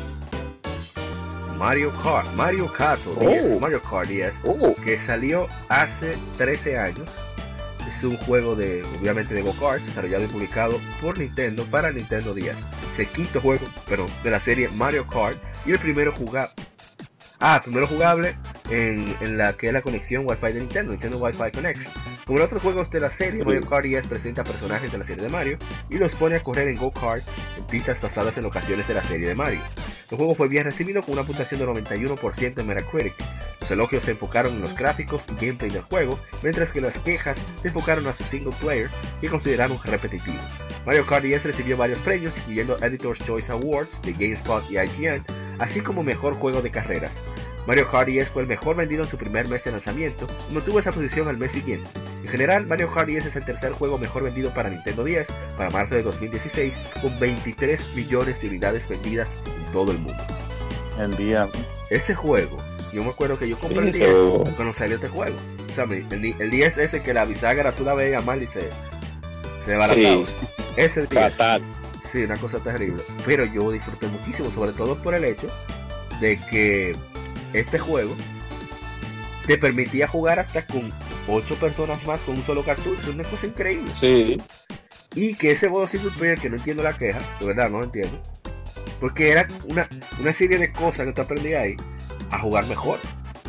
[1.58, 3.20] Mario Kart, Mario Kart, Oh.
[3.28, 7.20] 10, Mario Kart 10, Oh, que salió hace 13 años.
[7.88, 12.56] Es un juego de, obviamente, de go-kart, desarrollado y publicado por Nintendo para Nintendo 10.
[12.92, 16.52] Es el quinto juego, pero de la serie Mario Kart y el primero jugable.
[17.40, 18.36] Ah, primero jugable
[18.70, 21.92] en, en la que es la conexión Wi-Fi de Nintendo, Nintendo Wi-Fi Connection.
[22.28, 25.22] Como en otros juegos de la serie, Mario Kart 10 presenta personajes de la serie
[25.22, 25.56] de Mario
[25.88, 27.24] y los pone a correr en go-karts
[27.56, 29.60] en pistas basadas en locaciones de la serie de Mario.
[30.10, 33.14] El juego fue bien recibido con una puntuación de 91% en Metacritic.
[33.62, 37.42] Los elogios se enfocaron en los gráficos y gameplay del juego, mientras que las quejas
[37.62, 38.90] se enfocaron a su single player,
[39.22, 40.36] que consideraron repetitivo.
[40.84, 45.24] Mario Kart 10 recibió varios premios, incluyendo Editor's Choice Awards de GameSpot y IGN,
[45.60, 47.22] así como mejor juego de carreras.
[47.66, 50.78] Mario Kart 10 fue el mejor vendido en su primer mes de lanzamiento y mantuvo
[50.78, 51.88] esa posición al mes siguiente.
[52.22, 55.70] En general, Mario Kart 10 es el tercer juego mejor vendido para Nintendo 10 para
[55.70, 60.22] marzo de 2016, con 23 millones de unidades vendidas en todo el mundo.
[60.98, 61.46] El día.
[61.90, 62.58] Ese juego,
[62.92, 65.36] yo me acuerdo que yo compré el Sí, 10 eso- cuando salió este juego.
[65.68, 68.62] O sea, el, el 10 ese que la bisagra tú la veías mal y se,
[69.64, 69.98] se desbarataba.
[70.24, 70.26] Sí.
[70.76, 71.32] Ese 10.
[71.32, 71.62] Fatal.
[72.10, 73.02] Sí, una cosa terrible.
[73.26, 75.46] Pero yo disfruté muchísimo, sobre todo por el hecho
[76.20, 76.96] de que
[77.52, 78.14] este juego
[79.46, 80.92] te permitía jugar hasta con
[81.26, 83.00] 8 personas más con un solo cartucho.
[83.00, 83.90] Es una cosa increíble.
[83.90, 84.40] Sí,
[85.14, 87.84] Y que ese modo single player que no entiendo la queja, de verdad no lo
[87.84, 88.22] entiendo.
[89.00, 89.88] Porque era una,
[90.20, 91.76] una serie de cosas que tú aprendías ahí
[92.30, 92.98] a jugar mejor.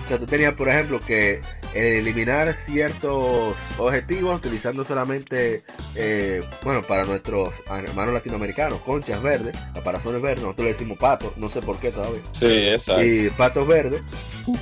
[0.10, 1.40] O sea, tú tenías, por ejemplo, que
[1.76, 5.62] eliminar ciertos objetivos utilizando solamente,
[5.94, 11.48] eh, bueno, para nuestros hermanos latinoamericanos, conchas verdes, caparazones verdes, nosotros le decimos patos, no
[11.48, 13.04] sé por qué todavía sí, exacto.
[13.06, 14.02] y patos verdes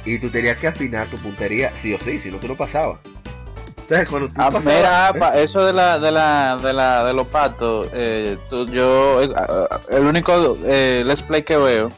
[0.03, 2.99] y tú tenías que afinar tu puntería sí o sí, si no tú no pasabas.
[3.77, 5.17] Entonces cuando tú Ah, pasabas, mira, ¿eh?
[5.17, 9.29] pa- eso de la, de la, de la, de los patos, eh, tú- yo, eh,
[9.33, 11.89] ah, el único eh, let's play que veo,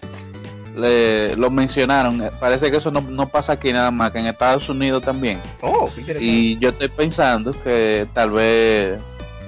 [0.76, 4.28] le, lo mencionaron, eh, parece que eso no, no pasa aquí nada más, que en
[4.28, 5.42] Estados Unidos también.
[5.62, 5.90] oh.
[6.20, 9.00] Y yo estoy pensando que tal vez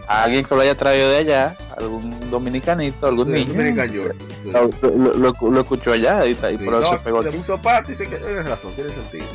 [0.07, 4.15] alguien que lo haya traído de allá, algún dominicanito, algún Sí, niño, Dominican York.
[4.43, 4.51] Sí.
[4.51, 7.21] lo, lo- lo- lo escuchó allá y, y Sí, por eso no, se pegó.
[7.21, 9.25] le puso pato y dice que tienes razón, tiene sentido.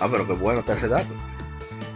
[0.00, 1.08] Ah, pero qué bueno está ese dato.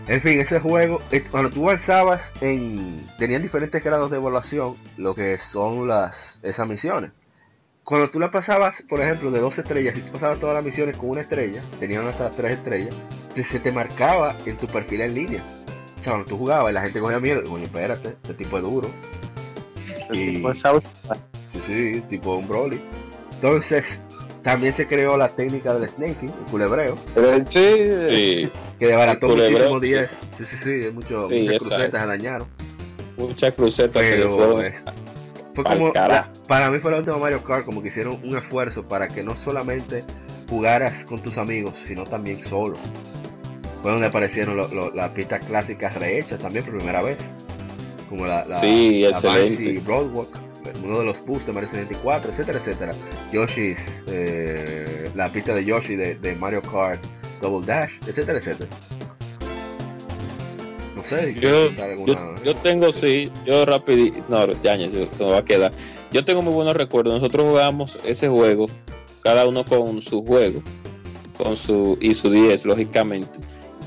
[0.09, 3.05] En fin, ese juego, eh, cuando tú avanzabas en...
[3.19, 7.11] Tenían diferentes grados de evaluación, lo que son las esas misiones.
[7.87, 10.97] Cuando tú la pasabas, por ejemplo, de dos estrellas, si tú pasabas todas las misiones
[10.97, 12.93] con una estrella, tenían hasta tres estrellas,
[13.33, 15.41] te- se te marcaba en tu perfil en línea.
[16.01, 18.65] O sea, cuando tú jugabas y la gente cogía miedo, coño, espérate, este tipo es
[18.65, 18.91] duro.
[20.11, 20.91] Y- Pues, ¿sabes?
[21.49, 22.81] Sí, sí, tipo un Broly.
[23.35, 24.01] Entonces,
[24.43, 29.79] también se creó la técnica del snaking, el culebreo, Pero sí, Sí, que desbarató muchísimo
[29.79, 30.11] 10.
[30.37, 31.69] Sí, sí, sí, mucho, Sí, muchas exacto.
[31.77, 32.49] crucetas se dañaron.
[33.17, 34.73] muchas crucetas se le Pero fueron.
[35.57, 38.87] Fue como, la- para mí fue la última Mario Kart, como que hicieron un esfuerzo
[38.87, 40.05] para que no solamente
[40.49, 42.77] jugaras con tus amigos, sino también solo.
[43.83, 47.19] Fue donde aparecieron lo- lo- las pistas clásicas rehechas también por primera vez.
[48.09, 49.81] Como la, la, Sí, la excelente.
[49.81, 50.29] Broadwalk,
[50.85, 52.93] uno de los boosts de Mario 64, etcétera, etcétera.
[53.33, 57.03] Yoshi's, eh, la pista de Yoshi de, de Mario Kart
[57.41, 58.71] Double Dash, etcétera, etcétera.
[61.09, 61.69] Sé, si Yo,
[62.05, 65.73] yo, yo tengo, sí, yo rapidito, no, ya, ya, se me va a quedar.
[66.11, 67.15] Yo tengo muy buenos recuerdos.
[67.15, 68.67] Nosotros jugamos ese juego,
[69.21, 70.63] cada uno con su juego,
[71.37, 73.39] con su y su 10, lógicamente,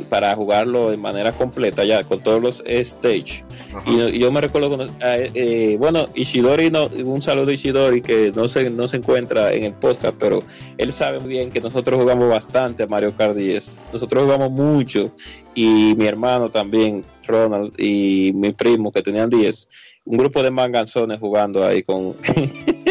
[0.10, 3.44] para jugarlo de manera completa, ya, con todos los stage.
[3.86, 8.02] Y, y yo me recuerdo cuando, eh, eh, bueno, Ishidori, no, un saludo a Ishidori
[8.02, 10.44] que no se, no se encuentra en el podcast, pero
[10.78, 13.78] él sabe muy bien que nosotros jugamos bastante a Mario Kart 10.
[13.94, 15.12] Nosotros jugamos mucho
[15.56, 19.70] y mi hermano también, Ronald, y mi primo que tenían 10,
[20.06, 22.16] un grupo de manganzones jugando ahí con...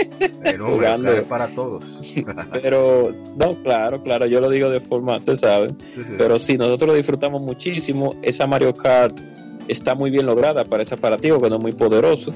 [0.58, 1.12] No, jugando.
[1.12, 1.84] Es para todos.
[2.62, 5.76] pero, no, claro, claro, yo lo digo de forma, ustedes saben.
[5.92, 6.02] sí.
[6.16, 8.14] Pero sí, nosotros lo disfrutamos muchísimo.
[8.22, 9.20] Esa Mario Kart
[9.68, 12.32] está muy bien lograda para ese aparativo que no es muy poderoso.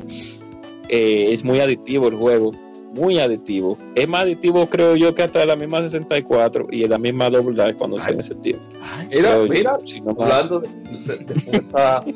[0.88, 2.52] Eh, es muy adictivo el juego,
[2.94, 3.78] muy adictivo.
[3.94, 7.74] Es más adictivo, creo yo, que hasta la misma 64 y la misma Double Dash
[7.76, 8.64] cuando se en ese tiempo.
[9.08, 10.30] Mira, yo, mira, si no más.
[10.30, 12.14] hablando de, de, de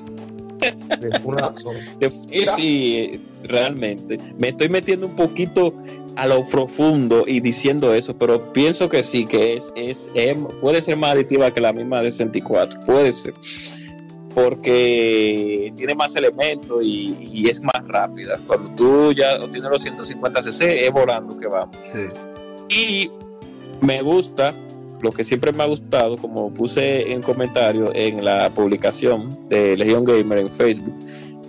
[2.56, 4.18] Sí, realmente.
[4.38, 5.74] Me estoy metiendo un poquito
[6.16, 10.80] a lo profundo y diciendo eso, pero pienso que sí, que es, es, es- puede
[10.82, 13.34] ser más adictiva que la misma de 64, puede ser.
[14.34, 18.38] Porque tiene más elementos y, y es más rápida.
[18.46, 21.74] Cuando tú ya tienes los 150 cc, es volando que vamos.
[21.86, 22.00] Sí.
[22.68, 23.10] Y
[23.80, 24.54] me gusta,
[25.02, 30.04] lo que siempre me ha gustado, como puse en comentario en la publicación de Legion
[30.04, 30.94] Gamer en Facebook,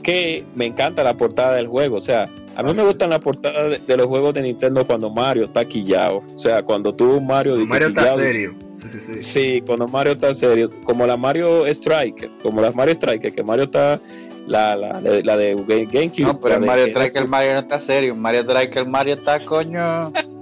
[0.03, 1.97] que me encanta la portada del juego.
[1.97, 5.45] O sea, a mí me gustan las portadas de, los juegos de Nintendo cuando Mario
[5.45, 6.21] está quillado.
[6.35, 8.55] O sea, cuando tuvo un Mario que Mario está serio.
[8.73, 9.13] Sí, sí, sí.
[9.21, 13.65] Sí, cuando Mario está serio, como la Mario Striker, como las Mario Striker, que Mario
[13.65, 13.99] está
[14.47, 16.21] la, la, la de, la de Game- GameCube.
[16.25, 18.15] No, pero el Mario que- Strike, el Mario no está serio.
[18.15, 20.11] Mario Strike, el Mario está coño.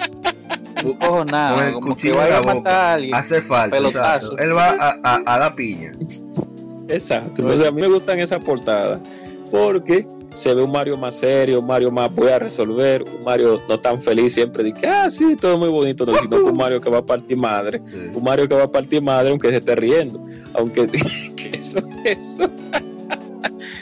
[0.86, 2.72] Tú cojo Con nada, el como que cuchillo vaya a la matar boca.
[2.72, 3.16] a alguien.
[3.16, 3.76] Hace falta.
[3.78, 4.38] Pelotazo.
[4.38, 5.92] Él va a, a, a la piña.
[6.88, 7.42] Exacto.
[7.42, 9.00] Entonces a mí me gustan esas portadas
[9.52, 13.62] porque se ve un Mario más serio, un Mario más voy a resolver, un Mario
[13.70, 16.58] no tan feliz siempre de que, ah, sí, todo muy bonito, no, sino que un
[16.58, 18.10] Mario que va a partir madre, Sí.
[18.14, 20.24] un Mario que va a partir madre aunque se esté riendo,
[20.54, 20.88] aunque
[21.38, 22.44] que eso, eso.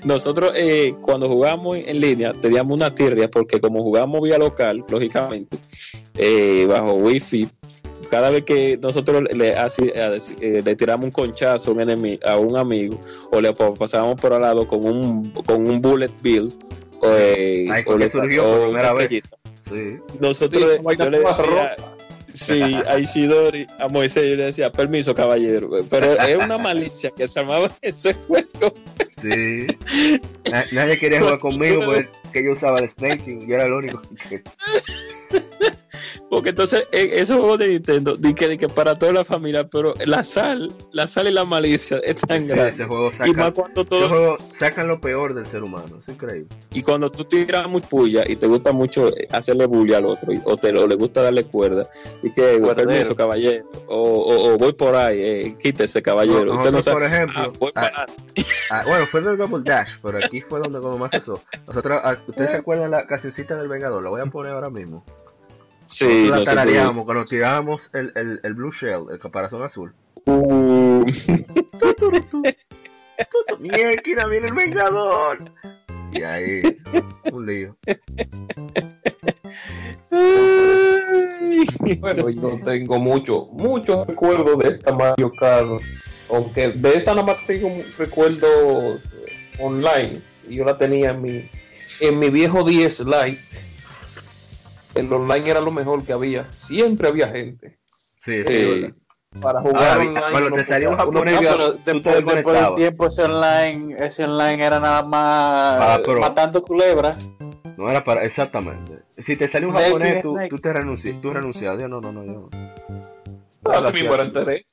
[0.03, 5.57] Nosotros eh, cuando jugamos en línea teníamos una tirria porque como jugamos vía local, lógicamente,
[6.15, 7.47] eh, bajo wifi,
[8.09, 12.37] cada vez que nosotros le, así- eh, le tiramos un conchazo a un, enemi- a
[12.37, 12.99] un amigo
[13.31, 16.53] o le pa- pasábamos por al lado con un, con un bullet bill
[17.01, 19.09] o, eh, Ahí o le- surgió por primera vez.
[19.69, 19.97] Sí.
[20.19, 21.75] Nosotros Sí, yo le decía,
[22.33, 25.69] sí, a Ishidori, a Moisés, yo le decía, permiso, caballero.
[25.89, 28.73] Pero es una malicia que se armaba ese juego.
[29.23, 29.67] Sí.
[30.51, 33.47] Na- nadie quería jugar conmigo porque yo usaba el snaking.
[33.47, 34.43] Yo era el único que.
[36.29, 39.67] Porque entonces, eh, esos juegos de Nintendo, di que, di que para toda la familia,
[39.67, 42.69] pero la sal, la sal y la malicia es tan Sí, grande.
[42.71, 45.99] ese juego Y más cuando Ese todos, juego sacan lo peor del ser humano.
[45.99, 46.47] Es increíble.
[46.73, 50.33] y cuando tú tiras muy puya y te gusta mucho eh, hacerle bullying al otro,
[50.33, 51.87] y- o, te, o le gusta darle cuerda,
[52.21, 56.45] y que permiso, caballero, o, o- o voy por ahí, eh, quítese, caballero.
[56.45, 56.95] No, Usted no sabe.
[56.95, 58.05] por ejemplo, Ah, voy ah, para
[58.71, 61.41] ah, bueno, fue del Double Dash, pero aquí fue donde como más eso.
[61.67, 64.03] Nosotros, ah, ¿ustedes se acuerdan la cancioncita del Vengador?
[64.03, 65.05] La voy a poner ahora mismo.
[65.93, 69.93] Sí, Nosotros la tarareábamos cuando tirábamos el, el, el Blue Shell, el caparazón azul.
[70.25, 71.05] Uh,
[73.59, 75.51] ¡Mierda, viene el Vengador!
[76.13, 76.63] Y ahí,
[77.31, 77.77] un lío.
[81.99, 85.67] Bueno, yo tengo mucho, muchos recuerdos de esta Mario Kart.
[86.31, 88.47] Aunque de esta nada más tengo un recuerdo
[88.95, 88.99] eh,
[89.59, 90.13] online.
[90.49, 91.49] Y yo la tenía en mi,
[92.01, 93.39] en mi viejo 10 Lite.
[94.95, 96.43] El online era lo mejor que había.
[96.45, 97.79] Siempre había gente.
[97.85, 98.65] Sí, sí.
[98.65, 98.95] ¿verdad?
[99.41, 100.47] Para jugar Ah, online.
[100.47, 104.63] uno te salía un japonés, No, te después, después del tiempo ese online, ese online
[104.63, 107.25] era nada más Ah, pero- matando culebras.
[107.75, 108.99] No era para, exactamente.
[109.17, 111.79] Si te salió un Snake japonés, tú, tú te renuncias, tú renuncias.
[111.79, 112.49] Yo no, no, no, yo.
[113.91, 114.65] Mismo era interés.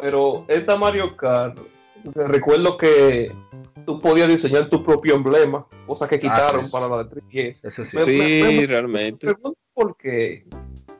[0.00, 1.58] Pero esta Mario Kart,
[2.14, 3.32] recuerdo que
[3.86, 6.70] tú podías diseñar tu propio emblema, cosa que quitaron sí.
[6.72, 7.58] para la de 3DS.
[7.62, 7.96] Eso sí.
[8.10, 9.26] Me- me- Sí, me- realmente.
[9.26, 10.44] Me pregunto por qué.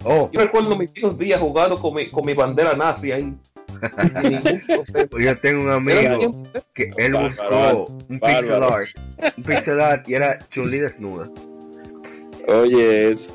[0.04, 3.34] Oh, Yo recuerdo mis viejos días jugando con mi, con mi bandera nazi ahí.
[5.10, 6.42] Pues yo tengo un amigo
[6.72, 8.88] que él buscó un pixel art,
[9.36, 11.28] un pixel art y era Chun-Li desnuda.
[12.48, 13.32] Oye, eso.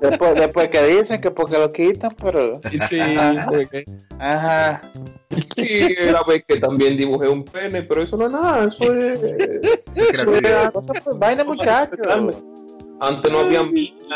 [0.00, 2.60] Después, después que dicen que porque lo quitan, pero.
[2.70, 3.00] Sí,
[3.48, 3.84] porque-
[4.18, 4.90] Ajá.
[5.56, 9.22] Sí, la vez que también dibujé un pene, pero eso no es nada, eso es.
[9.94, 11.98] Eso Cosa, pues, vaina, muchachos.
[13.00, 13.62] Antes no había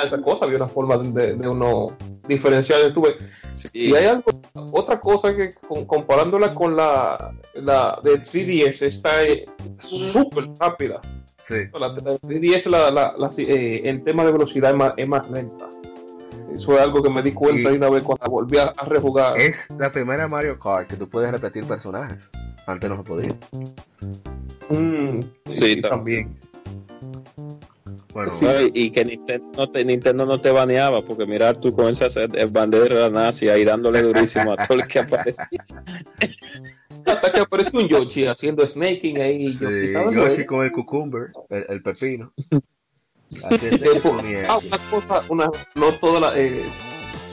[0.04, 2.92] esa cosa, había una forma de, de uno diferenciar.
[2.92, 3.16] Tuve.
[3.52, 3.68] sí.
[3.72, 4.24] Y hay algo,
[4.72, 9.44] otra cosa que con- comparándola con la, la de 3DS está eh,
[9.80, 11.00] súper rápida.
[11.42, 11.54] Sí.
[11.72, 15.28] La, la 3DS la, la, la- eh, en tema de velocidad es más, es más
[15.30, 15.68] lenta.
[16.54, 18.84] Eso es algo que me di cuenta Y- de una vez cuando volví a, a
[18.84, 19.38] rejugar.
[19.40, 22.30] Es la primera Mario Kart que tú puedes repetir personajes.
[22.66, 23.34] Antes no se podía.
[24.70, 26.36] Mm, Sí, también.
[28.12, 28.46] Bueno, Sí.
[28.74, 32.06] Y- que Nintendo no, te, Nintendo no te baneaba, porque mira tú con esa
[32.50, 35.42] bandera nazi ahí dándole durísimo a todo el que aparece.
[37.06, 39.52] Hasta que aparece un Yoshi haciendo snaking ahí.
[39.54, 40.46] sí, Yoshi juego.
[40.46, 42.32] con el cucumber, el, el pepino.
[43.44, 43.80] Así es,
[44.22, 44.46] mierda.
[44.52, 46.62] ah, una cosa, una, no toda la, eh,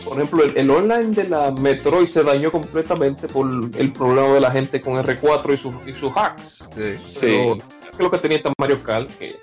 [0.05, 3.45] por ejemplo, el, el online de la Metroid se dañó completamente por
[3.77, 6.63] el problema de la gente con R4 y sus y sus hacks.
[6.73, 6.93] Sí.
[7.03, 7.57] Sí, Pero
[7.97, 9.35] creo que tenía esta Mario Kart que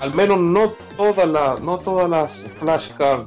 [0.00, 3.26] al menos no todas las no todas las flashcards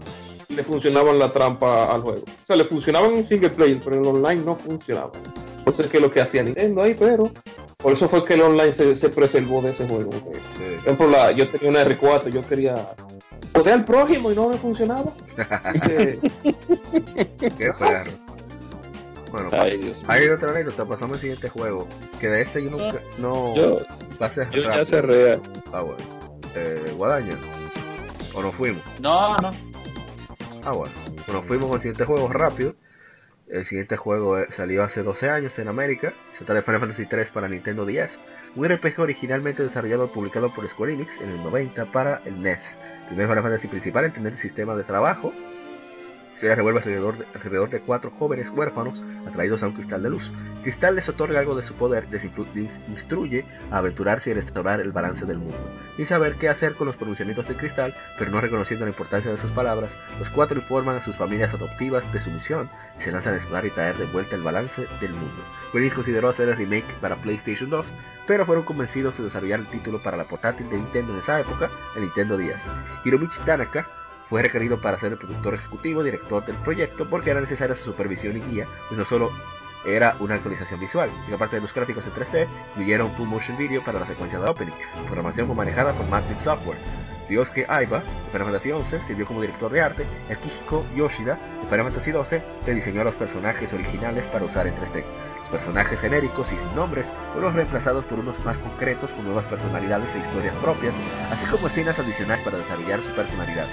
[0.49, 2.21] le funcionaban la trampa al juego.
[2.23, 5.11] O sea, le funcionaban en single player, pero en online no funcionaban.
[5.59, 7.31] Entonces, que es lo que hacía Nintendo ahí, pero
[7.77, 10.09] por eso fue que el online se, se preservó de ese juego.
[10.09, 10.39] que- sí.
[10.57, 12.87] por ejemplo, la, yo tenía una R4, yo quería
[13.53, 15.11] poder al prójimo y no me funcionaba.
[15.87, 16.19] Que,
[17.57, 18.11] Qué perro.
[19.31, 20.11] Bueno, Ay, Dios mío.
[20.11, 20.83] hay otra anécdota.
[20.85, 21.87] Pasamos al siguiente juego.
[22.19, 22.99] Que de ese yo nunca.
[23.17, 23.55] No.
[23.55, 23.77] Yo,
[24.19, 25.39] a ser yo ya cerré.
[25.71, 25.97] Ah, bueno.
[26.55, 27.35] Eh, Guadaña.
[28.33, 28.83] O nos fuimos.
[28.99, 29.51] No, no.
[30.63, 30.93] Ah, bueno.
[31.25, 32.75] Bueno, fuimos con el siguiente juego rápido.
[33.47, 36.13] El siguiente juego eh, salió hace 12 años en América.
[36.31, 38.19] Se trata de Final Fantasy 3 para Nintendo 10.
[38.55, 42.77] Un RPG originalmente desarrollado y publicado por Square Enix en el 90 para el NES.
[43.07, 45.33] Primer Final Fantasy principal en tener sistema de trabajo.
[46.41, 50.31] Se revuelve alrededor de, alrededor de cuatro jóvenes huérfanos atraídos a un cristal de luz.
[50.63, 52.27] Cristal les otorga algo de su poder, les,
[52.89, 55.57] instruye a aventurarse y restaurar el balance del mundo.
[55.99, 59.37] Y saber qué hacer con los pronunciamientos de Cristal, pero no reconociendo la importancia de
[59.37, 63.35] sus palabras, los cuatro informan a sus familias adoptivas de su misión y se lanzan
[63.35, 65.43] a explorar y traer de vuelta el balance del mundo.
[65.75, 67.93] Willis consideró hacer el remake para PlayStation 2,
[68.25, 71.69] pero fueron convencidos de desarrollar el título para la portátil de Nintendo en esa época,
[71.95, 72.57] el Nintendo 10.
[73.05, 74.00] Hiromichi Tanaka
[74.31, 78.37] fue requerido para ser el productor ejecutivo director del proyecto porque era necesaria su supervisión
[78.37, 79.29] y guía, y no solo
[79.83, 83.83] era una actualización visual, sino aparte de los gráficos en 3D, incluyeron full motion video
[83.83, 84.71] para la secuencia de opening.
[84.95, 86.77] La programación fue manejada por Matrix Software.
[87.27, 91.67] Ryosuke Aiba, de Final Fantasy XI, sirvió como director de arte, y Akihiko Yoshida, de
[91.69, 95.03] Final Fantasy XII, rediseñó los personajes originales para usar en 3D.
[95.39, 100.15] Los personajes genéricos y sin nombres fueron reemplazados por unos más concretos con nuevas personalidades
[100.15, 100.95] e historias propias,
[101.31, 103.67] así como escenas adicionales para desarrollar su personalidad.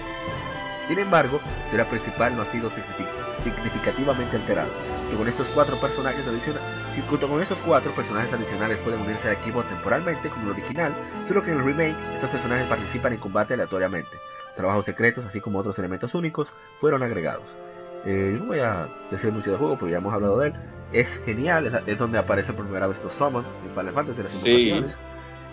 [0.89, 4.70] Sin embargo, su era principal no ha sido significativamente alterado,
[5.12, 6.66] y con estos cuatro personajes adicionales,
[7.09, 10.95] junto con estos cuatro personajes adicionales pueden unirse al equipo temporalmente como el original,
[11.26, 14.16] solo que en el remake estos personajes participan en combate aleatoriamente.
[14.47, 17.59] Los trabajos secretos, así como otros elementos únicos, fueron agregados.
[18.07, 20.55] Eh, no voy a decir mucho del juego porque ya hemos hablado de él.
[20.93, 24.84] Es genial, es, donde aparece por primera vez los summons en Final Fantasy, las sí.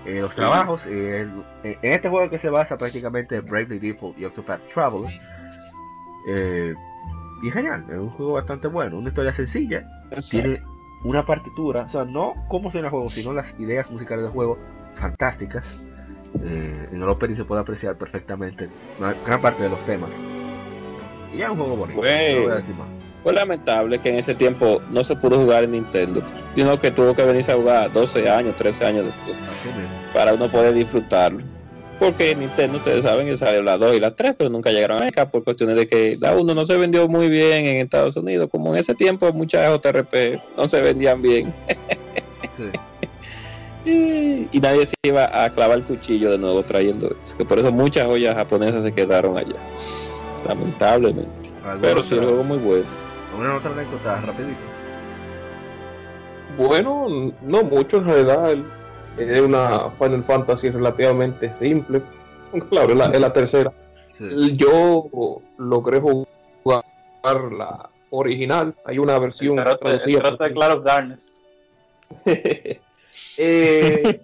[0.05, 0.85] Eh, los trabajos.
[0.87, 1.27] Eh,
[1.63, 5.09] en este juego que se basa prácticamente en Bravely Default y Octopath Traveler.
[6.27, 6.73] Eh,
[7.43, 9.85] y genial, es un juego bastante bueno, una historia sencilla.
[10.29, 10.61] Tiene
[11.03, 14.57] una partitura, o sea, no cómo suena el juego, sino las ideas musicales del juego
[14.93, 15.83] fantásticas.
[16.35, 20.09] en el opening se puede apreciar perfectamente gran parte de los temas.
[21.33, 22.01] Y es un juego bonito.
[23.25, 26.21] Fue lamentable que en ese tiempo no se pudo jugar en Nintendo,
[26.53, 29.35] sino que tuvo que venirse a jugar 12 años, 13 años después,
[30.13, 31.43] para uno poder disfrutarlo.
[31.97, 35.01] Porque en Nintendo, ustedes saben que salió la 2 y la 3, pero nunca llegaron
[35.01, 38.47] acá por cuestiones de que la 1 no se vendió muy bien en Estados Unidos.
[38.51, 41.51] Como en ese tiempo muchas JRP no se vendían bien.
[43.87, 47.35] y, nadie se iba a clavar el cuchillo de nuevo trayendo eso.
[47.35, 49.57] Que por eso muchas joyas japonesas se quedaron allá.
[50.47, 51.49] Lamentablemente.
[51.81, 53.04] Pero sí, el juego muy bueno.
[53.37, 54.61] ¿Una otra anécdota rapidito?
[56.57, 58.55] Bueno, no mucho en realidad.
[59.17, 62.01] Es una Final Fantasy relativamente simple.
[62.69, 63.73] Claro, es la, tercera.
[64.53, 66.85] Yo logré jugar
[67.23, 68.73] la original.
[68.85, 70.31] Hay una versión traducida.
[70.31, 71.41] de Claro Darkness.
[72.25, 74.19] eh,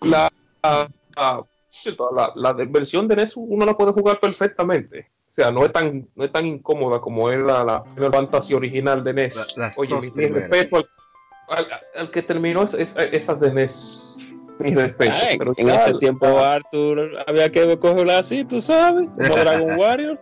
[0.00, 0.28] la,
[0.62, 5.08] la, la, versión de NES uno la puede jugar perfectamente.
[5.30, 9.04] O sea, no es tan, no es tan incómoda como era la, Final Fantasy original
[9.04, 9.36] de NES.
[9.76, 10.84] Oye, mi, respeto
[11.48, 14.16] al, que terminó esas de NES.
[14.58, 15.54] Mi respeto.
[15.56, 20.20] en ese tiempo, Arthur, había que cogerla así, tú sabes, como Dragon Warrior.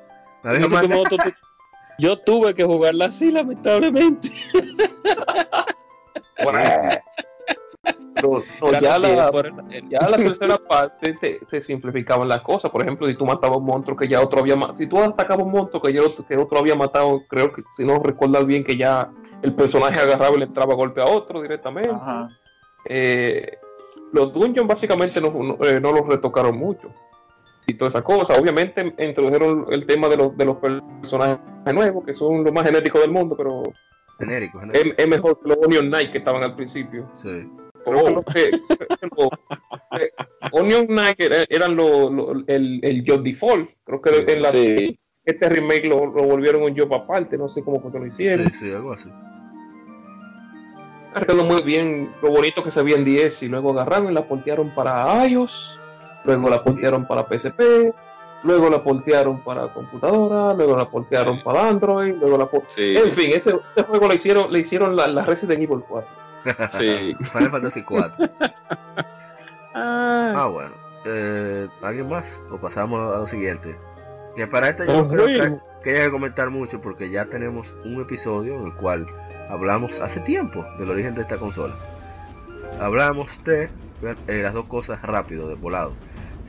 [1.98, 4.28] yo tuve que jugarla así, lamentablemente.
[8.80, 11.16] ya, la, tercera parte
[11.46, 12.70] se simplificaban las cosas.
[12.70, 15.44] Por ejemplo, si tú matabas un monstruo que ya otro había matado, si tú atacabas
[15.44, 18.64] un monstruo que ya otro, que otro había matado, creo que si no recuerdas bien
[18.64, 19.10] que ya
[19.42, 21.90] el personaje agarraba y le entraba golpe a otro directamente.
[22.84, 23.58] Eh,
[24.12, 26.90] los dungeons básicamente no, eh, no, los retocaron mucho.
[27.66, 28.34] Y toda esa cosa.
[28.34, 31.38] Obviamente introdujeron el tema de los, de los personajes
[31.74, 33.62] nuevos, que son los más genéticos del mundo, pero
[34.18, 37.08] genérico, Es, mejor que los Onion Knight que estaban al principio.
[37.12, 37.48] Sí.
[40.52, 41.18] Onion Knight
[41.48, 43.70] eran lo, el, el job default.
[43.84, 44.50] Creo que en la,
[45.24, 47.36] este remake lo, lo, volvieron un job aparte.
[47.36, 48.46] No sé cómo fue que lo hicieron.
[48.52, 49.10] Sí, sí, algo así.
[51.44, 54.74] muy bien lo bonito que se veía en 10 y luego agarraron y la portearon
[54.74, 55.78] para iOS,
[56.24, 57.60] luego la portearon para PSP,
[58.42, 63.52] luego la portearon para computadora, luego la portearon para Android, luego la En fin, ese,
[63.86, 66.27] juego le hicieron, le hicieron la, la Resident Evil 4.
[66.68, 67.16] Sí.
[67.32, 68.28] Final Fantasy 4.
[69.74, 70.72] ah, bueno.
[71.04, 72.42] Eh, ¿Alguien más?
[72.50, 73.76] O pasamos a lo siguiente.
[74.36, 78.66] Que para esto yo creo que quería comentar mucho porque ya tenemos un episodio en
[78.66, 79.06] el cual
[79.50, 81.74] hablamos hace tiempo del origen de esta consola.
[82.80, 83.68] Hablamos de
[84.28, 85.94] eh, las dos cosas rápido, de volado.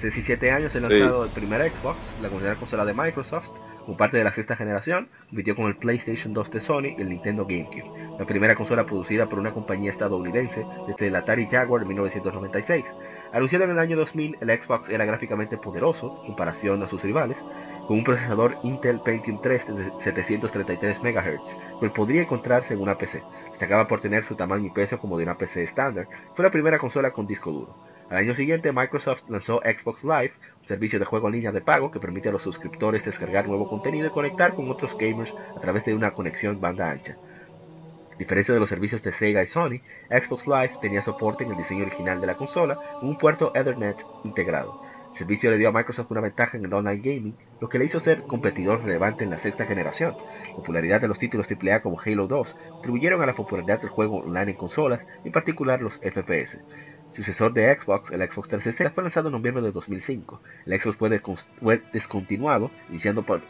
[0.02, 3.50] 17 años se lanzado el primer Xbox, la consola de Microsoft,
[3.86, 7.10] como parte de la sexta generación, compitió con el PlayStation 2 de Sony y el
[7.10, 11.90] Nintendo GameCube, la primera consola producida por una compañía estadounidense desde el Atari Jaguar en
[11.90, 12.96] 1996.
[13.34, 17.44] Anunciado en el año 2000, el Xbox era gráficamente poderoso en comparación a sus rivales,
[17.86, 23.22] con un procesador Intel Pentium 3 de 733 MHz, que podría encontrarse en una PC.
[23.50, 26.08] Destacaba por tener su tamaño y peso como de una PC estándar.
[26.36, 27.99] Fue la primera consola con disco duro.
[28.10, 30.32] Al año siguiente, Microsoft lanzó Xbox Live,
[30.62, 33.70] un servicio de juego en línea de pago que permite a los suscriptores descargar nuevo
[33.70, 37.18] contenido y conectar con otros gamers a través de una conexión banda ancha.
[38.12, 41.58] A diferencia de los servicios de Sega y Sony, Xbox Live tenía soporte en el
[41.58, 44.82] diseño original de la consola con un puerto Ethernet integrado.
[45.12, 47.86] El servicio le dio a Microsoft una ventaja en el online gaming, lo que le
[47.86, 50.16] hizo ser competidor relevante en la sexta generación.
[50.48, 54.18] La popularidad de los títulos AAA como Halo 2 contribuyeron a la popularidad del juego
[54.18, 56.60] online en consolas, en particular los FPS.
[57.14, 60.42] Sucesor de Xbox, el Xbox 360 fue lanzado en noviembre de 2005.
[60.66, 63.42] El Xbox fue, descontinuado, iniciando por,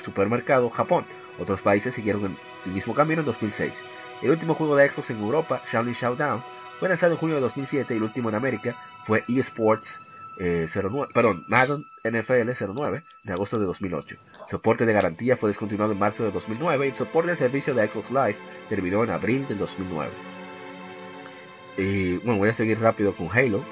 [0.00, 1.04] supermercado Japón.
[1.38, 3.82] Otros países siguieron el, mismo camino en 2006.
[4.22, 6.42] El último juego de Xbox en Europa, Shaolin Showdown,
[6.80, 10.00] fue lanzado en junio de 2007 y el último en América fue eSports
[10.38, 14.16] 09, perdón, Madden NFL 09 de agosto de 2008.
[14.44, 17.74] El soporte de garantía fue descontinuado en marzo de 2009 y el soporte de servicio
[17.74, 18.36] de Xbox Live
[18.68, 20.35] terminó en abril de 2009.
[21.76, 23.62] Y bueno, voy a seguir rápido con Halo.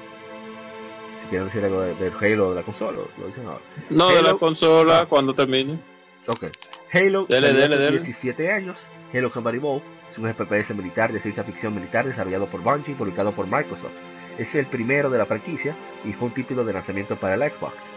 [1.20, 3.62] Si quieren decir algo del Halo de la consola, lo dicen ahora.
[3.90, 5.06] No, de la consola ah.
[5.06, 5.78] cuando termine.
[6.26, 6.44] Ok.
[6.92, 8.88] Halo, dele, dele, 17 años.
[9.12, 12.94] Halo Combat Evolved es un FPS militar de ciencia ficción militar desarrollado por Bungie y
[12.94, 13.94] publicado por Microsoft.
[14.38, 17.90] Es el primero de la franquicia y fue un título de lanzamiento para el Xbox.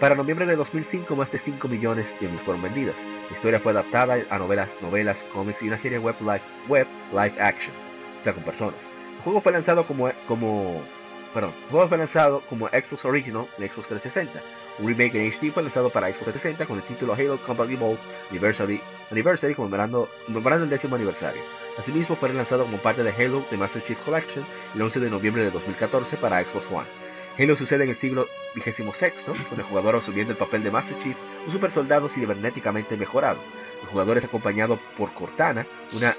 [0.00, 2.96] Para noviembre de 2005, más de 5 millones de unidades fueron vendidas.
[3.28, 7.40] La historia fue adaptada a novelas, novelas, cómics y una serie web live, web live
[7.40, 7.74] action,
[8.20, 8.90] o sea, con personas.
[9.24, 10.82] Juego fue lanzado como, como
[11.34, 14.42] el juego fue lanzado como Xbox Original en Xbox 360.
[14.78, 18.00] Un remake en HD fue lanzado para Xbox 360 con el título Halo Combat Evolved
[18.30, 18.80] Anniversary,
[19.10, 21.40] Anniversary conmemorando, conmemorando el décimo aniversario.
[21.78, 24.44] Asimismo fue lanzado como parte de Halo The Master Chief Collection
[24.74, 26.88] el 11 de noviembre de 2014 para Xbox One.
[27.38, 31.16] Halo sucede en el siglo XXVI, con el jugador asumiendo el papel de Master Chief,
[31.46, 33.38] un super soldado cibernéticamente mejorado.
[33.80, 35.66] El jugador es acompañado por Cortana,
[35.96, 36.12] una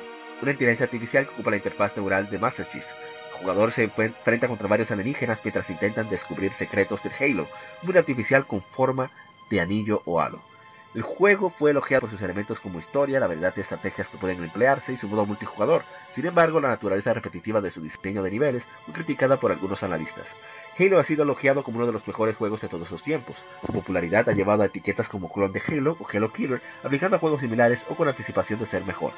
[0.44, 2.86] una inteligencia artificial que ocupa la interfaz neural de Master Chief.
[3.32, 7.48] El jugador se enfrenta contra varios alienígenas mientras intentan descubrir secretos del Halo,
[7.82, 9.10] mundo artificial con forma
[9.50, 10.42] de anillo o halo.
[10.94, 14.44] El juego fue elogiado por sus elementos como historia, la variedad de estrategias que pueden
[14.44, 15.84] emplearse y su modo multijugador.
[16.12, 20.28] Sin embargo, la naturaleza repetitiva de su diseño de niveles fue criticada por algunos analistas.
[20.78, 23.44] Halo ha sido elogiado como uno de los mejores juegos de todos los tiempos.
[23.66, 27.20] Su popularidad ha llevado a etiquetas como clon de Halo o Halo Killer, aplicando a
[27.20, 29.14] juegos similares o con anticipación de ser mejor.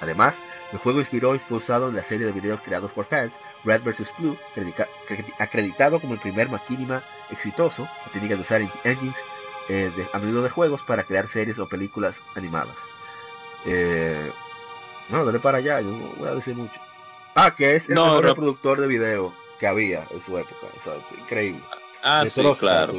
[0.00, 0.40] Además,
[0.72, 3.82] el juego inspiró y fue usado en la serie de videos creados por fans, Red
[3.82, 4.14] vs.
[4.18, 4.38] Blue,
[5.38, 9.20] acreditado como el primer maquinima exitoso que tenía que usar engines
[9.68, 12.76] eh, a menudo de juegos para crear series o películas animadas.
[13.66, 14.32] Eh,
[15.10, 16.80] no, dale para allá, yo no voy a decir mucho.
[17.34, 20.66] Ah, que es el mejor reproductor de video que había en su época,
[21.18, 21.62] increíble.
[22.02, 22.94] Ah, sí, claro.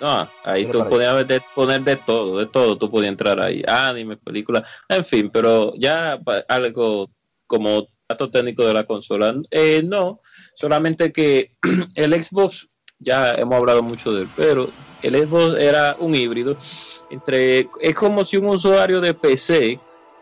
[0.00, 4.64] No, ahí tú podías poner de todo, de todo, tú podías entrar ahí, anime, película,
[4.88, 7.10] en fin, pero ya algo
[7.46, 10.20] como dato técnico de la consola, eh, no,
[10.54, 11.52] solamente que
[11.94, 12.68] el Xbox,
[12.98, 14.70] ya hemos hablado mucho de él, pero
[15.02, 16.56] el Xbox era un híbrido
[17.10, 19.80] entre, es como si un usuario de PC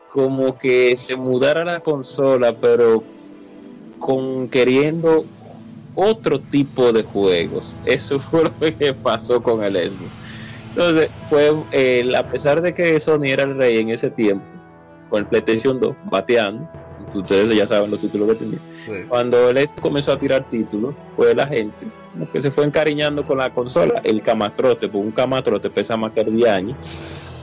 [0.08, 3.02] como que se mudara a la consola, pero
[3.98, 5.24] con queriendo
[5.94, 7.76] otro tipo de juegos.
[7.84, 10.10] Eso fue lo que pasó con el Xbox.
[10.68, 14.44] Entonces, fue, a pesar de que Sony era el rey en ese tiempo,
[15.10, 16.66] con el PlayStation 2, bateando,
[17.14, 18.58] ustedes ya saben los títulos que tenía.
[19.08, 23.38] Cuando él comenzó a tirar títulos, pues la gente como que se fue encariñando con
[23.38, 24.00] la consola.
[24.04, 26.76] El camastrote, pues un camastrote pesa más que el 10 años.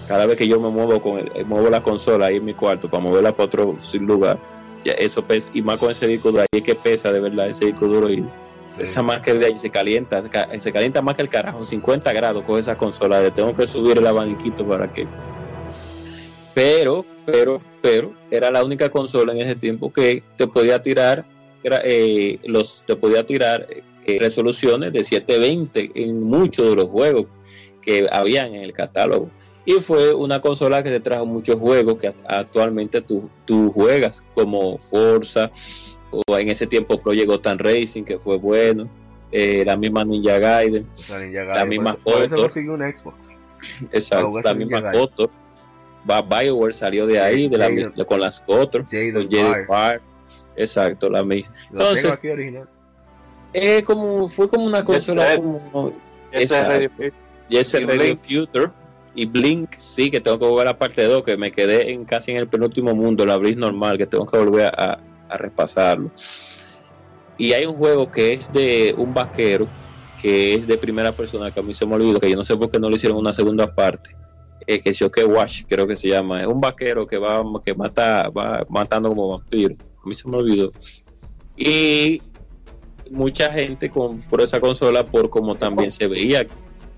[0.08, 2.90] Cada vez que yo me muevo con el, muevo la consola ahí en mi cuarto
[2.90, 4.40] para moverla para otro lugar,
[4.98, 7.66] eso pesa, y más con ese disco duro, ahí es que pesa de verdad ese
[7.66, 8.26] disco duro y
[8.78, 10.22] esa marca de ahí se calienta,
[10.60, 13.98] se calienta más que el carajo, 50 grados con esa consola, le tengo que subir
[13.98, 15.08] el abaniquito para que...
[16.54, 21.26] Pero, pero, pero, era la única consola en ese tiempo que te podía tirar,
[21.64, 23.68] eh, los, te podía tirar
[24.06, 27.26] eh, resoluciones de 720 en muchos de los juegos
[27.82, 29.30] que habían en el catálogo
[29.70, 34.80] y fue una consola que te trajo muchos juegos que actualmente tú, tú juegas, como
[34.80, 35.52] Forza,
[36.10, 38.90] o en ese tiempo Project Gotham Racing, que fue bueno,
[39.32, 40.88] eh, la misma Ninja Gaiden,
[41.54, 42.52] la, misma Kotor.
[42.68, 43.38] un Xbox.
[43.92, 45.30] Exacto, la misma Kotor.
[46.04, 49.30] BioWare salió de ahí, de la, con las Kotor, con
[50.56, 51.54] Exacto, la misma.
[51.70, 52.20] Entonces,
[53.54, 55.94] eh, como, fue como una consola como...
[56.32, 58.72] Ese Radio Future
[59.20, 62.32] y Blink, sí, que tengo que volver a parte 2, que me quedé en casi
[62.32, 64.98] en el penúltimo mundo, la Blink normal, que tengo que volver a,
[65.38, 66.10] repasarlo.
[67.38, 69.68] Y hay un juego que es de un vaquero,
[70.22, 72.56] que es de primera persona, que a mí se me olvidó, que yo no sé
[72.56, 74.12] por qué no le hicieron una segunda parte.
[74.66, 76.42] Eh, que que Wash, creo que se llama.
[76.42, 79.76] Es un vaquero que va, que mata, va matando como vampiro.
[80.04, 80.72] A mí se me olvidó.
[81.58, 82.22] Y
[83.12, 86.48] mucha gente compró esa consola por como también se veía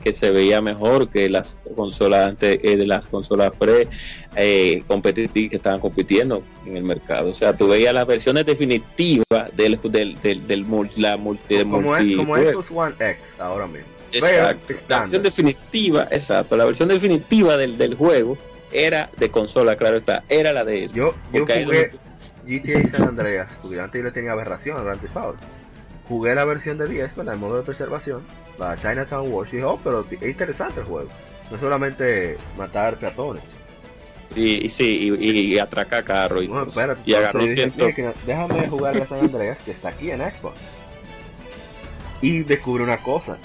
[0.01, 3.87] que se veía mejor que las consolas antes eh, de las consolas pre
[4.35, 7.29] eh, competitivas que estaban compitiendo en el mercado.
[7.29, 10.65] O sea, tú veías las versiones definitivas del, del, del, del
[10.97, 13.87] la multi, como, es, como Xbox One X ahora mismo.
[14.11, 14.73] Exacto.
[14.87, 16.57] La versión definitiva, exacto.
[16.57, 18.37] La versión definitiva del, del juego
[18.71, 21.91] era de consola, claro está, era la de Yo, yo jugué
[22.45, 25.15] GTA San Andreas, porque antes yo le tenía aberración al Grand Theft
[26.11, 28.21] Jugué la versión de 10 con el modo de preservación,
[28.59, 31.07] la Chinatown Wars, y dije, oh, pero es interesante el juego.
[31.49, 33.45] No solamente matar peatones.
[34.35, 36.43] Y, y sí, y, y, atracar carros.
[36.43, 37.87] Y, bueno, espérate, y agarró ciento...
[38.25, 40.59] Déjame jugar a San Andreas, que está aquí en Xbox.
[42.19, 43.37] Y descubre una cosa.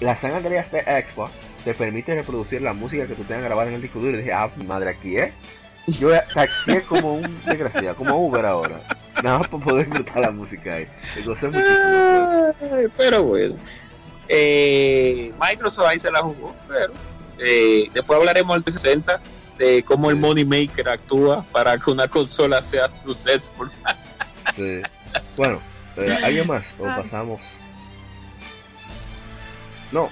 [0.00, 1.30] La San Andreas de Xbox
[1.64, 4.14] te permite reproducir la música que tú tengas grabada en el disco duro.
[4.14, 5.32] Y dije, ah, madre, aquí es.
[6.00, 8.80] Yo taxié como un desgraciado, como Uber ahora.
[9.24, 10.88] Nada más para poder disfrutar la música ahí.
[11.16, 12.90] Me gocé muchísimo.
[12.96, 13.54] Pero bueno.
[14.28, 16.92] Eh, Microsoft ahí se la jugó, pero
[17.38, 19.20] eh, después hablaremos del 360
[19.58, 23.70] de cómo el Money Maker actúa para que una consola sea successful.
[24.56, 24.80] sí.
[25.36, 25.60] Bueno,
[25.96, 26.74] eh, ¿alguien más?
[26.78, 27.44] ¿O pasamos?
[29.90, 30.08] No,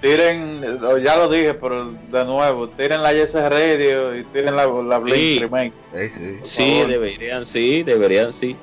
[0.00, 0.62] tiren,
[1.02, 5.16] ya lo dije, pero de nuevo, tiren la Yes Radio y tiren la, la Blink
[5.16, 5.38] sí.
[5.40, 5.72] Remake.
[6.08, 6.84] Sí, sí.
[6.88, 8.56] deberían, sí, deberían, sí.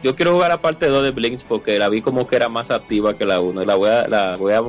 [0.00, 2.70] Yo quiero jugar a parte 2 de Blinks porque la vi como que era más
[2.70, 3.64] activa que la 1.
[3.64, 4.62] La voy a, la voy a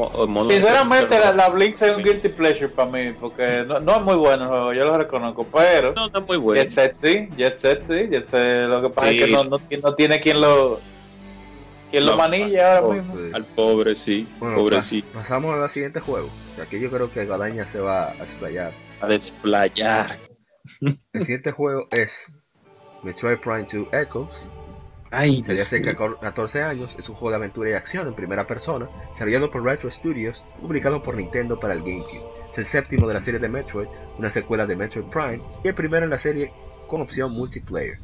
[0.43, 4.15] Sinceramente, la, la Blinks es un guilty pleasure para mí porque no, no, es muy
[4.15, 5.93] bueno el juego, yo lo reconozco, pero.
[5.93, 6.59] No, no es muy bueno.
[6.59, 9.59] Jet Set sí, Jet Set sí, Jet Set, lo que pasa es que no, no,
[9.59, 10.79] no tiene quien lo
[11.91, 13.35] ¿Quién lo manilla ahora mismo?
[13.35, 14.27] Al pobre, sí.
[14.39, 15.01] pobre, sí.
[15.13, 16.29] Pasamos al siguiente juego.
[16.61, 18.73] Aquí yo creo que Gadaña se va a explayar.
[19.01, 20.17] A desplayar.
[21.13, 22.31] El siguiente juego es
[23.03, 24.49] Metroid Prime 2 Echoes.
[25.11, 28.87] Ay, Desde hace 14 años es un juego de aventura y acción en primera persona,
[29.11, 32.29] desarrollado por Retro Studios, publicado por Nintendo para el GameCube.
[32.51, 33.87] Es el séptimo de la serie de Metroid,
[34.19, 36.53] una secuela de Metroid Prime y el primero en la serie
[36.87, 37.97] con opción multiplayer.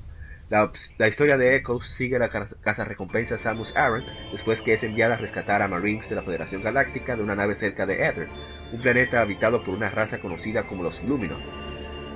[0.50, 5.18] La, historia de Echoes sigue la casa recompensa Samus Aran después que es enviada a
[5.18, 8.28] rescatar a Marines de la Federación Galáctica de una nave cerca de Ether,
[8.72, 11.40] un planeta habitado por una raza conocida como los Lumino.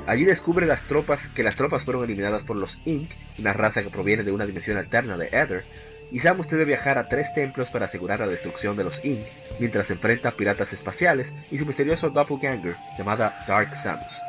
[0.06, 3.89] Allí descubre las tropas que las tropas fueron eliminadas por los Ink, una raza que
[3.89, 5.64] proviene de una dimensión alterna de Ether,
[6.11, 9.23] y Samus debe viajar a tres templos para asegurar la destrucción de los Ink,
[9.60, 14.19] mientras enfrenta a piratas espaciales y su misterioso doppelganger llamada Dark Samus.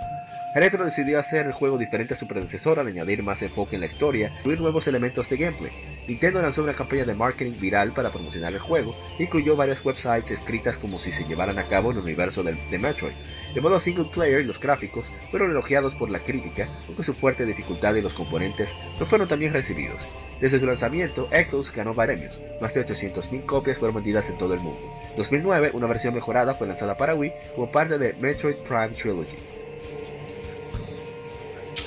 [0.53, 3.87] Retro decidió hacer el juego diferente a su predecesor al añadir más enfoque en la
[3.87, 5.71] historia y incluir nuevos elementos de gameplay.
[6.09, 10.77] Nintendo lanzó una campaña de marketing viral para promocionar el juego incluyó varias websites escritas
[10.77, 13.13] como si se llevaran a cabo en el universo de, Metroid.
[13.55, 17.95] De modo single player, los gráficos fueron elogiados por la crítica, aunque su fuerte dificultad
[17.95, 20.03] y los componentes no fueron tan bien recibidos.
[20.41, 24.61] Desde su lanzamiento, Echoes ganó premios, más de 800.000 copias fueron vendidas en todo el
[24.61, 24.81] mundo.
[25.11, 29.60] En 2009, una versión mejorada fue lanzada para Wii como parte de Metroid Prime Trilogy.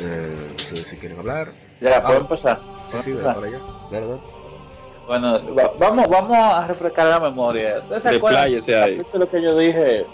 [0.02, 1.52] Eh, si quieren hablar.
[1.82, 2.60] Ya, ah, puedo empezar.
[2.90, 3.60] Sí, sí, para allá.
[5.08, 5.38] Bueno,
[5.78, 7.84] vamos, vamos a refrescar la memoria.
[8.02, 8.50] ¿Te acuerdas
[9.14, 10.06] lo que yo dije?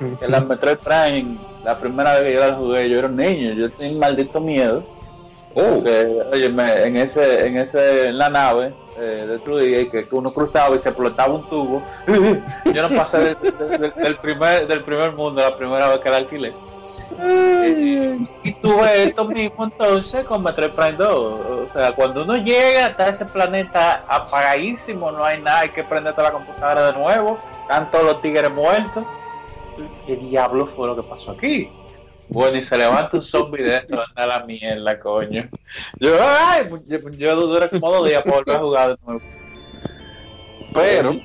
[0.00, 3.52] En la Metroid Prime, la primera vez que yo la jugué, yo era un niño,
[3.52, 4.84] yo tenía un maldito miedo.
[5.54, 5.82] Oh.
[6.32, 10.76] oye, en ese, en ese, en la nave eh, de Trudy, que, que, uno cruzaba
[10.76, 11.82] y se explotaba un tubo.
[12.72, 16.54] yo no pasé del, primer, del primer mundo la primera vez que la alquilé
[17.10, 21.10] y tuve esto mismo entonces con Metroid Prime 2.
[21.10, 26.22] O sea, cuando uno llega a ese planeta apagadísimo, no hay nada, hay que prenderte
[26.22, 29.04] la computadora de nuevo, están todos los tigres muertos.
[30.06, 31.70] ¿Qué diablo fue lo que pasó aquí?
[32.28, 35.48] Bueno, y se levanta un zombie de esto, anda la mierda, coño.
[35.98, 39.22] Yo, ay, yo, yo duré como dos días por volver a jugar de nuevo.
[40.74, 41.16] Pero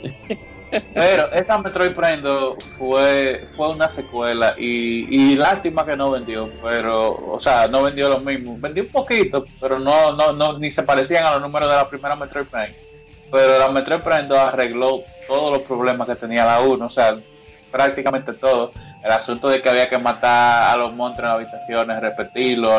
[0.94, 7.12] pero esa Metroid Prime 2 fue, fue una secuela y, lástima que no vendió, pero,
[7.12, 8.58] o sea, no vendió lo mismo.
[8.60, 11.90] Vendió un poquito, pero no, no, no, ni se parecían a los números de la
[11.90, 12.74] primera Metroid Prime.
[13.32, 17.18] Pero la Metroid Prime 2 arregló todos los problemas que tenía la 1, o sea,
[17.72, 18.72] prácticamente todo.
[19.04, 22.70] El asunto de que había que matar a los monstruos en habitaciones, repetirlo,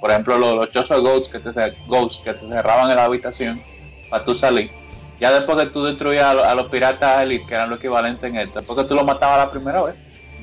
[0.00, 3.60] por ejemplo, los, los ghosts que te, ghosts que te cerraban en la habitación
[4.08, 4.79] para tú salir
[5.20, 8.60] ya después que tú destruías a, los piratas elite, que eran lo equivalente en esto,
[8.60, 9.94] después que tú lo matabas la primera vez,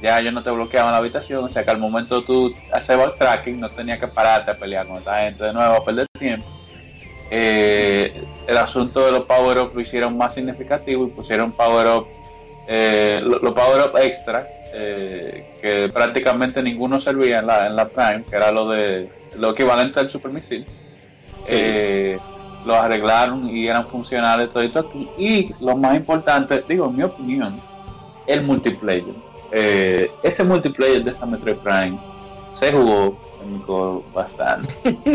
[0.01, 3.17] ya ellos no te bloqueaban la habitación, o sea que al momento tú hacías el
[3.17, 6.47] tracking, no tenías que pararte a pelear con esta gente de nuevo, a perder tiempo.
[7.29, 12.07] Eh, el asunto de los power up lo hicieron más significativo y pusieron power up,
[12.67, 18.23] eh, los power up extra, eh, que prácticamente ninguno servía en la, en la Prime,
[18.29, 20.65] que era lo de lo equivalente al super misil.
[22.67, 25.09] Lo arreglaron y eran funcionales todo esto aquí.
[25.17, 27.55] Y lo más importante, digo, en mi opinión,
[28.27, 29.15] el multiplayer.
[29.51, 31.97] Eh, ese multiplayer de esa Metroid Prime
[32.51, 33.17] se jugó
[34.13, 34.73] bastante.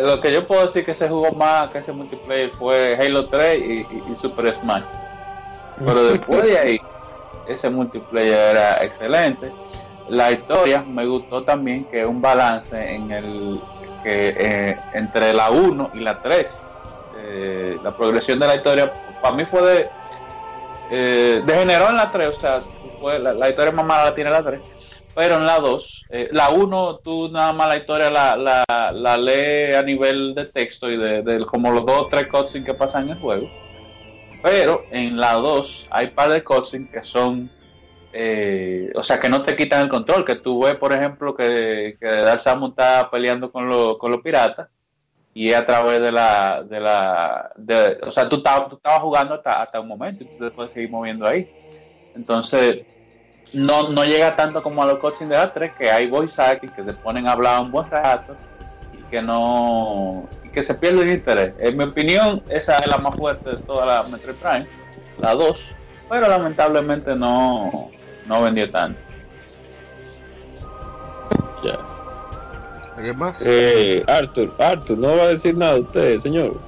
[0.00, 3.62] lo, que yo puedo decir que se jugó más que ese multiplayer fue Halo 3
[3.62, 3.86] y,
[4.20, 4.84] Super Smash.
[5.78, 6.80] Pero después de ahí,
[7.48, 9.50] ese multiplayer era excelente.
[10.08, 13.58] La historia me gustó también que un balance en el
[14.04, 16.70] que eh, entre la 1 y la 3.
[17.26, 19.88] Eh, la progresión de la historia para mí fue de
[20.90, 22.62] eh, degeneró en la 3, o sea,
[23.00, 24.60] fue la, la historia más mala la tiene la 3
[25.14, 29.16] pero en la 2, eh, la 1 tú nada más la historia la, la, la
[29.16, 33.04] lees a nivel de texto y de, como los dos o tres cutscenes que pasan
[33.04, 33.48] en el juego.
[34.42, 37.48] Pero en la 2 hay par de cutscenes que son,
[38.16, 40.24] eh, o sea, que no te quitan el control.
[40.24, 43.68] Que tú ves, por ejemplo, que, que Dark Samus está peleando con,
[43.98, 44.68] con los piratas
[45.34, 47.50] y a través de la, de la,
[48.06, 50.90] o sea, tú, estabas, tú jugando hasta, hasta un momento y tú te puedes seguir
[50.90, 51.50] moviendo ahí.
[52.14, 52.86] Entonces,
[53.52, 56.84] no, no llega tanto como a los coaching de A3, que hay voice acting que
[56.84, 58.36] se ponen a hablar un buen rato
[58.96, 61.52] y que no y que se pierde el interés.
[61.58, 64.66] En mi opinión, esa es la más fuerte de toda la Metroid Prime,
[65.18, 65.58] la 2,
[66.08, 67.90] pero lamentablemente no,
[68.26, 68.98] no vendió tanto.
[71.64, 71.78] Ya.
[72.96, 73.42] ¿Alguien más?
[73.44, 76.60] Eh, Arthur, Arthur, no va a decir nada usted, señor.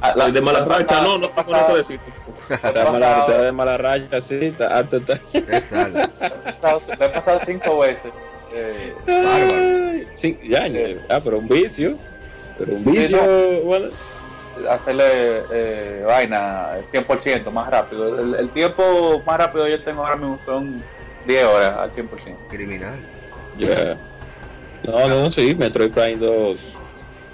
[0.00, 2.00] Ah, la, de mala racha, no, no, no, no puedo decir.
[2.48, 5.14] Está mala, de mala racha, sí, está, está.
[5.32, 6.80] Exacto.
[6.98, 8.12] Le he pasado cinco veces.
[8.52, 11.98] Eh, sí, ya, eh, ah, pero un vicio.
[12.58, 13.20] Pero un vicio,
[13.64, 13.86] bueno.
[14.70, 18.18] Hacerle eh, vaina 100% más rápido.
[18.18, 20.82] El, el, tiempo más rápido yo tengo ahora mismo son
[21.26, 22.08] 10 horas al 100%.
[22.50, 22.96] Criminal.
[23.58, 23.98] Ya.
[24.84, 26.76] No, no, sí, Metroid Prime 2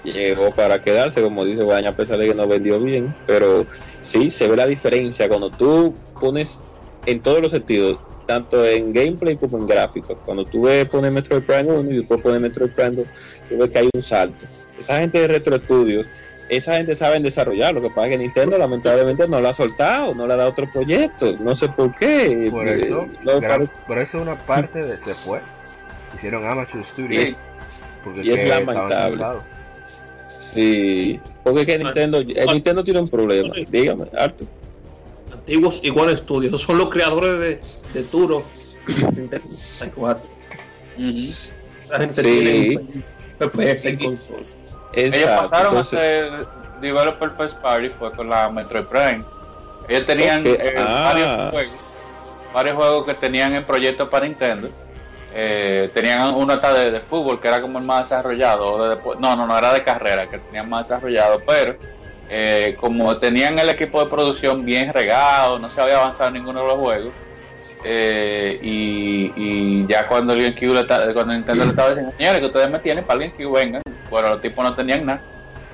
[0.05, 3.66] llegó para quedarse, como dice Guadaña, a pesar de que no vendió bien, pero
[4.01, 6.62] sí se ve la diferencia cuando tú pones
[7.06, 10.16] en todos los sentidos, tanto en gameplay como en gráficos.
[10.24, 13.06] Cuando tú ves poner Metroid Prime 1 y después pones Metroid Prime 2,
[13.48, 14.47] tú ves que hay un salto.
[14.78, 16.06] Esa gente de Retro Studios,
[16.57, 20.15] esa gente sabe desarrollar, lo que pasa es que Nintendo lamentablemente no lo ha soltado,
[20.15, 22.49] no le ha dado otro proyecto, no sé por qué.
[22.51, 23.09] Por eso,
[23.87, 25.41] por eso una parte de se fue.
[26.15, 27.41] Hicieron Amateur Studios.
[28.23, 29.24] Y es, lamentable.
[30.39, 33.55] Sí, porque que Nintendo, el Nintendo tiene un problema.
[33.70, 34.47] Dígame, Arthur.
[35.33, 37.41] Antiguos igual estudios, son los creadores
[37.95, 38.45] de, de Turo.
[41.91, 42.79] La gente sí.
[43.39, 44.61] FPS en consola.
[44.93, 46.47] Ellos pasaron a ser
[46.81, 49.24] Developer First Party fue con la Metroid Prime.
[49.89, 51.12] Ellos tenían eh, ah.
[51.12, 51.74] varios juegos,
[52.52, 54.69] varios juegos que tenían en proyecto para Nintendo
[55.35, 59.59] eh, tenían uno hasta de, fútbol que era como el más desarrollado, no, no, no
[59.59, 61.74] era de carrera, que tenían más desarrollado, pero
[62.28, 66.60] eh, como tenían el equipo de producción bien regado, no se había avanzado en ninguno
[66.60, 67.12] de los juegos,
[67.85, 72.78] eh, y, ya cuando el GameCube cuando Nintendo le estaba diciendo, señores, que ustedes me
[72.81, 73.82] tienen para el GameCube, vengan,
[74.12, 75.22] bueno, los tipos no tenían nada.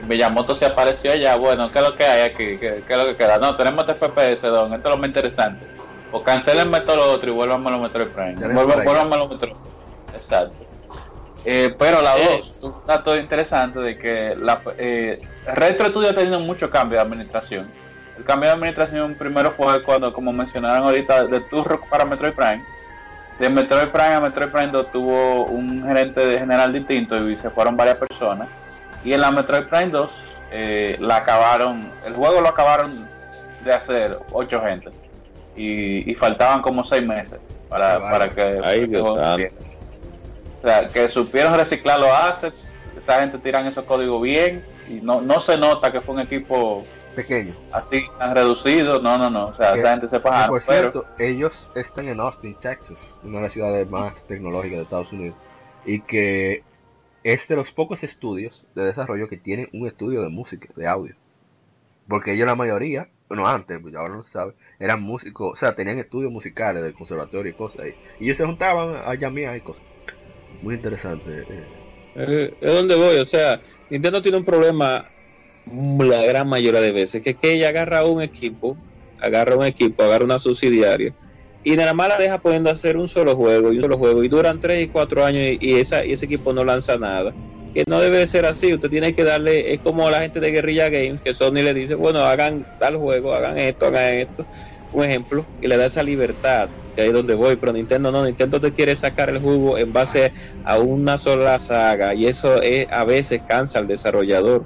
[0.06, 2.56] Miyamoto se apareció allá, bueno, ¿qué es lo que hay aquí?
[2.56, 3.36] ¿Qué, es lo que queda?
[3.38, 5.78] No, tenemos este FPS, don, esto es lo más interesante
[6.12, 8.54] o cancelen lo otro y vuelvan a los Metroid Prime.
[8.54, 9.54] Vuelvan, a los Metroid.
[10.14, 10.54] Exacto.
[11.44, 16.40] Eh, pero la 2, un dato interesante de que la eh, Retro Studio ha tenido
[16.40, 17.68] mucho cambio de administración.
[18.16, 22.62] El cambio de administración primero fue cuando, como mencionaron ahorita, de Turok para Metroid Prime.
[23.38, 27.50] De Metroid Prime a Metroid Prime 2 tuvo un gerente de general distinto y se
[27.50, 28.48] fueron varias personas.
[29.04, 30.12] Y en la Metroid Prime 2
[30.50, 33.08] eh, la acabaron, el juego lo acabaron
[33.64, 34.90] de hacer ocho gente.
[35.56, 38.60] Y, faltaban como seis meses para, para que...
[39.00, 45.20] O sea, que supieron reciclar los assets, esa gente tiran esos códigos bien y no,
[45.20, 46.84] no se nota que fue un equipo
[47.18, 47.52] pequeño.
[47.72, 49.46] Así, tan reducido, no, no, no.
[49.48, 50.50] O sea, esa gente se pasaron.
[50.50, 55.12] Por cierto, ellos están en Austin, Texas, una de las ciudades más tecnológicas de Estados
[55.12, 55.36] Unidos,
[55.84, 56.62] y que
[57.24, 61.16] es de los pocos estudios de desarrollo que tienen un estudio de música, de audio.
[62.08, 65.74] Porque ellos la mayoría, bueno, antes, pues ahora no se sabe, eran músicos, o sea,
[65.74, 67.94] tenían estudios musicales del conservatorio y cosas ahí.
[68.20, 69.82] Y ellos se juntaban a llamear y cosas.
[70.62, 71.40] Muy interesante.
[71.40, 71.64] Eh.
[72.14, 75.04] Eh, es donde voy, o sea, Nintendo tiene un problema
[76.00, 78.76] la gran mayoría de veces, que que ella agarra un equipo,
[79.20, 81.14] agarra un equipo, agarra una subsidiaria,
[81.64, 84.28] y nada más la deja pudiendo hacer un solo juego y un solo juego, y
[84.28, 87.34] duran 3 y 4 años y, esa, y ese equipo no lanza nada
[87.74, 88.74] que no debe ser así.
[88.74, 91.94] Usted tiene que darle, es como la gente de Guerrilla Games, que Sony le dice,
[91.94, 94.46] bueno, hagan tal juego, hagan esto, hagan esto.
[94.92, 98.24] Un ejemplo, y le da esa libertad, que ahí es donde voy, pero Nintendo no,
[98.24, 100.32] Nintendo te quiere sacar el jugo en base
[100.64, 104.64] a una sola saga, y eso es, a veces cansa al desarrollador.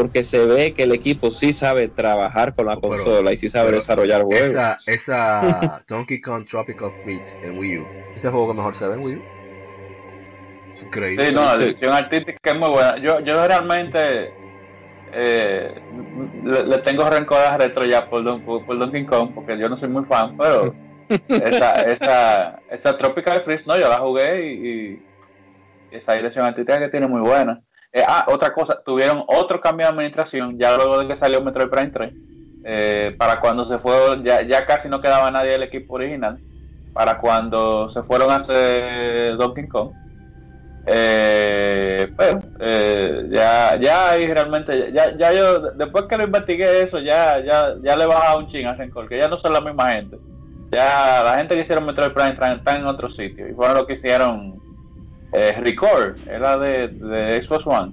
[0.00, 3.48] Porque se ve que el equipo sí sabe trabajar con la Pero- consola y sí
[3.48, 4.50] sabe desarrollar juegos.
[4.50, 7.86] Esa, esa Donkey Kong Tropical Freeze en Wii U.
[8.16, 9.22] Ese juego que mejor se ve en Wii U.
[10.76, 11.26] Es increíble.
[11.26, 11.58] Sí, no, la Sí.
[11.60, 12.96] dirección artística es muy buena.
[12.98, 14.30] Yo, yo realmente
[15.12, 15.74] eh,
[16.44, 19.68] le, le tengo rencor a Retro ya por, Don- por, por Donkey Kong, porque yo
[19.68, 20.72] no soy muy fan, pero
[21.28, 25.02] esa, esa, esa Tropical Freeze, no, yo la jugué y, y
[25.90, 27.60] esa dirección artística que tiene muy buena.
[27.98, 31.68] Eh, ah, otra cosa, tuvieron otro cambio de administración ya luego de que salió Metroid
[31.68, 32.12] Prime 3.
[32.64, 36.38] eh, para cuando se fue, ya, ya casi no quedaba nadie del equipo original.
[36.92, 39.90] Para cuando se fueron a hacer Donkey Kong.
[40.86, 46.98] Eh, pero eh, ya, ya ahí realmente, ya, ya yo, después que lo investigué eso,
[47.00, 49.92] ya, ya, ya le bajaba un ching a Rencor, que ya no son la misma
[49.92, 50.18] gente.
[50.70, 53.48] Ya la gente que hicieron Metroid Prime están están en otro sitio.
[53.48, 54.67] Y fueron los que hicieron
[55.32, 57.92] eh, Record, era de, de Xbox One.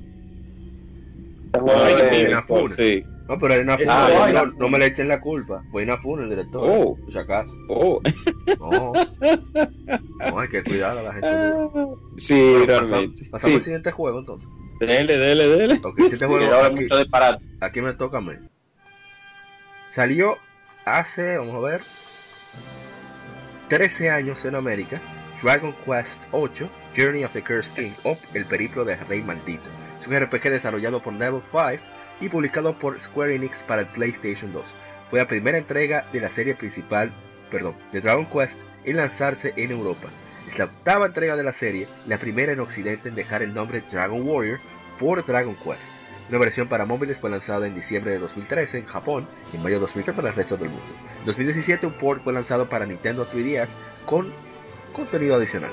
[1.48, 2.62] Este juego Ay, de- qué Inafune.
[2.62, 3.04] pena, sí.
[3.28, 3.88] No, pero era Inafune.
[3.90, 5.64] Ah, no, no, no me le echen la culpa.
[5.72, 6.62] Fue Inafune el director.
[6.64, 6.96] Oh.
[6.98, 7.56] Por si acaso.
[7.70, 8.02] Oh,
[8.60, 8.94] No.
[10.32, 11.28] No, hay que cuidar a la gente.
[12.18, 13.24] sí, Bueno, realmente.
[13.24, 14.48] pasamos, pasamos Sí, al siguiente juego entonces.
[14.80, 15.80] dele, dele, dele.
[15.84, 16.46] Ok, siguiente juego.
[16.54, 17.46] hablo Aquí, mucho disparate.
[17.62, 18.34] aquí me toca a mí.
[19.92, 20.38] Salió
[20.86, 21.82] hace, vamos a ver,
[23.70, 25.02] 13 años en América.
[25.42, 29.70] Dragon Quest 8, Journey of the Cursed King, o El Periplo del Rey Maldito.
[30.00, 31.84] Es un RPG desarrollado por Level 5
[32.22, 34.64] y publicado por Square Enix para el PlayStation 2.
[35.10, 37.12] Fue la primera entrega de la serie principal,
[37.52, 40.08] perdón, de Dragon Quest en lanzarse en Europa.
[40.48, 43.84] Es la octava entrega de la serie, la primera en Occidente en dejar el nombre
[43.92, 44.60] Dragon Warrior
[45.00, 45.92] por Dragon Quest.
[46.30, 49.76] Una versión para móviles fue lanzada en diciembre de 2013 en Japón y en mayo
[49.76, 50.86] de 2013 para el resto del mundo.
[51.20, 54.34] En 2017 un port fue lanzado para Nintendo 3DS con
[54.94, 55.72] contenido adicional.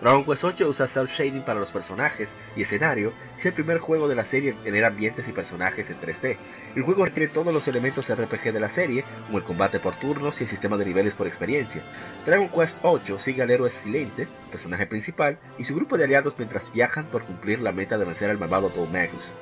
[0.00, 3.78] Dragon Quest 8 usa cel shading para los personajes y escenario, y es el primer
[3.78, 6.36] juego de la serie en tener ambientes y personajes en 3D.
[6.74, 10.38] El juego requiere todos los elementos RPG de la serie, como el combate por turnos
[10.40, 11.82] y el sistema de niveles por experiencia.
[12.26, 16.70] Dragon Quest 8 sigue al héroe Silente, personaje principal, y su grupo de aliados mientras
[16.72, 19.32] viajan por cumplir la meta de vencer al malvado Magus.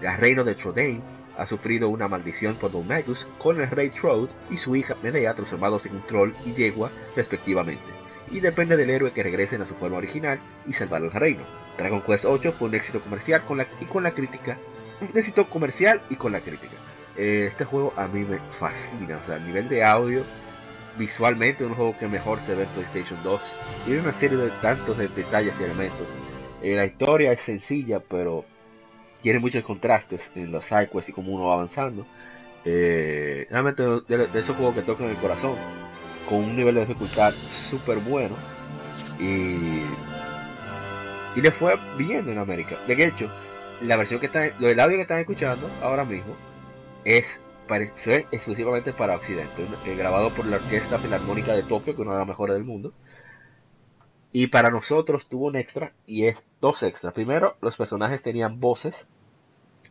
[0.00, 1.02] El reino de Trodain
[1.36, 5.84] ha sufrido una maldición por Magus con el rey Trode y su hija Medea transformados
[5.86, 7.95] en troll y yegua respectivamente
[8.30, 11.42] y depende del héroe que regresen a su forma original y salvar el reino.
[11.78, 14.58] Dragon Quest 8 fue un éxito comercial con la, y con la crítica,
[15.00, 16.74] un éxito comercial y con la crítica.
[17.16, 20.22] Eh, este juego a mí me fascina, o sea, a nivel de audio,
[20.98, 23.40] visualmente un juego que mejor se ve en PlayStation 2.
[23.84, 26.06] Tiene una serie de tantos de detalles y elementos.
[26.62, 28.44] Eh, la historia es sencilla, pero
[29.22, 32.06] tiene muchos contrastes en los sidequests y cómo uno va avanzando.
[32.64, 35.54] Eh, realmente de, de esos juegos que tocan el corazón
[36.28, 38.36] con un nivel de dificultad súper bueno
[39.18, 39.82] y,
[41.34, 42.76] y le fue bien en América.
[42.86, 43.30] De hecho,
[43.82, 46.34] la versión que están, el audio que están escuchando ahora mismo
[47.04, 52.06] es para, exclusivamente para Occidente, eh, grabado por la Orquesta Filarmónica de Tokio, que es
[52.06, 52.92] una de las mejores del mundo.
[54.32, 57.12] Y para nosotros tuvo un extra, y es dos extras.
[57.14, 59.08] Primero, los personajes tenían voces,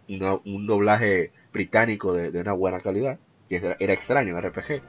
[0.08, 3.18] una- un doblaje británico de, de una buena calidad,
[3.50, 4.82] que era, era extraño en RPG.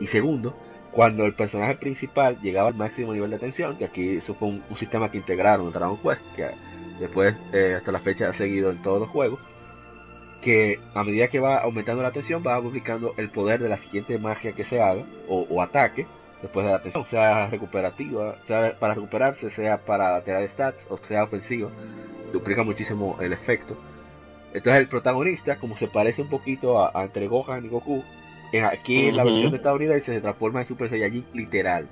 [0.00, 0.56] Y segundo,
[0.94, 4.62] cuando el personaje principal llegaba al máximo nivel de tensión, que aquí eso fue un,
[4.76, 6.50] sistema que integraron en Dragon Quest, que
[7.00, 9.40] después eh, hasta la fecha ha seguido en todos los juegos,
[10.40, 14.18] que a medida que va aumentando la tensión va publicando el poder de la siguiente
[14.18, 16.06] magia que se haga o, ataque
[16.42, 21.24] después de la tensión, sea recuperativa, sea para recuperarse, sea para tirar stats o sea
[21.24, 21.70] ofensiva,
[22.32, 23.76] duplica muchísimo el efecto.
[24.52, 28.04] Entonces el protagonista, como se parece un poquito a, a entre Gohan y Goku,
[28.58, 31.88] en- aquí en la versión estadounidense se transforma en Super Saiyajin literal.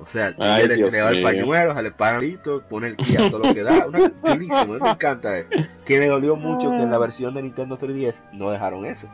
[0.00, 3.40] O sea, Ay, le da el pañuelo, se le paralito, pone el ki a todo
[3.40, 3.86] lo que da.
[3.86, 5.50] Una, chulísimo, a mí me encanta eso.
[5.84, 9.08] Que me dolió mucho que en la versión de Nintendo 3DS no dejaron eso.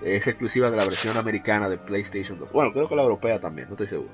[0.00, 2.52] Es exclusiva de la versión americana de PlayStation 2.
[2.52, 4.10] Bueno, creo que la europea también, no estoy seguro.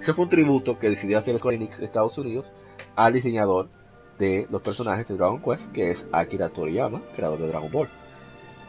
[0.00, 2.52] Ese fue un tributo que decidió hacer Square Enix de Estados Unidos
[2.94, 3.68] al diseñador
[4.20, 7.88] de los personajes de Dragon Quest, que es Akira Toriyama, creador de Dragon Ball.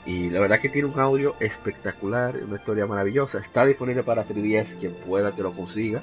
[0.10, 3.38] Y la verdad que tiene un audio espectacular, una historia maravillosa.
[3.38, 6.02] Está disponible para 3DS, quien pueda que lo consiga,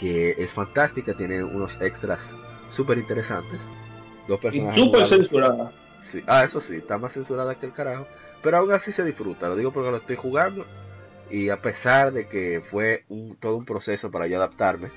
[0.00, 2.34] que es fantástica, tiene unos extras
[2.70, 3.60] súper interesantes.
[4.26, 4.82] Dos Y personajes.
[4.82, 5.72] súper censurada.
[6.00, 6.22] Sí.
[6.26, 8.06] Ah, eso sí, está más censurada que el carajo.
[8.42, 10.64] Pero aún así se disfruta, lo digo porque lo estoy jugando.
[11.30, 14.88] Y a pesar de que fue un, todo un proceso para yo adaptarme,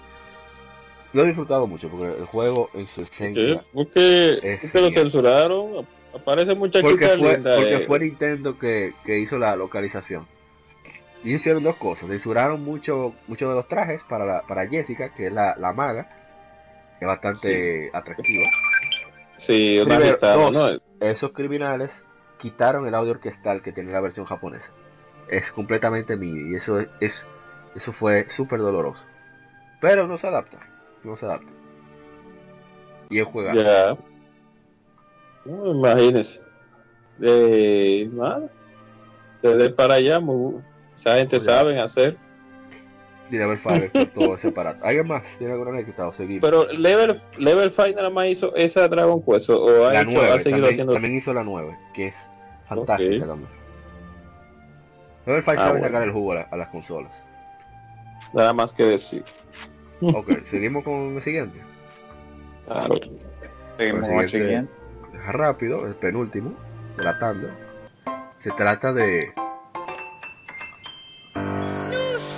[1.11, 3.61] lo he disfrutado mucho porque el juego en su esencia.
[3.73, 5.85] ¿Por qué, Es por qué lo censuraron?
[6.21, 7.55] Aparece muchachita Porque fue, linda.
[7.55, 7.79] porque eh.
[7.81, 10.27] fue Nintendo que, que hizo la localización.
[11.23, 12.09] Y hicieron dos cosas.
[12.09, 16.09] Censuraron mucho, mucho de los trajes para, la- para Jessica, que es la, la maga.
[16.99, 18.45] Que es bastante atractiva.
[19.37, 20.67] Sí, Primero, dos, ¿no?
[21.05, 22.05] esos criminales
[22.39, 24.71] quitaron el audio orquestal que tenía la versión japonesa.
[25.27, 27.27] Es completamente MIDI y eso es,
[27.75, 29.05] eso fue súper doloroso.
[29.79, 30.59] Pero no se adapta,
[31.03, 31.51] no se adapta.
[33.09, 33.53] Y el juega.
[33.53, 33.97] Ya.
[35.47, 36.43] No, imagínese.
[37.17, 38.49] De nada.
[39.41, 40.61] Desde para allá, muy-
[40.95, 42.17] esa gente sabe hacer.
[43.29, 44.85] Y Level 5 con todo ese aparato.
[44.85, 46.39] ¿Alguien más tiene alguna anécdota o seguir?
[46.41, 50.33] Pero Level, Level 5 nada más hizo esa Dragon Quest o- ha, la hecho, 9,
[50.33, 50.93] ha seguido también, haciendo.
[50.93, 52.29] también hizo la 9, que es
[52.69, 53.29] fantástica Ok.
[53.29, 53.51] también.
[55.25, 55.85] Level 5 Ah, sabe bueno.
[55.87, 57.23] sacar el jugo a, la- a las consolas.
[58.33, 59.23] Nada más que decir.
[60.01, 61.59] Ok, seguimos con el siguiente.
[62.65, 62.95] Claro.
[63.77, 64.71] Seguimos con el es que- siguiente.
[65.27, 66.55] Rápido, el penúltimo,
[66.95, 67.53] de la tanda.
[68.37, 69.33] Se trata de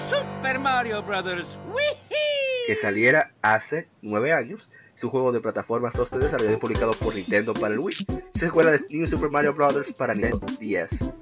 [0.09, 1.59] Super Mario Brothers.
[2.65, 4.71] Que saliera hace 9 años.
[4.95, 7.95] Es un juego de plataformas 2D desarrollado publicado por Nintendo para el Wii.
[8.33, 9.93] Secuela de New Super Mario Bros.
[9.93, 11.13] para Nintendo DS.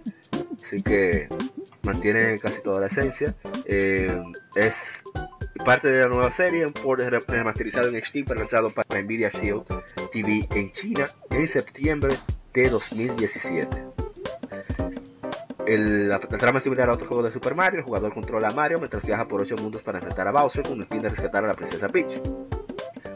[0.63, 1.27] Así que
[1.83, 3.35] mantiene casi toda la esencia.
[3.65, 4.23] Eh,
[4.55, 5.03] es
[5.57, 9.63] parte de la nueva serie, un port re- remasterizado en HD lanzado para Nvidia Shield
[10.11, 12.15] TV en China en septiembre
[12.53, 13.83] de 2017.
[15.65, 17.79] El- la trama es similar a otro juego de Super Mario.
[17.79, 20.79] El jugador controla a Mario mientras viaja por 8 mundos para enfrentar a Bowser con
[20.79, 22.21] el fin de rescatar a la princesa Peach.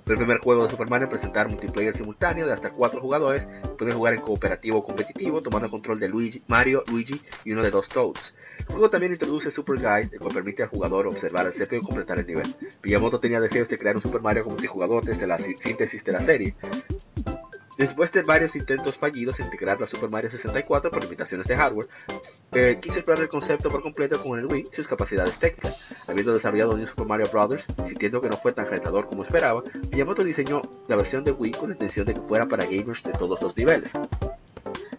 [0.03, 3.47] Fue el primer juego de Super Mario en presentar multiplayer simultáneo de hasta 4 jugadores.
[3.77, 7.71] Pueden jugar en cooperativo o competitivo, tomando control de Luigi, Mario, Luigi y uno de
[7.71, 8.35] dos Toads.
[8.67, 11.81] El juego también introduce Super Guide, el cual permite al jugador observar el CPU y
[11.81, 12.55] completar el nivel.
[12.83, 16.11] Miyamoto tenía deseos de crear un Super Mario como multijugador desde la sí- síntesis de
[16.11, 16.55] la serie.
[17.77, 21.87] Después de varios intentos fallidos en integrar la Super Mario 64 por limitaciones de hardware,
[22.51, 25.89] eh, quiso explorar el concepto por completo con el Wii y sus capacidades técnicas.
[26.07, 30.23] Habiendo desarrollado New Super Mario Bros., sintiendo que no fue tan retador como esperaba, Miyamoto
[30.23, 33.41] diseñó la versión de Wii con la intención de que fuera para gamers de todos
[33.41, 33.91] los niveles.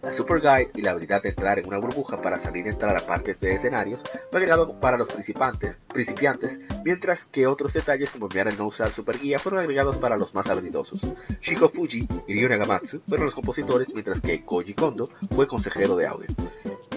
[0.03, 2.97] La Super Guide y la habilidad de entrar en una burbuja para salir y entrar
[2.97, 8.25] a partes de escenarios fue agregado para los principiantes, principiantes, mientras que otros detalles como
[8.25, 11.01] enviar el no usar Super Guía fueron agregados para los más habilidosos.
[11.41, 16.07] Shiko Fuji y Ryu Nagamatsu fueron los compositores, mientras que Koji Kondo fue consejero de
[16.07, 16.27] audio.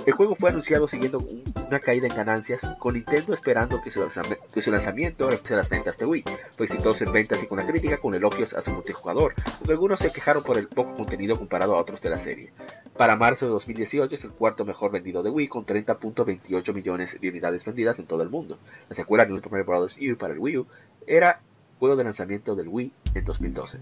[0.07, 4.07] El juego fue anunciado siguiendo un- una caída en ganancias, con Nintendo esperando que su,
[4.55, 6.25] que su lanzamiento reemplace las ventas de Wii.
[6.57, 9.99] Fue exitoso en ventas y con la crítica, con elogios a su multijugador, aunque algunos
[9.99, 12.53] se quejaron por el poco contenido comparado a otros de la serie.
[12.97, 17.29] Para marzo de 2018 es el cuarto mejor vendido de Wii, con 30.28 millones de
[17.29, 18.59] unidades vendidas en todo el mundo.
[18.89, 19.97] La secuela New Super Mario Bros.
[19.99, 20.67] U para el Wii U
[21.07, 21.41] era
[21.79, 23.79] juego de lanzamiento del Wii en 2012.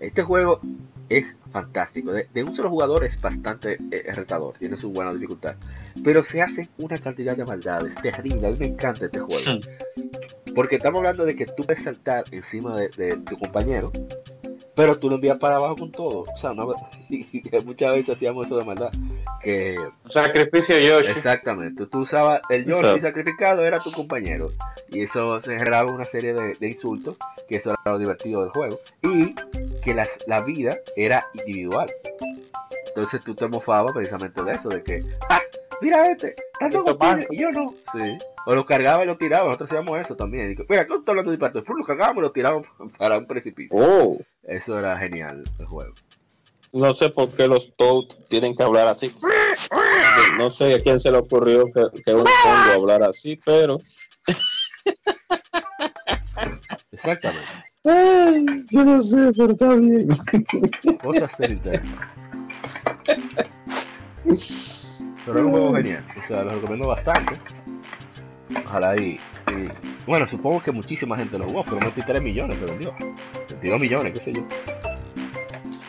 [0.00, 0.60] Este juego
[1.08, 2.12] es fantástico.
[2.12, 5.56] De, de un solo jugador es bastante eh, retador, tiene su buena dificultad.
[6.02, 8.46] Pero se hacen una cantidad de maldades terrible.
[8.46, 9.60] A mí me encanta este juego.
[10.54, 13.90] Porque estamos hablando de que tú puedes saltar encima de, de tu compañero,
[14.74, 16.24] pero tú lo envías para abajo con todo.
[16.32, 16.70] O sea, no-
[17.10, 18.90] y muchas veces hacíamos eso de maldad.
[19.42, 21.10] Que Un sacrificio Yoshi.
[21.10, 24.48] Exactamente, tú usabas el Yoshi sacrificado, era tu compañero.
[24.90, 27.16] Y eso se generaba una serie de, de insultos,
[27.48, 28.78] que eso era lo divertido del juego.
[29.02, 29.34] Y
[29.82, 31.90] que las- la vida era individual.
[32.88, 35.40] Entonces tú te mofabas precisamente de eso, de que, ¡ah!
[35.82, 37.26] Mira este, tanto manco.
[37.30, 37.72] y yo no.
[37.92, 38.16] Sí.
[38.46, 40.52] O lo cargaba y lo tiraba, nosotros hacíamos eso también.
[40.52, 41.62] Y, mira, ¿cómo estás hablando de parte?
[41.66, 42.68] Lo cargábamos y lo tirábamos
[42.98, 43.76] para un precipicio.
[43.78, 45.92] Oh, Eso era genial, el juego.
[46.72, 49.12] no sé por qué los Toad tienen que hablar así.
[50.38, 53.78] No sé a quién se le ocurrió que, que un Congo hablara así, pero.
[56.92, 57.46] Exactamente.
[57.84, 60.08] Ay, yo no sé, pero está bien.
[61.02, 61.98] Cosas del internet.
[65.24, 67.36] Pero es un juego genial, o sea, lo recomiendo bastante.
[68.66, 69.18] Ojalá y,
[69.48, 69.68] y-
[70.06, 72.94] Bueno, supongo que muchísima gente lo jugó, pero 23 millones que vendió.
[73.48, 74.42] 22 millones, qué sé yo.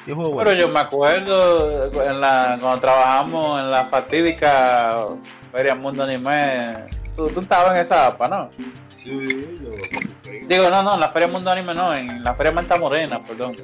[0.05, 0.49] Juego bueno.
[0.49, 4.97] Pero yo me acuerdo en la, cuando trabajamos en la fatídica
[5.51, 6.75] Feria Mundo Anime.
[7.15, 8.49] Tú, tú estabas en esa APA, ¿no?
[8.89, 9.09] Sí,
[9.61, 9.69] yo...
[10.47, 13.55] Digo, no, no, en la Feria Mundo Anime no, en la Feria Manta Morena, perdón.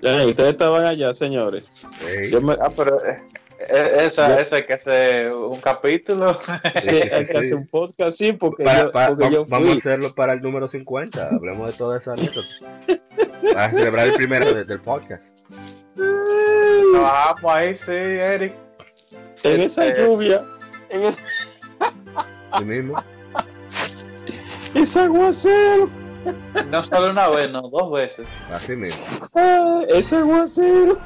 [0.00, 1.68] Ya, ustedes estaban allá, señores.
[2.00, 3.22] Sí, Yo me, Ah, pero eh,
[3.68, 6.34] eso, Yo- eso hay que hacer un capítulo.
[6.34, 9.30] sí, sí, hay sí, que hacer un podcast, sí, porque, Para- yo, para- porque va-
[9.30, 11.28] yo Vamos a hacerlo para el número 50.
[11.32, 12.48] Hablemos de toda esa anécdota.
[13.54, 15.24] Para celebrar el primero de- del podcast.
[16.92, 18.54] Trabajamos ahí, sí, Eric.
[19.44, 20.42] En esa Este- lluvia,
[20.90, 23.02] en Sí mismo.
[24.74, 25.90] ese aguacero,
[26.68, 28.26] No solo una vez, no, dos veces.
[28.50, 29.26] Así mismo.
[29.34, 30.98] ah, ese aguacero.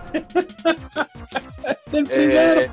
[1.86, 2.60] Del primero.
[2.62, 2.70] Eh,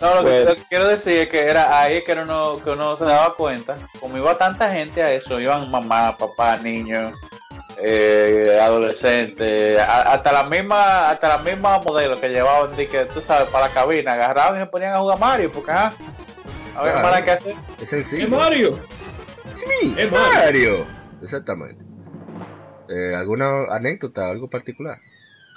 [0.00, 0.50] no, lo, que, Bueno.
[0.50, 3.76] lo que quiero decir es que era ahí que uno, que uno se daba cuenta.
[3.98, 7.16] Como iba tanta gente a eso, iban mamá, papá, niños,
[7.80, 13.68] eh, adolescentes, hasta la misma, hasta la misma modelo que llevaban, que tú sabes, para
[13.68, 15.92] la cabina, agarraban y se ponían a jugar Mario, porque ah,
[16.76, 17.08] a ver, Claro.
[17.08, 17.54] para qué hacer.
[17.80, 18.24] Es sencillo.
[18.24, 18.78] ¡Es Mario!
[19.54, 20.99] Sí, Es Mario.
[21.22, 21.84] Exactamente.
[22.88, 24.96] Eh, ¿Alguna anécdota, algo particular?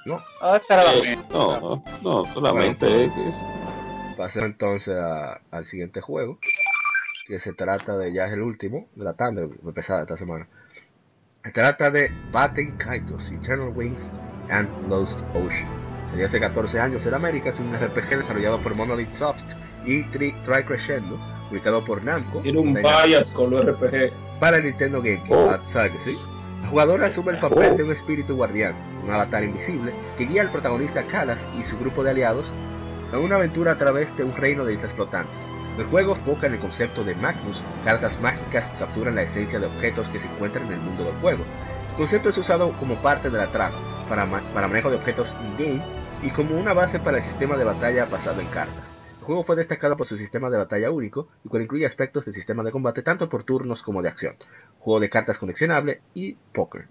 [0.06, 0.22] No.
[0.42, 0.60] Ah,
[1.04, 3.44] Eh, no, no, solamente Bueno, es que es-
[4.18, 6.38] Pasemos entonces a- al siguiente juego,
[7.28, 10.48] que se trata de, ya es el último de la tanda, empezada esta semana.
[11.44, 14.12] Se trata de Batten Kaitos, Eternal Wings
[14.50, 15.68] and Lost Ocean.
[16.12, 19.42] Salió hace 14 años en América, es un RPG desarrollado por Monolith Soft
[19.86, 21.18] y Tri, Tri Crescendo,
[21.54, 22.40] publicado por Namco.
[22.40, 24.12] Tiene un bias con los RPG.
[24.40, 25.36] para el Nintendo GameCube.
[25.38, 25.52] Oh.
[25.52, 26.18] Ah, ¿Sabes que sí?
[26.64, 28.74] El jugador asume el papel de un espíritu guardián,
[29.04, 32.52] un avatar invisible, que guía al protagonista Kalas y su grupo de aliados
[33.12, 35.38] en una aventura a través de un reino de islas flotantes.
[35.78, 39.68] El juego enfoca en el concepto de Magnus, cartas mágicas que capturan la esencia de
[39.68, 41.44] objetos que se encuentran en el mundo del juego.
[41.92, 43.76] El concepto es usado como parte de la trama,
[44.10, 45.84] para, ma- para manejo de objetos in-game
[46.24, 48.93] y como una base para el sistema de batalla basado en cartas.
[49.24, 52.34] El juego fue destacado por su sistema de batalla único, y cual incluye aspectos del
[52.34, 54.36] sistema de combate tanto por turnos como de acción
[54.80, 56.90] juego de cartas coleccionable y póker.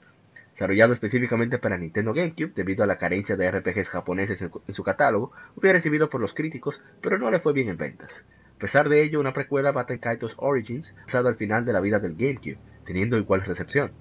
[0.52, 5.32] Desarrollado específicamente para Nintendo GameCube debido a la carencia de RPGs japoneses en, su catálogo,
[5.60, 8.24] fue recibido por los críticos, pero no le fue bien en ventas.
[8.56, 11.98] A pesar de ello, una precuela Battle Kaitos Origins pasado al final de la vida
[11.98, 12.56] del GameCube,
[12.86, 13.92] teniendo igual recepción.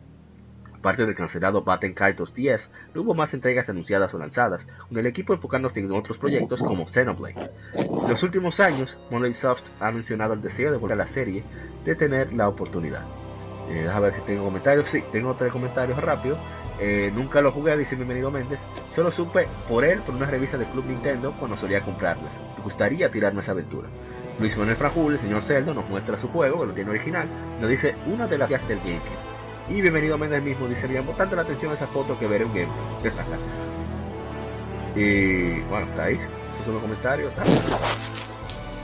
[0.81, 5.05] Aparte del cancelado Batten Kaitos 10, no hubo más entregas anunciadas o lanzadas, con el
[5.05, 7.51] equipo enfocándose en otros proyectos como Xenoblade.
[7.75, 11.43] En los últimos años, Monolith Soft ha mencionado el deseo de volver a la serie
[11.85, 13.03] de tener la oportunidad.
[13.69, 14.89] Eh, déjame ver si tengo comentarios.
[14.89, 16.39] Sí, tengo tres comentarios rápidos.
[16.79, 18.61] Eh, nunca lo jugué, dice bienvenido Méndez.
[18.89, 22.39] Solo supe por él, por una revista del Club Nintendo, cuando solía comprarlas.
[22.57, 23.87] Me gustaría tirarme esa aventura.
[24.39, 27.27] Luis Manuel Franjul, el señor Zeldo, nos muestra su juego, que lo tiene original.
[27.59, 29.30] Nos dice una de las guías del GameCube.
[29.73, 32.53] Y bienvenido Méndez mismo dice: Me llamó tanto la atención esa foto que veré un
[32.53, 33.13] gameplay.
[34.95, 36.15] y bueno, está ahí.
[36.15, 37.31] Esos son los comentarios.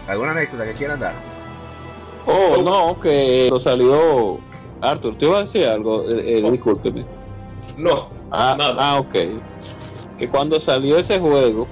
[0.08, 1.14] ¿Alguna anécdota que quieran dar?
[2.26, 4.40] Oh, no, que lo salió.
[4.82, 7.04] Arthur, te iba a decir algo, eh, eh, discúlpeme.
[7.78, 8.76] No, Ah, nada.
[8.78, 9.16] ah, ok.
[10.18, 11.68] Que cuando salió ese juego,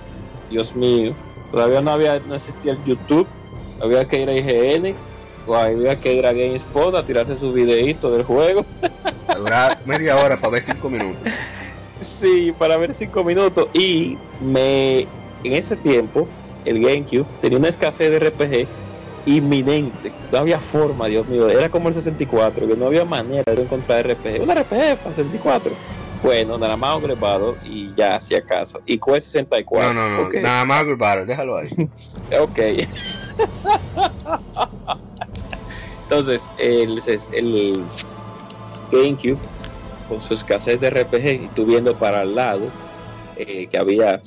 [0.50, 1.14] Dios mío,
[1.52, 3.28] todavía no había, no existía el YouTube,
[3.82, 4.96] había que ir a IGN
[5.54, 8.66] había que ir a GameSpot a tirarse su videíto del juego.
[9.28, 11.22] A durar media hora para ver cinco minutos.
[12.00, 13.68] Sí, para ver cinco minutos.
[13.74, 15.08] Y me
[15.46, 16.28] en ese tiempo,
[16.66, 18.68] el GameCube tenía una escasez de RPG
[19.28, 20.12] inminente.
[20.32, 21.50] No había forma, Dios mío.
[21.50, 24.42] Era como el 64, que no había manera de encontrar RPG.
[24.42, 25.72] Un RPG para 64.
[26.24, 28.82] Bueno, nada más agrepado y ya, si acaso.
[28.86, 29.94] Y con 64.
[29.94, 30.28] No, no, no.
[30.28, 30.36] Ok.
[30.36, 31.70] Nada más Battle, déjalo ahí.
[32.40, 32.60] Ok.
[36.04, 37.00] Entonces, el,
[37.34, 37.84] el
[38.92, 39.40] GameCube,
[40.08, 42.72] con su escasez de RPG, y tú viendo para el lado
[43.38, 44.22] eh, que había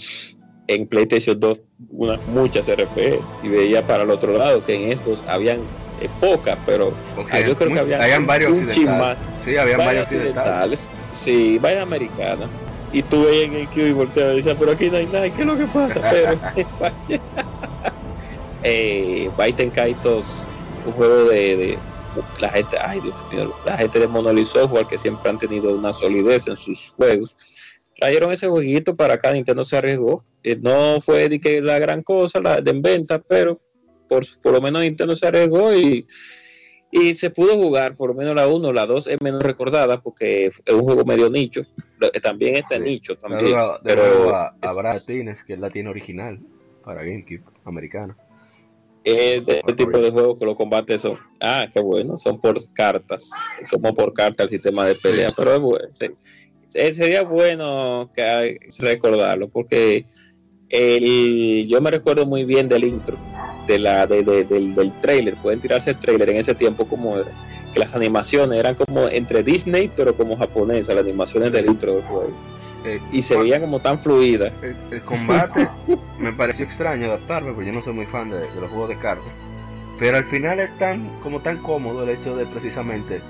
[0.67, 1.61] en PlayStation 2
[1.91, 5.61] unas muchas RPG, y veía para el otro lado que en Xbox habían
[6.01, 6.93] eh, pocas, pero
[7.31, 8.67] ah, yo creo que había habían varios un
[8.99, 9.17] más.
[9.45, 10.91] Sí, habían varios occidentales.
[11.13, 12.59] sí, varias americanas.
[12.93, 15.41] Y tú veías en GameCube y volteabas y decías, pero aquí no hay nada, ¿qué
[15.43, 16.01] es lo que pasa?
[16.11, 16.39] Pero.
[18.63, 20.49] eh, Baiten Kaitos,
[20.87, 21.79] un juego de, de
[22.41, 25.93] la gente, ay Dios mío, la gente de Monolith Software que siempre han tenido una
[25.93, 27.37] solidez en sus juegos.
[27.97, 30.25] Trajeron ese jueguito para acá, Nintendo se arriesgó.
[30.45, 33.61] Eh, no fue de que la gran cosa la de en venta, pero
[34.09, 36.07] por, por lo menos Nintendo se arriesgó y,
[36.93, 40.47] y se pudo jugar, por lo menos la 1, la 2 es menos recordada porque
[40.47, 41.63] es un juego medio nicho.
[42.01, 42.83] Eh, También está Sí.
[42.83, 43.53] nicho, también.
[43.83, 46.39] pero nuevo a, a es- Brad Martínez, que es la tiene original
[46.85, 48.17] para GameCube americana.
[49.05, 52.59] Es de este tipo de juegos que los combates son, ah, qué bueno, son por
[52.75, 53.31] cartas,
[53.71, 56.07] como por carta el sistema de pelea, pero es bueno, sí.
[56.75, 60.05] Eh, sería bueno que recordarlo, porque
[60.69, 63.17] el, yo me recuerdo muy bien del intro,
[63.67, 67.15] de la, de- de- del, del trailer, pueden tirarse el trailer en ese tiempo como
[67.73, 72.03] que las animaciones eran como entre Disney, pero como japonesa, las animaciones del intro del
[72.05, 72.33] juego,
[72.89, 74.53] Eh, y se veían como tan fluidas.
[74.63, 75.69] el, el combate
[76.19, 78.97] me pareció extraño adaptarme, porque yo no soy muy fan de, de los juegos de
[78.97, 79.33] cartas.
[79.99, 83.21] Pero al final es tan, como tan cómodo el hecho de precisamente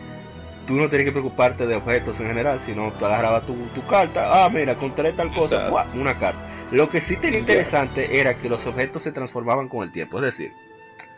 [0.68, 4.44] tú no tienes que preocuparte de objetos en general, sino tú agarrabas tu, tu carta,
[4.44, 6.40] ah, mira, encontré tal cosa, una carta.
[6.70, 10.24] Lo que sí tenía interesante era que los objetos se transformaban con el tiempo, es
[10.24, 10.52] decir,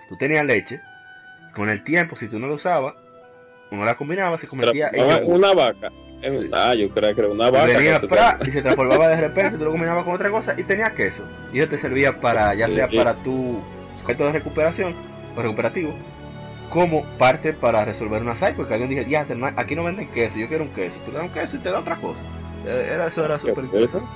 [0.09, 0.81] tú tenías leche,
[1.53, 2.95] con el tiempo, si tú no lo usabas,
[3.73, 5.91] no la combinabas, se convertía en una vaca.
[6.53, 7.79] Ah, yo creo que era una Y vaca.
[7.79, 10.65] que se pra, y se transformaba de repente, tú lo combinabas con otra cosa y
[10.65, 11.25] tenía queso.
[11.53, 12.97] Y eso te servía para, ya Sí, sea sí.
[12.97, 13.59] para tu
[14.03, 14.95] objeto de recuperación
[15.37, 15.95] o recuperativo,
[16.69, 19.27] como parte para resolver una side, porque alguien dije, ya,
[19.57, 21.71] aquí no venden queso, yo quiero un queso, tú le das un queso y te
[21.71, 22.23] da otra cosa.
[22.67, 24.07] Eh, era, eso era súper interesante.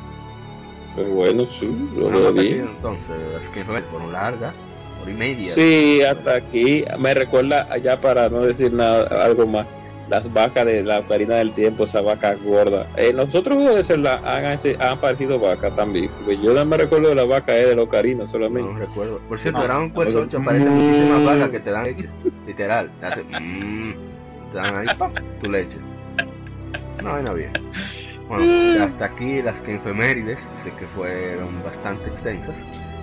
[0.95, 1.67] Pero bueno, sí,
[1.97, 2.51] lo Bueno, vi.
[2.51, 4.55] entonces, las que fueron largas,
[5.03, 5.51] hora y media.
[5.51, 9.67] Sí, hasta aquí me recuerda allá para no decir nada, algo más.
[10.09, 12.87] Las vacas de la farina del tiempo, esa vaca gorda.
[12.97, 16.11] En los otros juegos de Zelda han, han aparecido vacas también.
[16.19, 18.81] Porque yo no me recuerdo de la vaca eh, de los carinos No solamente.
[18.81, 19.19] recuerdo.
[19.29, 19.65] Por cierto, No.
[19.67, 22.09] Dragon Quest 8 aparecen muchísimas vacas que te dan leche.
[22.47, 22.91] Literal.
[23.01, 23.95] Te, hace, mm,
[24.53, 25.13] te dan ahí ¡pam!
[25.41, 25.79] tu leche.
[27.01, 27.53] Una vaina bien.
[28.29, 30.41] Bueno, hasta aquí las que efemérides.
[30.59, 32.57] Sé que fueron bastante extensas.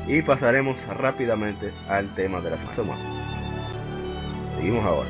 [0.08, 3.00] Y pasaremos rápidamente al tema de la semana.
[4.58, 5.10] Seguimos ahora.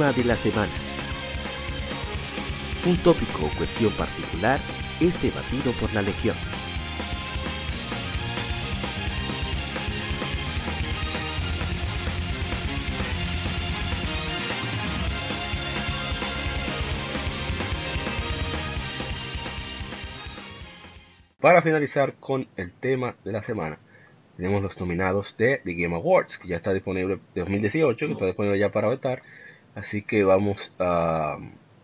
[0.00, 0.72] De la semana.
[2.86, 4.58] Un tópico o cuestión particular
[4.98, 6.34] es debatido por la Legión.
[21.40, 23.78] Para finalizar con el tema de la semana,
[24.38, 28.24] tenemos los nominados de The Game Awards, que ya está disponible de 2018, que está
[28.24, 29.22] disponible ya para votar.
[29.74, 31.38] Así que vamos a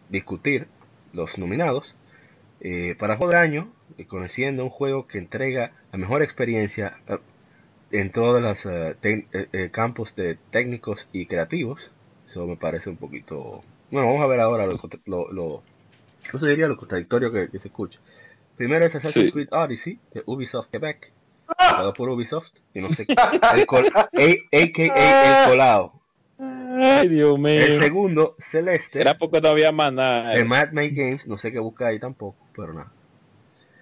[0.09, 0.67] discutir
[1.13, 1.95] los nominados.
[2.61, 7.19] Eh, para juego del año, eh, conociendo un juego que entrega la mejor experiencia eh,
[7.93, 11.93] en todos los eh, campos de técnicos y creativos.
[12.27, 13.63] Eso me parece un poquito...
[13.91, 14.73] Bueno, vamos a ver ahora lo,
[15.05, 15.63] lo, lo-
[16.31, 16.67] ¿cómo se diría?
[16.67, 18.01] Lo contradictorio que, que se escucha.
[18.57, 19.33] Primero es Assassin's Sí.
[19.33, 21.13] Creed Odyssey de Ubisoft Quebec,
[21.57, 23.15] creado por Ubisoft, y no sé qué,
[23.55, 26.01] el col- a- AKA El Colao.
[26.39, 27.61] Ay, Dios mío.
[27.63, 30.31] El segundo, Celeste, Era porque no había más nada.
[30.35, 32.93] de Mad Make Games, no sé qué busca ahí tampoco, pero nada.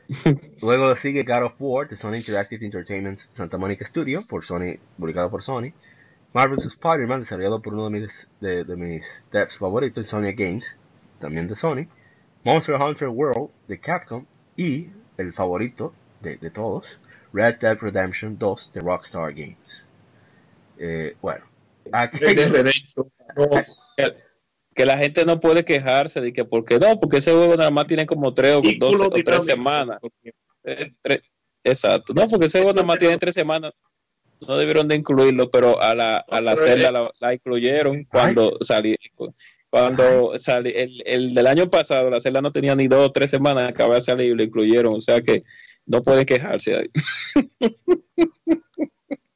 [0.62, 5.30] Luego sigue God of War de Sony Interactive Entertainment Santa Monica Studio, por Sony, publicado
[5.30, 5.72] por Sony.
[6.32, 10.76] Marvel's Spider-Man, desarrollado por uno de mis, de, de mis devs favoritos, Sony Games,
[11.20, 11.86] también de Sony.
[12.44, 14.26] Monster Hunter World de Capcom
[14.56, 17.00] y el favorito de, de todos,
[17.32, 19.86] Red Dead Redemption 2 de Rockstar Games.
[20.78, 21.44] Eh, bueno,
[24.74, 26.98] Que la gente no puede quejarse de que, ¿por qué no?
[26.98, 29.98] Porque ese juego nada más tiene como tres o, dos, o tres semanas.
[30.64, 31.22] Eh, tres-
[31.62, 32.12] Exacto.
[32.12, 33.72] No, porque ese juego nada más tiene tres semanas.
[34.46, 38.96] No debieron de incluirlo, pero a la, a la celda la, la incluyeron cuando salí.
[39.70, 43.30] Cuando salí, el, el del año pasado, la celda no tenía ni dos o tres
[43.30, 44.94] semanas, acaba de salir y lo incluyeron.
[44.94, 45.44] O sea que
[45.86, 46.90] no pueden quejarse ahí.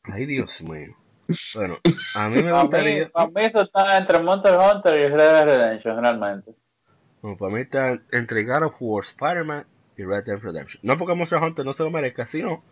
[0.03, 0.97] Ay, Dios mío.
[1.57, 1.77] Bueno,
[2.15, 3.09] a mí me Para mí, gustaría.
[3.11, 6.55] para mí eso está entre Monster Hunter y Red Dead Redemption, realmente.
[7.21, 10.81] Bueno, para mí está entre God of War, Spider-Man y Red Dead Redemption.
[10.83, 12.63] No porque Monster Hunter no se lo merezca, sino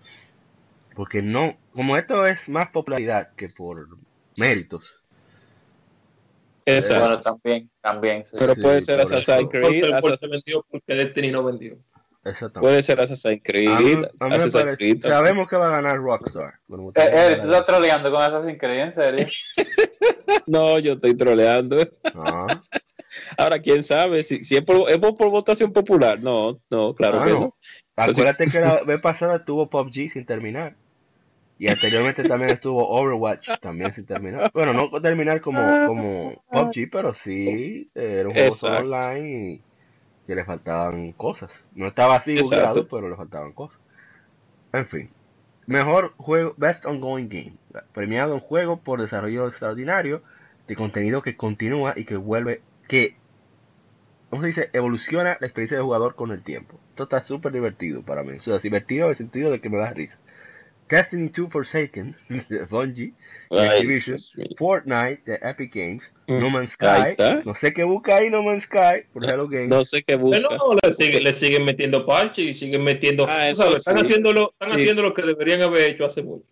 [0.94, 1.56] porque no.
[1.74, 3.76] Como esto es más popularidad que por
[4.38, 5.02] méritos.
[6.64, 7.04] Exacto.
[7.04, 8.24] Bueno, también, también.
[8.24, 8.36] sí.
[8.38, 9.48] pero sí, puede ser por Assassin's eso.
[9.50, 11.76] Creed, Porque Assassin's- se vendió porque Destiny no vendió.
[12.28, 12.60] Exactamente.
[12.60, 15.00] puede ser Assassin's Creed, A mí, a mí me Assassin's parece- Creed.
[15.00, 16.54] sabemos que va a ganar Rockstar.
[16.66, 19.26] Bueno, Eh, eh, tú estás troleando con Assassin's Creed, en serio.
[20.46, 21.78] No, yo estoy troleando.
[22.14, 22.62] Ah,
[23.38, 26.20] Ahora, quién sabe si, si es, por, es por, por votación popular.
[26.20, 27.40] No, no, claro Ah, que no.
[27.40, 27.56] no.
[27.96, 30.74] Acuérdate que la vez pasada estuvo PUBG sin terminar.
[31.58, 34.50] Y anteriormente también estuvo Overwatch también sin terminar.
[34.52, 39.62] Bueno, no terminar como, como PUBG, pero sí eh, era un juego online y
[40.26, 41.68] que le faltaban cosas.
[41.74, 42.56] No estaba así Exacto.
[42.56, 43.80] bugueado, pero le faltaban cosas.
[44.72, 45.10] En fin.
[45.66, 47.54] Mejor juego, Best Ongoing Game.
[47.92, 50.22] Premiado un juego por desarrollo extraordinario
[50.66, 53.16] de contenido que continúa y que vuelve, que
[54.30, 54.70] ¿cómo se dice?
[54.72, 56.78] Evoluciona la experiencia de jugador con el tiempo.
[56.90, 58.36] Esto está súper divertido para mí.
[58.36, 60.18] O sea, es divertido en el sentido de que me da risa.
[60.88, 62.14] Destiny 2 Forsaken
[62.48, 63.12] de Bungie,
[63.50, 64.16] de Ay, Activision.
[64.56, 68.64] Fortnite de Epic Games, Mm, No Man's Sky, no sé qué busca ahí No Man's
[68.64, 69.68] Sky por Hello Games.
[69.68, 70.46] No sé qué busca.
[70.48, 73.26] Pero no, le, sigue- le siguen metiendo parches y siguen metiendo.
[73.28, 74.02] Ah, eso sabes, están, sí.
[74.04, 74.82] haciendo lo, están Sí.
[74.82, 76.44] haciendo lo que deberían haber hecho hace mucho.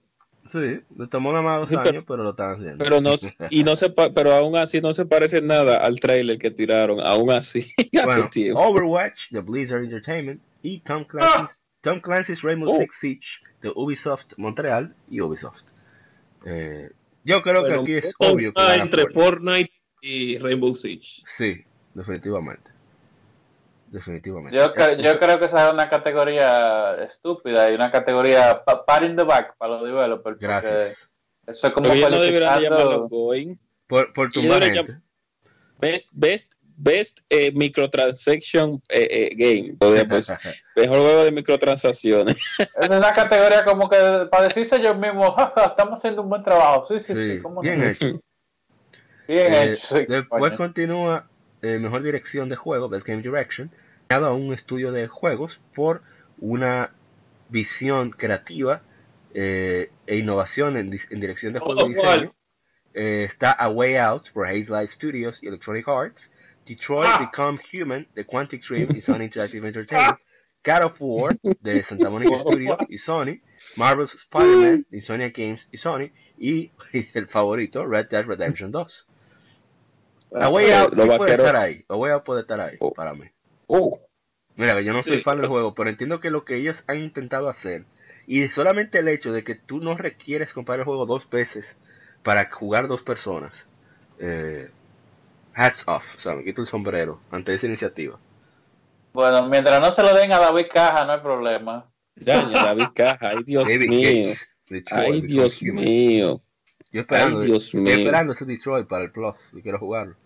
[0.47, 0.59] Sí,
[0.98, 2.85] le tomó nada más dos Sí, pero- años, pero lo están haciendo.
[2.85, 3.15] Pero no,
[3.51, 7.01] y no se pa- pero aún así no se parece nada al trailer que tiraron,
[7.01, 7.61] aún así,
[7.94, 8.61] hace bueno, tiempo.
[8.61, 12.77] Overwatch de Blizzard Entertainment y Tom Clancy's, Tom Clancy's Rainbow Oh.
[12.78, 13.28] Six Siege
[13.62, 15.62] de Ubisoft Montreal y Ubisoft.
[16.44, 16.90] Eh,
[17.24, 19.73] yo creo Pero que aquí es obvio que está entre Fortnite.
[20.02, 21.23] Y Rainbow Six.
[21.24, 22.70] Sí, definitivamente.
[23.90, 24.59] Definitivamente.
[24.59, 28.85] Yo, cre- Eh, yo creo que esa es una categoría estúpida y una categoría pa-
[28.85, 30.39] pat in the back para los developers.
[30.39, 30.98] Gracias.
[31.47, 33.59] Eso es como no.
[33.86, 34.98] Por, por gente.
[35.78, 39.76] Best, best, best eh, microtransaction eh, eh, game.
[39.78, 40.34] Podría, pues,
[40.76, 42.36] mejor juego de microtransacciones.
[42.80, 43.96] Es una categoría como que
[44.30, 46.84] para decirse yo mismo, "Ja, ja, estamos haciendo un buen trabajo.
[46.86, 47.32] Sí, sí, sí.
[47.34, 47.86] Sí, ¿cómo bien no?
[47.88, 48.20] hecho.
[49.26, 49.96] Bien Eh, hecho.
[49.96, 50.56] sí, después coño.
[50.56, 51.28] continúa
[51.62, 53.70] eh, Mejor Dirección de Juego, Best Game Direction,
[54.09, 56.02] dado a un estudio de juegos por
[56.38, 56.90] una
[57.48, 58.82] visión creativa
[59.32, 62.34] eh, e innovación en, dirección de juego y Oh, diseño.
[62.92, 66.30] Eh, está A Way Out por Haze Light Studios y Electronic Arts.
[66.66, 67.19] Detroit Ah.
[67.31, 70.19] Become Human de Quantic Dream y Sony Interactive Entertainment.
[70.65, 73.41] God of War de Santa Monica Studio y Sony.
[73.77, 76.11] Marvel's Spider-Man de Insomniac Games y Sony.
[76.39, 76.70] Y
[77.15, 79.09] el favorito, Red Dead Redemption 2.
[80.36, 81.85] A Way Eh, Out sí puede estar ahí.
[81.89, 82.93] A Way Out puede estar ahí Oh.
[82.93, 83.27] para mí.
[83.66, 84.01] Oh,
[84.57, 85.23] Mira, yo no soy Sí.
[85.24, 87.85] fan del juego, pero entiendo que lo que ellos han intentado hacer,
[88.24, 91.77] y solamente el hecho de que tú no requieres comprar el juego dos veces
[92.23, 93.66] para jugar dos personas,
[94.20, 94.70] eh,
[95.55, 98.18] hats off, o sea, me quito el sombrero ante esa iniciativa.
[99.12, 101.89] Bueno, mientras no se lo den a David Caja, no hay problema.
[102.16, 103.28] ya, ya, David Caja.
[103.31, 104.35] Ay, Dios David mío.
[104.68, 106.40] Detroit, Ay, Dios mío.
[106.90, 107.93] Yo esperando, Ay, Dios estoy mío.
[107.94, 110.16] esperando ese Detroit para el Plus, y quiero jugarlo.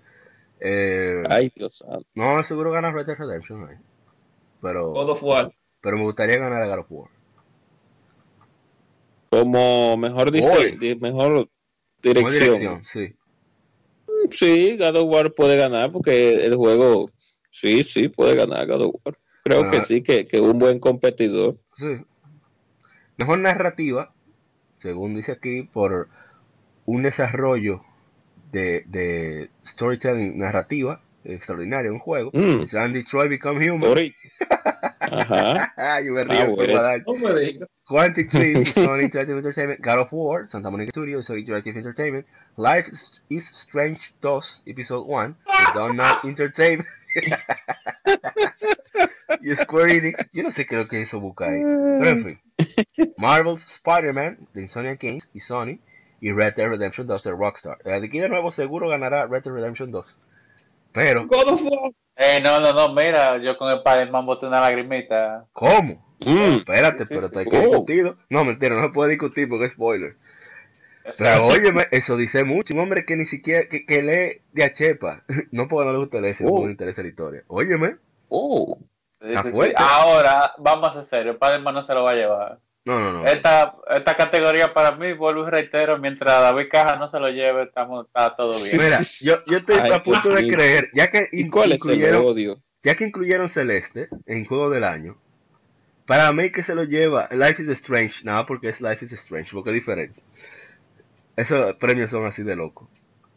[0.61, 2.07] Eh, Ay, Dios santo.
[2.15, 3.77] no, seguro ganar Red Dead Redemption, ahí.
[4.63, 5.53] pero, God of War.
[5.81, 7.11] pero me gustaría ganar a God of War.
[9.31, 11.49] Como mejor dice, mejor Como
[12.03, 12.49] dirección.
[12.59, 13.15] dirección, sí.
[14.31, 17.07] Sí, God of War puede ganar porque el juego,
[17.51, 19.15] sí, sí, puede ganar God of War.
[19.45, 21.59] Creo que sí, que, que un buen competidor.
[21.75, 22.05] Sí.
[23.17, 24.13] Mejor narrativa,
[24.75, 26.09] según dice aquí, por
[26.85, 27.83] un desarrollo
[28.53, 32.31] de, de storytelling narrativa extraordinario un juego.
[32.33, 32.65] Mm.
[32.93, 33.95] Detroit Become Human.
[35.01, 35.73] Ajá.
[35.77, 36.75] Ah, yo me Ah, río con bueno.
[36.75, 37.05] Badal.
[37.07, 37.69] No me digas.
[37.87, 42.27] Quantic Dream, Sony Interactive Entertainment, God of War, Santa Monica Studios, Sony Interactive Entertainment,
[42.57, 42.91] Life
[43.31, 45.37] is- Strange 2, Episode 1,
[45.75, 46.87] Don't Not Entertainment.
[49.41, 51.63] y Square Enix, yo no sé qué es lo que hizo buscar ahí.
[51.63, 52.41] Pero en fin.
[53.17, 55.79] Marvel's Spider-Man de Insomniac Games y Sony
[56.21, 57.79] y Red Dead Redemption 2 de Rockstar.
[57.85, 60.19] Eh, de aquí de nuevo seguro ganará Red Dead Redemption 2.
[60.93, 61.93] Pero, God of War.
[62.17, 65.47] Eh, no, no, no, mira, yo con el Spider-Man boté una lagrimita.
[65.53, 66.05] ¿cómo?
[66.21, 66.57] Mm.
[66.59, 67.27] Espérate, Sí, sí, pero sí.
[67.27, 67.61] esto hay que Oh.
[67.71, 68.17] discutirlo.
[68.29, 70.17] No, mentira, no se puede discutir porque es spoiler.
[71.17, 72.75] Pero óyeme, eso dice mucho.
[72.75, 75.23] Un hombre que ni siquiera, que, que lee de Achepa.
[75.53, 76.53] No porque no le gusta leer, sino Oh.
[76.55, 77.43] porque no le interesa la historia.
[77.47, 77.97] Óyeme.
[78.29, 78.77] Oh.
[79.21, 79.73] Sí, sí, sí.
[79.77, 82.59] Ahora, vamos a ser serio, Spider-Man no se lo va a llevar.
[82.89, 83.27] No, no, no.
[83.27, 87.65] Esta, esta categoría para mí, vuelvo y reitero, mientras David Caja no se lo lleve,
[87.65, 88.83] estamos, está todo bien.
[88.83, 91.73] Mira, yo, yo estoy Ay, a punto Dios de creer, ya que ¿Y in- cuál
[91.73, 95.19] es el incluyeron, ya que incluyeron Celeste en Juego del Año,
[96.07, 99.51] para mí que se lo lleva Life is Strange, nada porque es Life is Strange,
[99.53, 100.23] porque es diferente.
[101.37, 102.89] Esos premios son así de locos.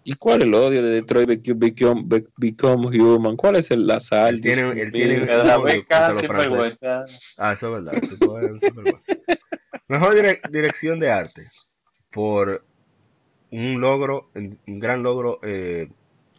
[0.04, 3.36] ¿Y cuál es el odio de Detroit Become, Become, Be- Become Human?
[3.36, 4.36] ¿Cuál es el, la sal?
[4.36, 4.92] Él tiene- él
[6.28, 6.52] franceses.
[6.52, 7.04] vergüenza.
[7.40, 8.04] Ah, eso es verdad.
[8.04, 9.00] eso.
[9.88, 11.42] Mejor dire- dirección de arte
[12.12, 12.64] por
[13.52, 15.90] un logro, un gran logro eh,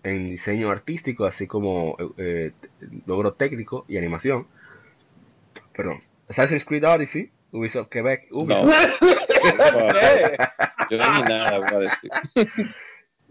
[0.02, 2.68] en diseño artístico, así como eh, t-
[3.06, 4.46] logro técnico y animación.
[5.74, 6.00] Perdón.
[6.28, 9.00] Assassin's Creed Odyssey, Ubisoft Quebec, No, Ubisoft.
[10.90, 12.10] yo ni nada voy a decir.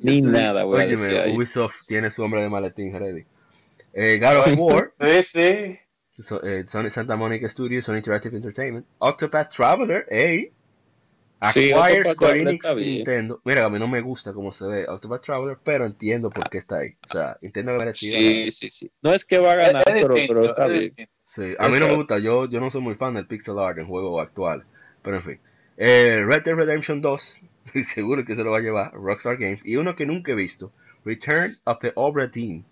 [0.02, 1.36] ni nada Óyeme, ahí.
[1.36, 3.24] Ubisoft tiene su hombre de maletín ready.
[3.94, 5.80] Eh, God of War, Sí, sí.
[6.24, 10.52] So- eh, Sony Santa Monica Studios, Sony Interactive Entertainment, Octopath Traveler, ey.
[11.54, 12.76] Sí, Acquire Octopath Square Enix.
[12.76, 13.42] Nintendo.
[13.44, 16.60] Mira, a mí no me gusta cómo se ve Octopath Traveler, pero entiendo por qué
[16.60, 16.96] está ahí.
[17.04, 18.16] O sea, Nintendo merecido.
[18.20, 18.92] Sí, sí, sí.
[19.02, 20.84] No es que va a ganar, es pero, distinto, pero está es bien.
[20.84, 21.12] distinto.
[21.24, 22.20] Sí, a mí no me gusta.
[22.20, 24.68] Yo, yo no soy muy fan del pixel art en juegos actuales.
[25.02, 25.40] Pero en fin.
[25.78, 27.42] Eh, Red Dead Redemption 2,
[27.74, 29.66] y seguro que se lo va a llevar Rockstar Games.
[29.66, 30.72] Y uno que nunca he visto,
[31.06, 32.66] Return of the Obra Dinn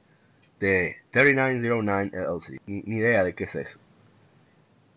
[0.59, 2.61] de 3909 LLC.
[2.65, 3.79] Ni, ni idea de qué es eso.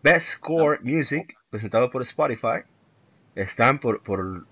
[0.03, 2.63] Best Score Music, presentado por Spotify.
[3.35, 4.45] Están por, por,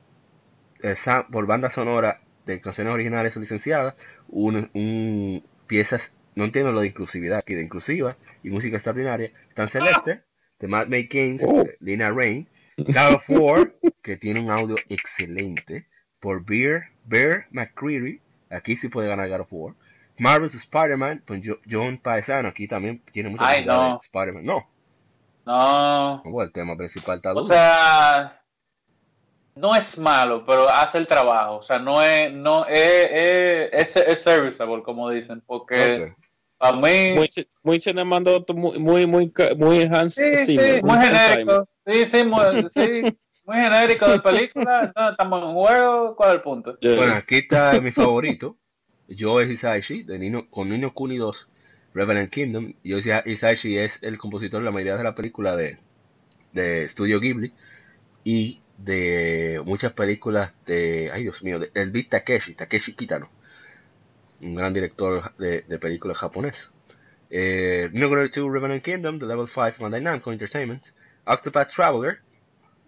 [0.82, 0.96] eh,
[1.32, 3.96] por banda sonora de canciones originales o licenciadas.
[4.30, 9.32] Un, un- piezas, no entiendo lo de inclusividad aquí, de inclusiva y música extraordinaria.
[9.50, 10.22] Están Celeste,
[10.60, 11.66] de Mad Make Games, Oh.
[11.82, 12.48] Lina Rain.
[12.78, 15.88] God of War, que tiene un audio excelente.
[16.20, 19.74] Por Bear, Bear McCreary, aquí sí puede ganar God of War.
[20.18, 24.00] Marvel's Spider-Man, Jo- John Paesano, aquí también tiene mucha Ay, no.
[24.04, 24.46] Spider-Man.
[24.46, 24.68] No,
[25.46, 26.42] No.
[26.44, 28.40] el tema principal está O sea,
[29.56, 31.58] no es malo, pero hace el trabajo.
[31.58, 36.14] O sea, no es, no es, es, es, serviceable, como dicen, porque.
[36.62, 37.28] A mí Muy,
[37.64, 41.58] muy cinemandoto, muy, muy, muy, ca- muy Hans sí, sí, Zimmer, muy Hans Zimmer.
[41.58, 43.10] genérico, sí, sí, muy, sí,
[43.46, 44.92] muy genérico de película.
[44.96, 46.78] No, estamos en juego, ¿cuál es el punto?
[46.82, 46.92] Yeah.
[46.94, 48.58] Bueno, aquí está mi favorito,
[49.18, 51.48] Joe Hisaishi, de Nino, con Nino Kuni 2,
[51.94, 52.74] Revenant Kingdom.
[52.84, 55.78] Joe Hisaishi es el compositor de la mayoría de la película de,
[56.54, 57.54] de Studio Ghibli
[58.24, 63.30] y de muchas películas de, ay Dios mío, de, el Beat Takeshi, Takeshi Kitano,
[64.42, 66.70] un gran director de, de películas japonés.
[67.30, 70.88] Eh, Nino Kuni 2, Revenant Kingdom, The Level 5, Bandai Namco Entertainment,
[71.26, 72.20] Octopath Traveler,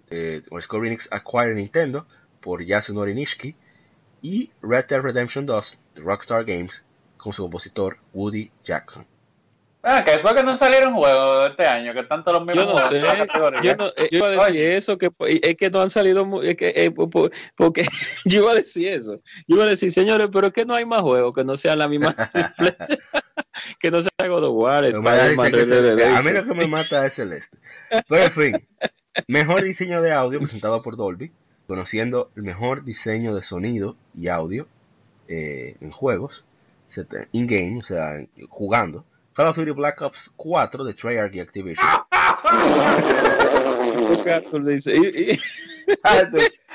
[0.09, 2.05] eh, Square Enix Acquire Nintendo,
[2.41, 3.55] por Yasunori Nishiki,
[4.21, 6.83] y Red Dead Redemption 2 de Rockstar Games
[7.17, 9.05] con su compositor Woody Jackson.
[9.85, 12.71] Ah, que fue que no salieron juegos este año, que tanto los mismos Yo no
[12.71, 13.01] juegos sé,
[13.61, 14.77] yo, no, eh, yo iba a decir Oye.
[14.77, 15.09] eso, que
[15.41, 17.83] es que no han salido, es que, eh, po- po- porque
[18.25, 20.85] yo iba a decir eso, yo iba a decir, señores, pero es que no hay
[20.85, 22.15] más juegos que no sean la misma,
[23.79, 25.51] que no sea God of War, Spider-Man,
[26.17, 27.57] a mí lo que me mata es Celeste.
[28.07, 28.67] Pero en fin,
[29.27, 31.31] mejor diseño de audio presentado por Dolby,
[31.67, 34.65] conociendo el mejor diseño de sonido y audio
[35.27, 36.45] eh, en juegos,
[36.85, 39.03] set- in-game, o sea, jugando.
[39.33, 41.85] Call of Duty Black Ops 4 de Treyarch y Activision.
[46.03, 46.21] Ah,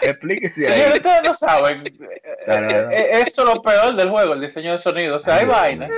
[0.02, 0.93] Explíquese ahí.
[0.97, 1.86] ustedes no saben.
[1.86, 5.16] Eh, eh, Eso es lo peor del juego, el diseño de sonido.
[5.16, 5.90] O sea, hay vainas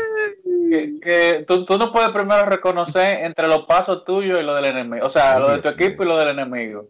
[0.70, 4.66] que, que tú, tú no puedes primero reconocer entre los pasos tuyos y los del
[4.66, 5.06] enemigo.
[5.06, 6.88] O sea, lo de tu equipo y lo del enemigo.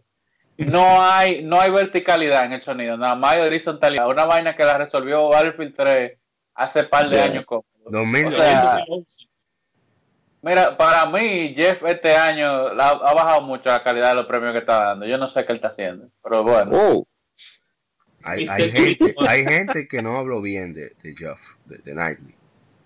[0.57, 4.07] No hay, no hay verticalidad en el sonido, nada más hay horizontalidad.
[4.07, 6.11] Una vaina que la resolvió Battlefield 3
[6.53, 7.45] hace par de años.
[7.45, 7.65] como.
[7.87, 8.77] 2000, O sea,
[10.43, 14.53] Mira, para mí, Jeff este año la- ha bajado mucho la calidad de los premios
[14.53, 15.05] que está dando.
[15.05, 16.71] Yo no sé qué él está haciendo, pero bueno.
[16.73, 17.07] oh,
[18.23, 22.35] Hay, hay gente, hay gente que no habló bien de, de Jeff, de, de Knightley.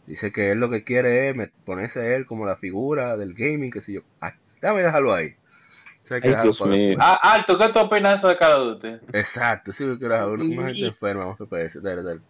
[0.05, 3.71] Dice que él lo que quiere es ponerse a él como la figura del gaming,
[3.71, 4.01] que sé yo.
[4.19, 5.35] Ay, déjame dejarlo ahí.
[6.03, 6.97] O sea, hay que Ay, Dios mío.
[6.99, 8.95] Ah, Alto, ¿qué tú opinas de eso de Call of Duty?
[9.13, 10.33] Exacto, sí, yo quiero dejarlo.
[10.35, 11.81] Una, una gente enferma, un FPS.
[11.81, 12.21] Dale, dale.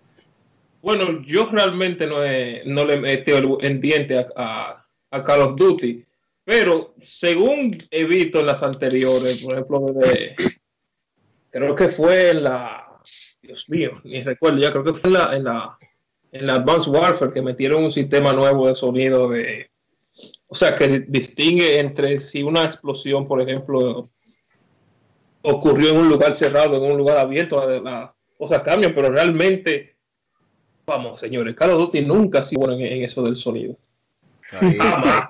[0.81, 4.84] Bueno, yo realmente no, he- no le he metido el, en diente a, a-
[5.15, 6.03] a Call of Duty,
[6.43, 9.95] pero según he visto en las anteriores, por ejemplo,
[11.49, 12.99] creo que fue en la,
[13.41, 15.77] Dios mío, ni recuerdo ya, creo que fue en la, en la,
[16.31, 19.69] en la Advanced Warfare que metieron un sistema nuevo de sonido de,
[20.47, 24.09] o sea, que distingue entre si una explosión, por ejemplo,
[25.41, 29.95] ocurrió en un lugar cerrado, en un lugar abierto, la, la cosa cambia, pero realmente
[30.85, 33.75] Vamos, señores, Call of Duty nunca ha sido bueno en, en eso del sonido.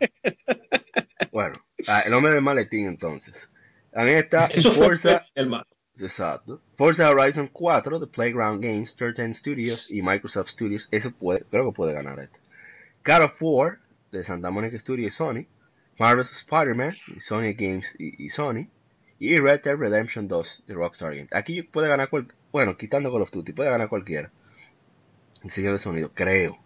[1.31, 1.53] Bueno,
[1.89, 3.49] ah, el hombre del maletín entonces.
[3.91, 5.65] También está Eso Forza, el mal.
[5.99, 6.61] exacto.
[6.77, 10.87] Forza Horizon 4 de Playground Games, 13 Studios y Microsoft Studios.
[10.91, 12.39] Eso puede, creo que puede ganar este.
[13.05, 13.79] God of War
[14.11, 15.45] de Santa Monica Studios y Sony.
[15.99, 18.67] Marvel's Spider-Man y Sony Games y, y Sony.
[19.19, 21.33] Y Red Dead Redemption 2 de Rockstar Games.
[21.33, 24.31] Aquí puede ganar cual, bueno, quitando Call of Duty, puede ganar cualquiera.
[25.43, 26.57] Diseño de sonido, creo,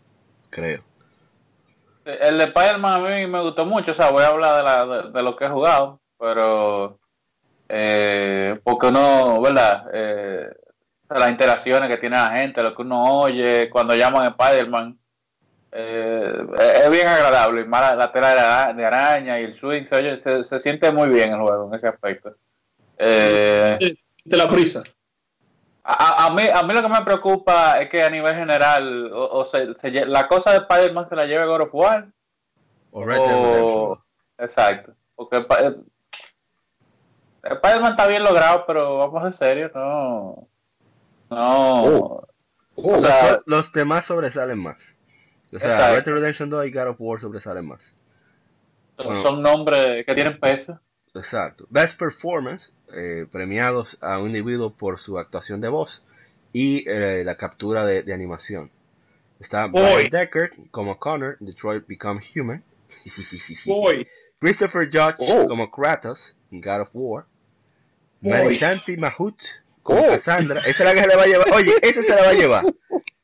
[0.49, 0.83] creo.
[2.21, 4.85] El de Spider-Man a mí me gustó mucho, o sea, voy a hablar de, la,
[4.85, 6.99] de, de lo que he jugado, pero
[7.67, 9.85] eh, porque uno, ¿verdad?
[9.93, 10.49] Eh,
[11.09, 14.97] las interacciones que tiene la gente, lo que uno oye cuando llaman a Spider-Man,
[15.71, 16.47] eh,
[16.83, 20.19] es bien agradable, y más la, la tela de araña y el swing, se, oye,
[20.19, 22.35] se, se siente muy bien el juego en ese aspecto.
[22.97, 23.77] Eh,
[24.25, 24.83] De la prisa.
[25.91, 29.39] A, a mí, a mí lo que me preocupa es que a nivel general, o,
[29.39, 32.07] o se- se la cosa de Spider-Man se la lleve God of War,
[32.91, 33.71] O Red Dead Redemption 2.
[33.73, 34.03] o...
[34.37, 34.93] Exacto.
[35.15, 35.75] Porque eh,
[37.43, 40.47] Spider-Man está bien logrado, pero vamos en serio, no.
[41.29, 41.83] No.
[41.83, 42.27] Oh.
[42.75, 44.97] O O sea, so- los demás sobresalen más.
[45.53, 45.95] O sea, Exacto.
[45.95, 47.95] Red Dead Redemption 2 y God of War sobresalen más.
[48.97, 49.15] bueno.
[49.21, 50.79] son nombres que tienen peso.
[51.15, 51.65] Exacto.
[51.69, 56.03] Best Performance, eh, premiados a un individuo por su actuación de voz
[56.53, 58.71] y eh, la captura de, de animación.
[59.39, 59.81] Está Boy.
[60.05, 62.63] Brian Deckard como Connor, en Detroit Become Human.
[63.65, 64.07] Boy.
[64.39, 65.47] Christopher Judge Oh.
[65.47, 67.25] como Kratos en God of War.
[68.21, 68.31] Boy.
[68.31, 69.41] Marisanti Mahut
[69.83, 70.07] como Oh.
[70.09, 70.59] Cassandra.
[70.59, 71.51] Esa es la que se la va a llevar.
[71.53, 72.65] Oye, esa se la va a llevar.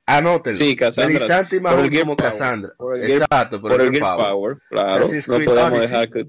[0.08, 0.56] Anótelo.
[0.56, 1.20] Sí, Cassandra.
[1.20, 2.16] Marisanti Por el Mahut como.
[2.18, 2.74] Cassandra.
[2.78, 4.28] Por el Exacto, Por el Gear Power.
[4.30, 5.06] Power, claro.
[5.08, 5.88] No Creed podemos Odyssey.
[5.90, 6.26] dejar que.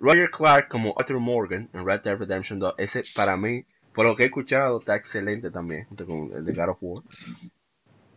[0.00, 2.74] Roger Clark como Arthur Morgan en Red Dead Redemption 2.
[2.78, 3.64] Ese, para mí,
[3.94, 7.02] por lo que he escuchado, está excelente también, junto con el de God of War.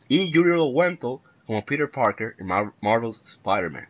[0.07, 3.87] Y Yuri Wentel como Peter Parker en Mar- Marvel's Spider-Man.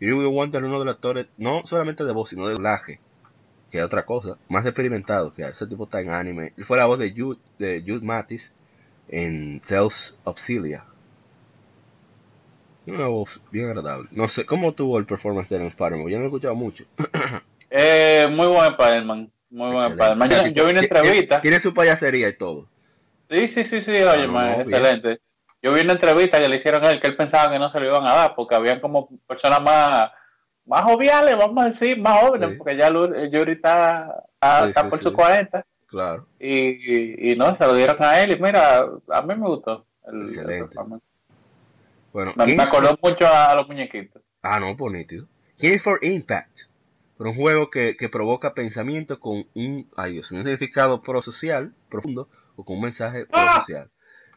[0.00, 3.00] Yuri Wentel es uno de los actores, no solamente de voz, sino de doblaje,
[3.70, 6.52] que es otra cosa, más experimentado, que ese tipo está en anime.
[6.64, 8.52] Fue la voz de Jude, de Jude Mattis
[9.08, 10.84] en Tales of Celia.
[12.88, 14.08] Una voz bien agradable.
[14.12, 16.08] No sé, ¿cómo tuvo el performance de Spider-Man?
[16.08, 16.84] Yo no lo he escuchado mucho.
[17.70, 19.30] Eh, muy buen Spider-Man.
[19.50, 19.92] Muy buen.
[19.92, 20.54] Spider-Man.
[20.54, 21.40] Yo, vi una entrevista.
[21.42, 22.66] Tiene su payasería y todo.
[23.28, 25.20] Sí, sí, sí, sí, oye, No, man, no, excelente.
[25.62, 27.78] Yo vi una entrevista que le hicieron a él que él pensaba que no se
[27.78, 30.10] lo iban a dar porque habían como personas más,
[30.64, 32.56] más joviales, vamos a decir, más jóvenes, Sí.
[32.56, 36.26] porque ya Lu- Yuri está, está, Sí, está sí, por sus 40 Claro.
[36.38, 39.84] y, y, y no, se lo dieron a él y mira, a mí me gustó.
[40.06, 40.64] El, el Excelente.
[40.68, 41.02] performance.
[42.12, 44.22] Bueno, me, me acordó mucho a, los muñequitos.
[44.42, 45.26] Ah, no, pues nítido.
[45.58, 46.60] Game for Impact.
[47.16, 52.28] Por un juego que, que provoca pensamiento con un, ay Dios, un significado prosocial profundo
[52.54, 53.90] o con un mensaje prosocial.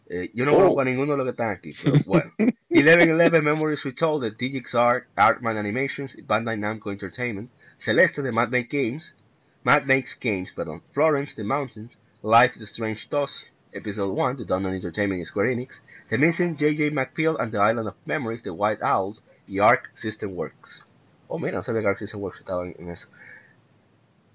[0.10, 0.58] Eh, yo no Oh.
[0.58, 2.30] conozco a ninguno de los que están aquí, pero bueno.
[2.70, 7.50] 1111 Memories Retold de Digix Art, Artman Animations Bandai Namco Entertainment.
[7.78, 9.16] Celeste de Mad Make Games,
[9.64, 10.82] Mad Makes Games, perdón.
[10.92, 15.82] Florence The Mountains, Life is Strange 2, Episode 1 de Donan Entertainment Square Enix.
[16.10, 16.92] The Missing J.J.
[16.92, 20.86] McPhail and the Island of Memories de White Owls y Arc System Works.
[21.28, 23.08] Oh, mira, no sabía que Arc System Works estaba en, en eso.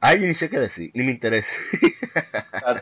[0.01, 1.49] Ay, yo ni sé qué decir, ni me interesa.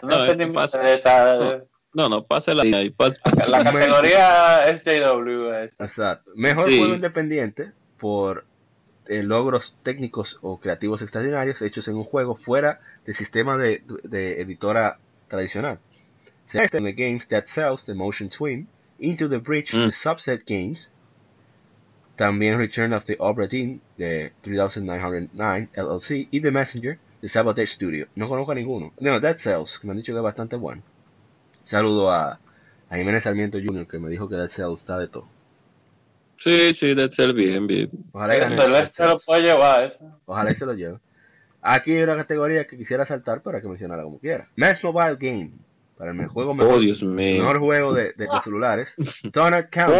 [0.03, 1.63] No No, sé ni me interesa.
[1.95, 2.91] No, no, pase la ahí.
[2.91, 5.53] pase- La categoría es JW.
[5.79, 6.33] Exacto.
[6.35, 6.79] Mejor Sí.
[6.79, 8.45] juego independiente por
[9.07, 14.41] eh, logros técnicos o creativos extraordinarios hechos en un juego fuera del sistema de, de
[14.41, 14.99] editora
[15.29, 15.79] tradicional.
[16.47, 18.67] Celeste the Games That Sells the Motion Twin,
[18.99, 19.87] Into the Bridge Mm.
[19.87, 20.91] the Subset Games,
[22.17, 28.07] también Return of the Obra Dinn de 3909 LLC y The Messenger de Sabotage Studio.
[28.15, 28.93] No conozco a ninguno.
[29.01, 30.83] No, Dead Cells, que me han dicho que es bastante bueno.
[31.65, 32.39] Saludo a,
[32.91, 33.87] a Jiménez Sarmiento Jr.
[33.89, 35.27] que me dijo que Dead Cells está de todo.
[36.37, 37.89] Sí, sí, de ser bien, bien.
[38.13, 39.25] Ojalá Dead Celeste se lo Cells.
[39.25, 39.85] puede llevar.
[39.85, 40.21] Eso.
[40.27, 40.99] Ojalá y se lo lleve.
[41.63, 44.49] Aquí hay una categoría que quisiera saltar para que mencionara como quiera.
[44.57, 45.51] Mass Mobile Game.
[46.05, 48.95] Para el juego mejor, Oh, Dios mejor juego de, de, de celulares.
[49.33, 49.95] Donut County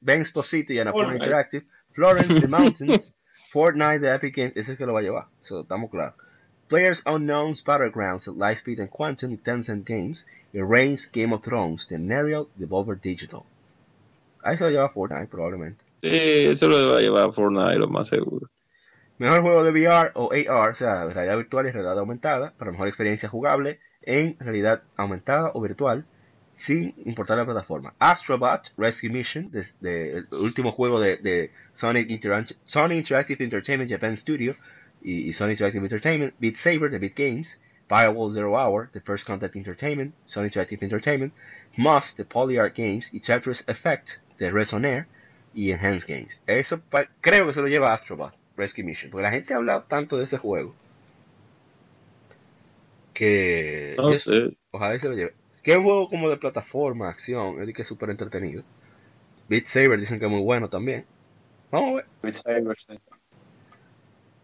[0.00, 0.24] Ben,
[0.72, 1.24] y Fortnite.
[1.24, 1.66] Interactive.
[1.92, 3.14] Florence the Mountains.
[3.52, 4.52] Fortnite de Epic Games.
[4.56, 5.26] Ese es que lo va a llevar.
[5.42, 6.14] So, estamos claros.
[6.68, 10.26] Players Unknown's Battlegrounds Lightspeed and Quantum Tencent Games.
[10.54, 13.42] Y Reigns Game of Thrones de Nerial Devolver Digital.
[14.42, 15.84] Ahí se lo lleva Fortnite probablemente.
[16.00, 18.48] Sí, eso lo va a llevar a Fortnite, lo más seguro.
[19.16, 22.88] Mejor juego de VR o AR, o sea, realidad virtual y realidad aumentada, para mejor
[22.88, 26.04] experiencia jugable en realidad aumentada o virtual,
[26.54, 27.94] sin importar la plataforma.
[28.00, 31.50] Astrobot Rescue Mission, desde el último juego de, de
[32.90, 34.56] Interactive Entertainment Japan Studio
[35.00, 39.26] y, y Sony Interactive Entertainment, Beat Saber de Beat Games, Firewall Zero Hour de First
[39.26, 41.32] Contact Entertainment, Sony Interactive Entertainment,
[41.76, 45.06] Moss de Polyart Games y Tetris Effect de Resonair
[45.54, 46.42] y Enhanced Games.
[46.46, 46.80] Eso
[47.20, 48.43] creo que se lo lleva Astrobot.
[48.56, 50.74] Rescue Mission, porque la gente ha hablado tanto de ese juego
[53.12, 54.56] que No sé.
[54.70, 55.34] ojalá y se lo lleve.
[55.62, 58.62] Que es un juego como de plataforma, acción, es que es súper entretenido.
[59.48, 61.06] Beat Saber dicen que es muy bueno también.
[61.70, 62.06] Vamos a ver.
[62.22, 62.98] Beat Saber, sí.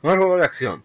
[0.02, 0.84] Mejor juego de acción.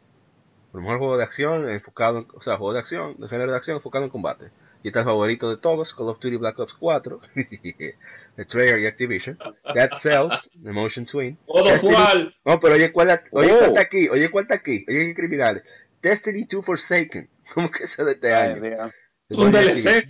[0.73, 3.57] El mejor juego de acción enfocado en, o sea, juego de acción, de género de
[3.57, 4.51] acción enfocado en combate.
[4.85, 8.85] Y está el favorito de todos, Call of Duty Black Ops 4, de Treyarch y
[8.85, 9.35] Activision,
[9.73, 12.35] Dead Cells, de Motion Twin, Todo Destiny- cual.
[12.45, 13.57] No, pero oye, ¿cuál, oye, Oh.
[13.57, 14.09] cuál está aquí?
[14.09, 14.85] Oye, ¿cuál está aquí?
[14.87, 15.63] Oye, qué criminales.
[16.03, 17.27] Destiny 2 Forsaken.
[17.55, 18.91] ¿Cómo que ese de este Ay, año?
[19.27, 20.07] Es un DLC.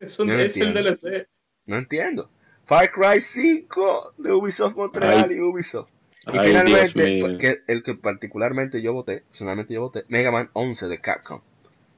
[0.00, 0.54] Es, un, No es.
[0.56, 1.28] DLC.
[1.66, 2.28] No entiendo.
[2.64, 5.88] Far Cry 5 de Ubisoft Montreal y Ubisoft.
[6.32, 10.88] Y Ay, finalmente, porque el que particularmente yo voté, personalmente yo voté, Mega Man 11
[10.88, 11.40] de Capcom.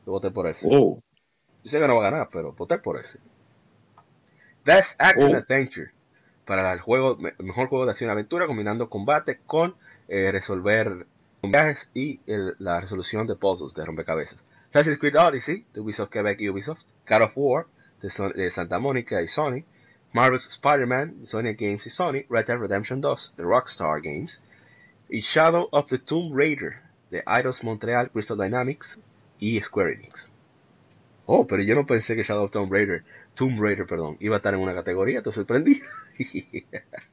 [0.04, 0.68] Yo voté por ese.
[0.70, 0.98] Oh,
[1.64, 3.18] Yo sé que no va a ganar, pero voté por ese.
[4.64, 5.36] Best Action Oh.
[5.38, 5.90] Adventure.
[6.44, 9.74] Para el juego, mejor juego de acción y aventura, combinando combate con
[10.08, 11.06] eh, resolver
[11.42, 14.38] viajes y el- la resolución de puzzles de rompecabezas.
[14.70, 16.82] Assassin's Creed Odyssey, de Ubisoft Quebec y Ubisoft.
[17.08, 17.66] God of War,
[18.00, 19.64] de, Son- de Santa Mónica y Sony.
[20.14, 22.24] Marvel's Spider-Man, de Sony Games y Sony.
[22.30, 24.40] Red Dead Redemption 2, de Rockstar Games.
[25.10, 26.80] Y Shadow of the Tomb Raider,
[27.10, 28.98] de Eidos Montreal, Crystal Dynamics
[29.38, 30.32] y Square Enix.
[31.30, 34.38] Oh, pero yo no pensé que Shadow of Tomb Raider, Tomb Raider, perdón, iba a
[34.38, 35.78] estar en una categoría, te sorprendí.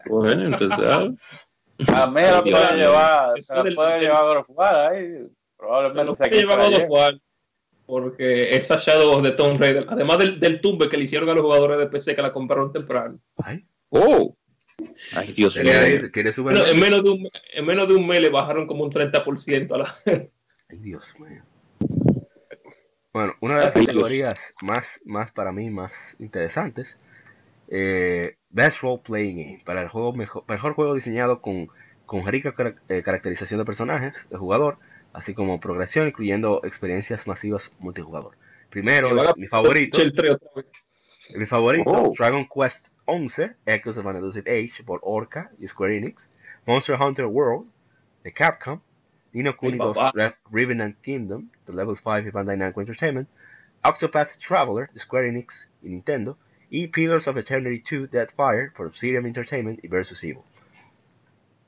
[0.07, 0.79] Bueno, entonces.
[0.79, 2.85] ah, A mí la Ay, Dios puede mío.
[2.85, 5.01] llevar, se la del- puede del- llevar a jugar ahí.
[5.09, 7.13] Me Probablemente se que lleva God of quita War,
[7.85, 11.33] porque esa Shadow of the Tomb Raider, además del, del tumbe que le hicieron a
[11.33, 14.35] los jugadores de PC que la compraron temprano, Ay, Oh.
[15.13, 15.71] Ay, Dios mío.
[16.43, 19.73] bueno, en, menos de un, en menos de un mes le bajaron como un 30%
[19.73, 19.95] a la.
[20.69, 21.43] Ay, Dios mío.
[23.15, 24.33] Bueno, una de las categorías
[24.63, 26.97] más, más para mí, más interesantes,
[27.69, 31.69] eh, Best Role Playing Game, para el juego mejor, mejor juego diseñado con,
[32.05, 32.53] con rica
[32.89, 34.79] eh, caracterización de personajes, de jugador,
[35.13, 38.33] así como progresión, incluyendo experiencias masivas multijugador.
[38.69, 40.13] Primero, mi favorito, el
[41.37, 42.11] mi favorito, Oh.
[42.17, 46.33] Dragon Quest 11, Echoes of an Elusive Age, por Orca y Square Enix,
[46.65, 47.65] Monster Hunter World,
[48.25, 48.81] de Capcom,
[49.35, 50.11] Nino Kuni Ay, 2 papá.
[50.15, 53.27] Re- Revenant Kingdom, de Level 5 y Bandai Namco Entertainment,
[53.83, 56.37] Octopath Traveler, de Square Enix y Nintendo,
[56.69, 60.39] y Pillars of Eternity 2 Deadfire, por Obsidian Entertainment y Versus Evil.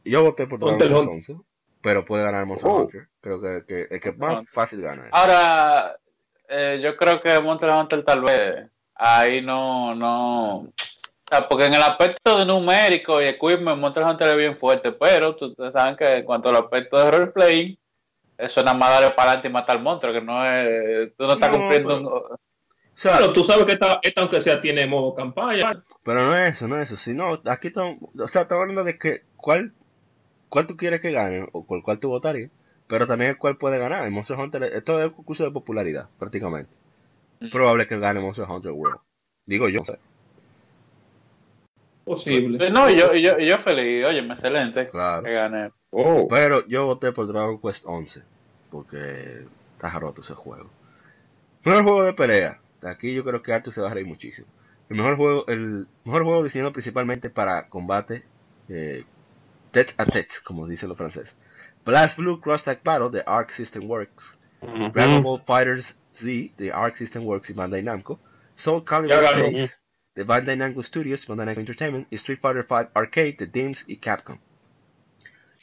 [0.06, 1.36] Yo voté por Dragon Ponte el Quest Hun- 11,
[1.82, 2.78] pero puede ganar Monster Oh.
[2.84, 3.08] Hunter.
[3.22, 4.48] Creo que, que el que más Hunter.
[4.54, 5.06] fácil gana.
[5.08, 5.14] es.
[5.14, 5.98] Ahora,
[6.50, 10.66] eh, yo creo que Monster Hunter tal vez ahí no, no.
[11.28, 14.94] O sea, porque en el aspecto de numérico y equipment, Monster Hunter es bien fuerte,
[14.94, 17.78] pero tú- ustedes saben que en cuanto al aspecto de roleplay,
[18.38, 21.14] eso nada más darle para adelante y matar al monstruo, que no es.
[21.18, 21.88] Tú no estás No, cumpliendo.
[21.90, 25.84] pero- un- O sea, Pero tú sabes que esta, esta, aunque sea, tiene modo campaña.
[26.04, 26.98] Pero no es eso, no es eso.
[26.98, 29.72] Sino, aquí estamos, o sea, estamos hablando de que cuál,
[30.50, 32.50] cuál tú quieres que gane o por cuál tú votarías,
[32.88, 34.04] pero también el cuál puede ganar.
[34.04, 36.72] El Monster Hunter, esto es un concurso de popularidad, prácticamente.
[37.40, 39.00] Es probable que gane Monster Hunter World.
[39.46, 39.82] Digo yo.
[42.08, 42.70] Posible.
[42.72, 45.24] No, y yo, y yo, y yo feliz, oye, excelente Claro.
[45.24, 45.72] que gane.
[45.90, 46.28] Oh.
[46.30, 48.22] Pero yo voté por Dragon Quest 11,
[48.72, 49.44] porque
[49.74, 50.70] está roto ese juego.
[51.66, 52.60] Mejor juego de pelea.
[52.84, 54.48] Aquí yo creo que Arthur se va a reír muchísimo.
[54.90, 58.24] El mejor juego, el mejor juego diseñado principalmente para combate
[58.70, 59.04] eh,
[59.72, 61.34] tete a tete, como dicen los franceses.
[61.86, 64.38] Blast Blue Cross Tag Battle de Arc System Works.
[64.94, 68.20] Dragon Ball Fighters Z de Arc System Works y Bandai Namco.
[68.56, 69.46] Soul Calibur Ya ganó.
[69.50, 69.78] 6
[70.18, 73.98] de Bandai Namco Studios, Bandai Namco Entertainment y Street Fighter V Arcade de Dims y
[73.98, 74.38] Capcom.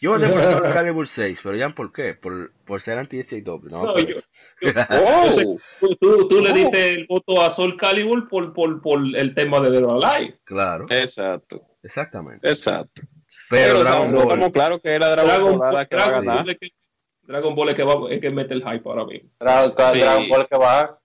[0.01, 2.15] Yo por Soul Calibur 6, pero ya por qué?
[2.15, 4.21] Por, por ser anti-SJW, no, No, por yo-.
[4.91, 5.31] Oh.
[5.33, 5.45] Sé-
[5.81, 9.61] Tú, tú, tú le diste el voto a Soul Calibur por, por, por el tema
[9.61, 10.39] de The Alive.
[10.45, 12.49] Claro, Exacto, exactamente.
[12.49, 13.03] exacto.
[13.51, 16.03] Pero Pero, Dragon Ball, estamos claros que es la Dragon, Dragon, Ball la que va
[16.03, 16.43] a Dragon ganar.
[16.45, 16.69] Ball es que,
[17.23, 19.31] Dragon Ball es que, va, es que mete el hype ahora mismo.
[19.39, 20.01] Dragon, Sí.
[20.01, 20.99] Dragon Ball que va.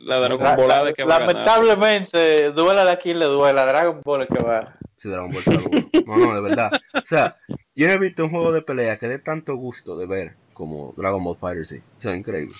[0.00, 1.34] La Dragon La- Ball la que va a ganar.
[1.34, 4.76] Lamentablemente, duela de quien le duela, Dragon Ball es que va.
[4.96, 6.02] Sí, Dragon Ball está.
[6.06, 6.70] No, no, de verdad.
[6.94, 7.36] O sea,
[7.74, 10.94] yo no he visto un juego de pelea que dé tanto gusto de ver como
[10.96, 11.82] Dragon Ball Fighter Z.
[11.98, 12.54] O sea, increíble.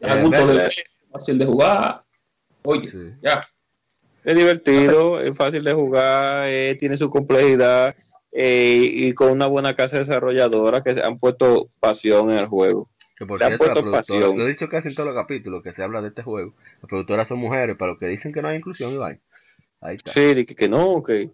[0.00, 0.72] Da Eh, gusto de ver,
[1.12, 2.04] fácil de jugar.
[2.64, 2.98] Oye, Sí.
[3.22, 3.46] ya.
[4.22, 7.94] Es divertido, es fácil de jugar, eh, tiene su complejidad
[8.32, 12.90] eh, y con una buena casa desarrolladora que se han puesto pasión en el juego.
[13.20, 14.38] Que por Le cierto, la productora, pasión.
[14.38, 16.54] lo he dicho casi en todos los capítulos que se habla de este juego.
[16.80, 19.20] Las productoras son mujeres, los que dicen que no hay inclusión, Iván.
[19.82, 20.10] Ahí está.
[20.10, 21.28] Sí, que, que no, que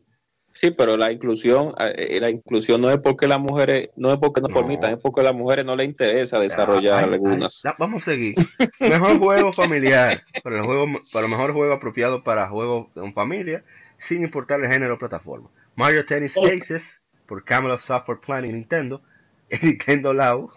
[0.52, 4.40] sí, pero la inclusión, eh, la inclusión no es porque las mujeres, no es porque
[4.40, 4.54] no, No.
[4.54, 7.64] permitan, es porque a las mujeres no les interesa desarrollar Ay, ay, algunas.
[7.64, 8.34] ay, vamos a seguir.
[8.80, 10.24] Mejor juego familiar.
[10.42, 13.62] Para el juego, para mejor juego apropiado para juegos en familia,
[14.00, 15.50] sin importar el género o plataforma.
[15.76, 16.46] Mario Tennis Oh.
[16.48, 19.02] Aces por Camelot Software Planning Nintendo.
[19.62, 20.50] Nintendo Lao.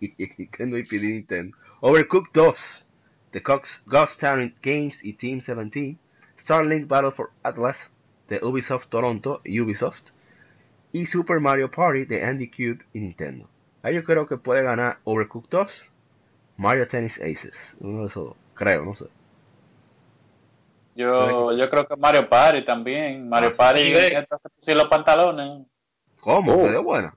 [0.00, 1.56] Nintendo IPD Nintendo.
[1.80, 2.84] Overcooked 2.
[3.32, 5.96] The Cox Ghost Town Games y Team 17.
[6.38, 7.90] Starlink Battle for Atlas
[8.28, 10.10] de Ubisoft Toronto y Ubisoft.
[10.92, 13.48] Y Super Mario Party de Andy Cube y Nintendo.
[13.82, 15.90] Ahí yo creo que puede ganar Overcooked 2,
[16.56, 17.76] Mario Tennis Aces.
[17.80, 18.36] Uno de esos dos.
[18.54, 19.06] Creo, no sé.
[20.96, 23.28] Yo, yo creo que Mario Party también.
[23.28, 23.94] Mario Ah, Party,
[24.62, 25.66] sí, los pantalones.
[26.20, 26.54] ¿Cómo?
[26.54, 26.64] Oh.
[26.66, 27.14] ¿Quedó buena?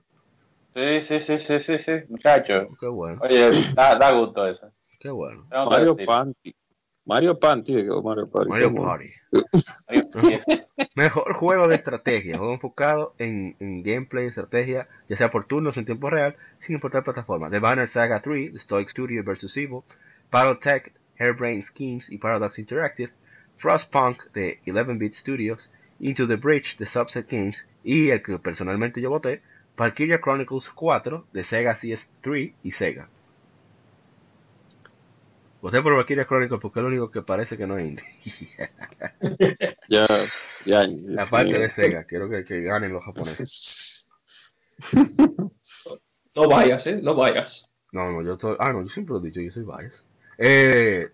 [0.74, 2.68] Sí, sí, sí, sí, sí, sí, muchachos.
[2.80, 4.70] Qué bueno, Oye, da, da gusto eso.
[4.98, 5.46] qué bueno.
[5.50, 5.96] Mario.
[5.96, 6.54] Panty.
[7.04, 8.48] Mario Panty, digo, Mario Party.
[8.48, 8.74] Mario.
[8.74, 9.08] Party.
[9.88, 10.62] Mario Party.
[10.94, 12.38] Mejor juego de estrategia.
[12.38, 17.02] Juego enfocado en, en gameplay, estrategia, ya sea por turnos en tiempo real, sin importar
[17.04, 17.50] plataforma.
[17.50, 19.56] The Banner Saga 3, The Stoic Studio vs.
[19.56, 19.80] Evil,
[20.30, 23.12] Battletech, Hairbrain Schemes y Paradox Interactive,
[23.56, 25.70] Frostpunk de 11-Bit Studios,
[26.00, 29.42] Into the Bridge de Subset Games y el que personalmente yo voté,
[29.76, 33.08] Valkyria Chronicles 4 de Sega CS3 y Sega.
[35.60, 38.04] Voté por Valkyria Chronicles porque es lo único que parece que no es indie.
[39.88, 40.06] Ya,
[40.64, 40.86] ya.
[40.88, 44.08] La parte de Sega, quiero que, que ganen los japoneses.
[46.34, 46.98] No vayas, ¿eh?
[47.02, 47.68] No vayas.
[47.92, 48.56] No, no, yo soy.
[48.58, 50.06] Ah, no, yo siempre lo he dicho, yo soy bias.
[50.38, 51.10] Eh,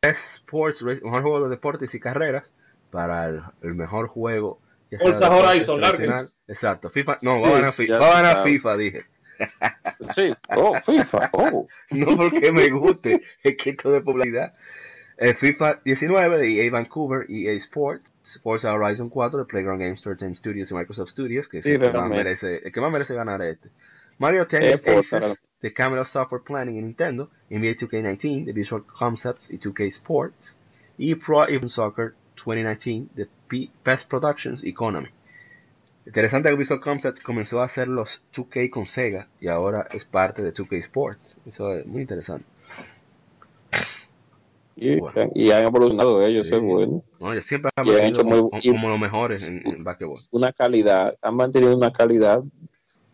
[0.00, 2.50] Sports, Race- mejor juego de deportes y carreras
[2.90, 4.61] para el, el mejor juego.
[4.98, 6.38] Ya Forza Horizon, largues.
[6.46, 8.44] Exacto, FIFA, no, Sí, va a ganar, sí, fi- ya va a ganar.
[8.46, 9.00] FIFA, dije.
[10.10, 11.66] Sí, oh, FIFA, oh.
[11.90, 14.54] No porque me guste, es que esto de popularidad.
[15.16, 18.12] El FIFA 19 de EA Vancouver, EA Sports,
[18.42, 21.78] Forza Horizon 4 de Playground Games 13 Studios y Microsoft Studios, que es Sí, el,
[21.78, 22.24] que más realmente.
[22.24, 23.68] merece, el que más merece ganar este.
[24.18, 28.84] Mario Eh, Tennis Forza, Aces de Camelot Software Planning y Nintendo, NBA 2K19 de Visual
[28.84, 30.56] Concepts y 2K Sports,
[30.98, 32.14] y Pro Evolution Soccer
[32.44, 35.08] 2019 de P- PES Productions y Konami.
[36.06, 40.42] Interesante que Visual Concepts comenzó a hacer los 2K con Sega y ahora es parte
[40.42, 41.38] de 2K Sports.
[41.46, 42.44] Eso es muy interesante.
[44.74, 45.30] Y, Bueno.
[45.34, 46.54] y han evolucionado ellos, Sí.
[46.54, 47.04] es bueno.
[47.20, 50.16] No, ellos siempre han Y han hecho como, muy- como los mejores en, en basquetbol.
[50.32, 52.42] Una calidad, han mantenido una calidad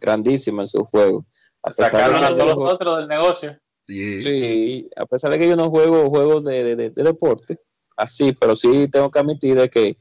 [0.00, 1.26] grandísima en su juego.
[1.62, 3.58] A Sacaron a todos los otros del negocio.
[3.86, 4.20] Sí.
[4.20, 7.58] Sí, a pesar de que yo no juego juegos de, de- de- de deporte,
[7.98, 9.96] así, pero sí tengo que admitir de que,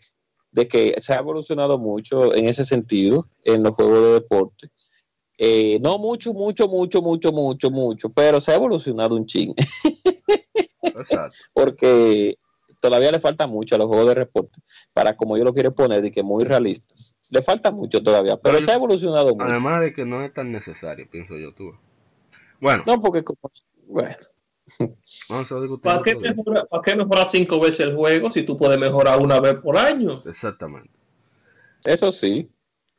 [0.52, 4.69] de que se ha evolucionado mucho en ese sentido en los juegos de deporte.
[5.40, 9.53] Eh, no mucho, mucho, mucho, mucho, mucho, mucho, pero se ha evolucionado un ching,
[11.53, 12.38] porque
[12.80, 14.61] todavía le falta mucho a los juegos de deporte,
[14.94, 17.15] para como yo lo quiero poner, de que muy realistas.
[17.30, 19.44] Le falta mucho todavía, pero Pero se ha evolucionado mucho.
[19.44, 21.72] Además de que no es tan necesario, pienso yo, tú.
[22.60, 23.40] Bueno, No, porque como,
[23.88, 24.15] bueno,
[25.30, 25.81] vamos a discutir.
[25.81, 26.34] ¿Para qué, día.
[26.34, 29.77] mejorar, ¿Para qué mejorar cinco veces el juego si tú puedes mejorar una vez por
[29.77, 30.22] año?
[30.26, 30.89] Exactamente.
[31.85, 32.49] eso sí,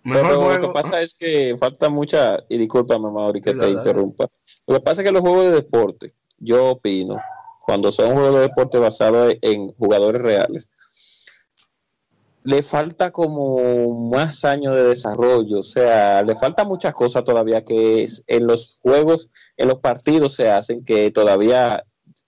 [0.05, 0.55] Mejor Pero juego.
[0.55, 4.28] lo que pasa es que falta mucha, y discúlpame, Mauri, que Sí, te interrumpa.
[4.66, 6.09] Lo que pasa es que los juegos de deporte,
[6.39, 7.20] yo opino,
[7.66, 10.70] cuando son juegos de deporte basados en jugadores reales,
[12.44, 18.02] le falta como más años de desarrollo, o sea, le falta muchas cosas todavía que
[18.05, 21.85] es- en los juegos, en los partidos se hacen que todavía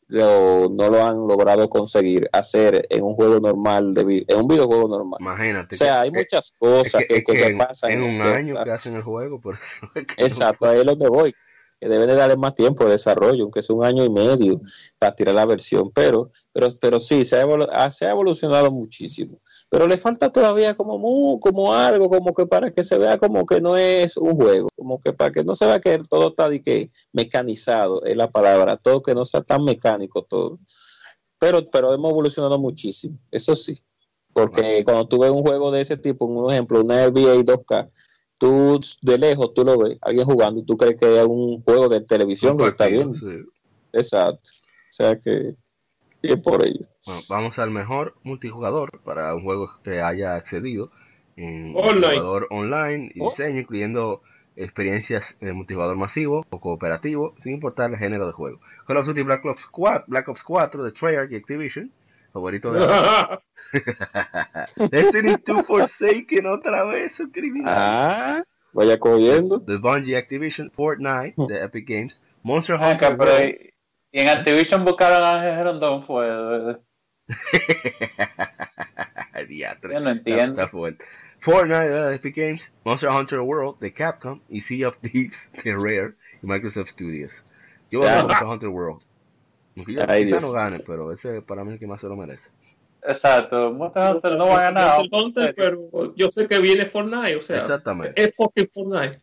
[0.09, 4.89] lo- no lo han logrado conseguir hacer en un juego normal, de, en un videojuego
[4.89, 5.19] normal.
[5.21, 5.77] Imagínate.
[5.77, 7.91] O sea, hay muchas es cosas que- que, es que que se en, pasan.
[7.93, 11.33] en un esto, año que hacen el juego, por eso Exacto, ahí es donde voy.
[11.81, 14.61] Que deben de darle más tiempo de desarrollo, aunque sea un año y medio
[14.99, 15.91] para tirar la versión.
[15.93, 19.41] Pero, pero, pero sí, se ha, evolu- ah, se ha evolucionado muchísimo.
[19.71, 23.61] Pero le falta todavía como, como algo, como que para que se vea como que
[23.63, 26.61] no es un juego, como que para que no se vea que todo está de
[26.61, 30.59] que mecanizado, es la palabra, todo que no sea tan mecánico todo.
[31.39, 33.81] Pero, pero hemos evolucionado muchísimo, eso sí.
[34.33, 37.91] Porque cuando tú ves un juego de ese tipo, un ejemplo, una NBA 2K,
[38.41, 41.89] tú de lejos tú lo ves, alguien jugando y tú crees que es un juego
[41.89, 43.15] de televisión que está viendo.
[43.15, 43.27] sí.
[43.93, 44.51] Exacto.
[44.89, 45.55] O sea que
[46.23, 46.81] y es por ello.
[47.07, 50.91] Bueno, vamos al mejor multijugador para un juego que haya accedido
[51.37, 51.93] en Online.
[52.01, 53.31] multijugador online y Oh.
[53.31, 54.23] diseño, incluyendo
[54.57, 58.61] experiencias de multijugador masivo o cooperativo, sin importar el género de juego.
[58.87, 61.91] Call of Duty Black Ops 4, Black Ops 4 de Treyarch y Activision,
[62.33, 62.87] favorito de
[64.91, 67.75] Destiny 2 Forsaken otra vez, criminal.
[67.77, 69.59] Ah, vaya cogiendo.
[69.59, 73.55] De Bungie Activision, Fortnite de Epic Games, Monster Ah, Hunter pero, World.
[74.13, 76.79] y, en Activision buscaron a Ángel Rondón fue.
[79.49, 79.95] Diatre.
[79.95, 80.53] Yo no entiendo.
[80.61, 81.05] está fuerte.
[81.41, 86.15] Fortnite de Epic Games, Monster Hunter World de Capcom y Sea of Thieves de Rare
[86.43, 87.45] y Microsoft Studios.
[87.91, 89.03] Yo voy a Monster Hunter World.
[89.87, 90.43] Yo Ay, quizá Dios.
[90.45, 92.51] no gane, pero ese para mí es el que más se lo merece.
[93.03, 93.73] Exacto.
[93.73, 95.01] Monster Hunter no va a ganar.
[95.11, 98.21] Hunter, pero yo sé que viene Fortnite, o sea, Exactamente.
[98.23, 99.21] es fucking Fortnite.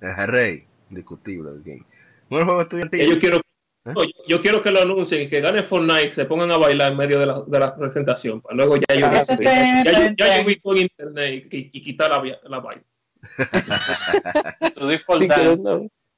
[0.00, 1.84] Es el rey, indiscutible del game.
[2.30, 3.06] Un juego estudiantil.
[3.14, 3.92] Yo quiero, ¿Eh?
[3.94, 6.98] yo, yo quiero que lo anuncien y que gane Fortnite, se pongan a bailar en
[6.98, 8.40] medio de la, de la presentación.
[8.40, 9.36] Para luego ya yo, Ah, sí.
[9.42, 12.82] ya, yo, ya yo vi por internet y, y quitar la, la vaina.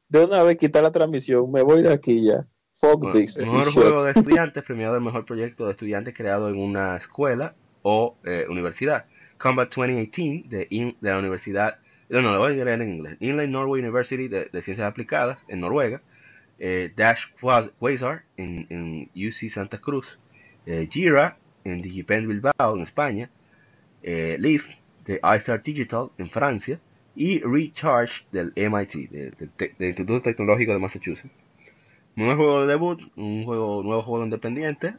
[0.08, 2.44] De una vez quitar la transmisión, me voy de aquí ya.
[2.80, 3.38] Fuck Bueno, this.
[3.38, 7.54] mejor this juego de estudiantes, premiado el mejor proyecto de estudiantes creado en una escuela
[7.82, 9.04] o eh, universidad.
[9.38, 11.78] Combat 2018 de, In- de la universidad,
[12.08, 13.16] no, no, lo voy a leer en inglés.
[13.20, 16.00] Inland Norway University de, de Ciencias Aplicadas en Noruega.
[16.58, 20.18] Eh, Dash Quas- Quasar en, en UC Santa Cruz.
[20.66, 23.30] Eh, Gira en Digipen Bilbao en España.
[24.02, 24.66] Eh, Leaf
[25.04, 26.80] de iStar Digital en Francia.
[27.16, 31.32] Y Recharge del MIT, de- del del Instituto Tecnológico de Massachusetts.
[32.16, 34.94] Nuevo juego de debut, un juego, nuevo juego independiente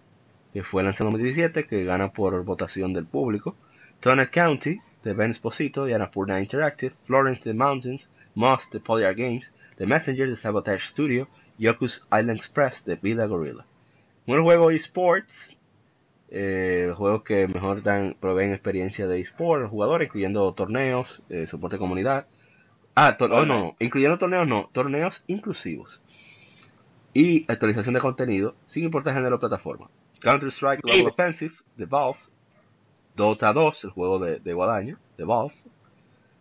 [0.54, 3.56] que fue lanzado en 2017, que gana por votación del público.
[4.00, 9.54] Turner County de Ben Esposito y Annapurna Interactive, Florence the Mountains, Moss de Polyar Games,
[9.78, 11.28] The Messenger de Sabotage Studio,
[11.58, 13.66] Yoku's Island Express de Vida Gorilla.
[14.26, 15.58] Un juego eSports,
[16.30, 21.82] eh, juegos que mejor dan, proveen experiencia de eSports, jugadores, incluyendo torneos, eh, soporte de
[21.82, 22.26] comunidad.
[22.96, 26.02] Ah, oh, no, incluyendo torneos no, torneos inclusivos
[27.14, 29.90] y actualización de contenido sin importar género o plataforma.
[30.22, 32.20] Counter-Strike Global Offensive de Valve,
[33.16, 35.54] Dota 2, el juego de, de Guadaño, de Valve,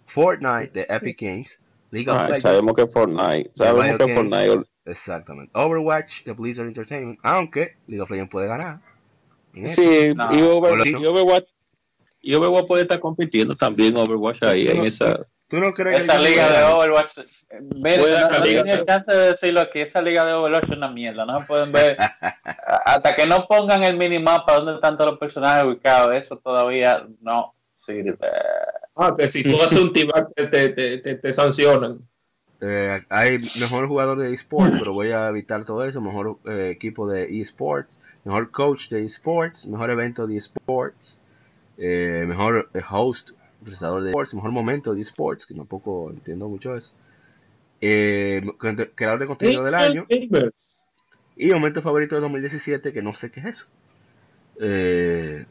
[0.06, 1.59] Fortnite de Epic Games,
[1.90, 4.14] League of Ah, Legends, sabemos que Fortnite, sabemos que Games.
[4.14, 8.80] Fortnite, exactamente, Overwatch de Blizzard Entertainment, aunque League of Legends puede ganar.
[9.64, 10.28] sí, No.
[10.32, 11.48] y, Over- y Overwatch,
[12.22, 15.18] y Overwatch puede estar compitiendo también Overwatch ahí en esa.
[15.51, 17.18] ¿Tú no crees que Esa liga de Overwatch.
[17.81, 19.81] Puede no, la no tiene chance de decirlo aquí.
[19.81, 21.27] Esa liga de Overwatch es una mierda.
[21.27, 21.97] No se pueden ver.
[22.85, 27.52] Hasta que no pongan el minimapa donde están todos los personajes ubicados, eso todavía no
[27.74, 28.16] sirve.
[28.94, 31.98] Ah, que si tú haces un team te, te, te, te, te sancionan.
[32.60, 36.01] Eh, hay mejor jugador de esports, pero voy a evitar todo eso.
[36.01, 41.20] Mejor eh, equipo de esports, mejor coach de esports, mejor evento de esports,
[41.77, 43.31] eh, mejor host,
[43.62, 46.93] presentador de esports, mejor momento de esports, que tampoco entiendo mucho eso.
[47.81, 48.43] Eh,
[48.95, 50.91] creador de contenido del año Gamers.
[51.37, 53.66] y momento favorito de 2017, que no sé qué es eso.
[54.61, 55.47] Eh,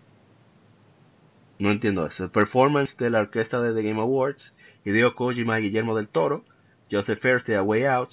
[1.58, 2.30] no entiendo eso.
[2.32, 4.54] Performance de la orquesta de The Game Awards.
[4.86, 6.46] Hideo Kojima y Guillermo del Toro.
[6.92, 8.10] Joseph Fairst de A Way Out.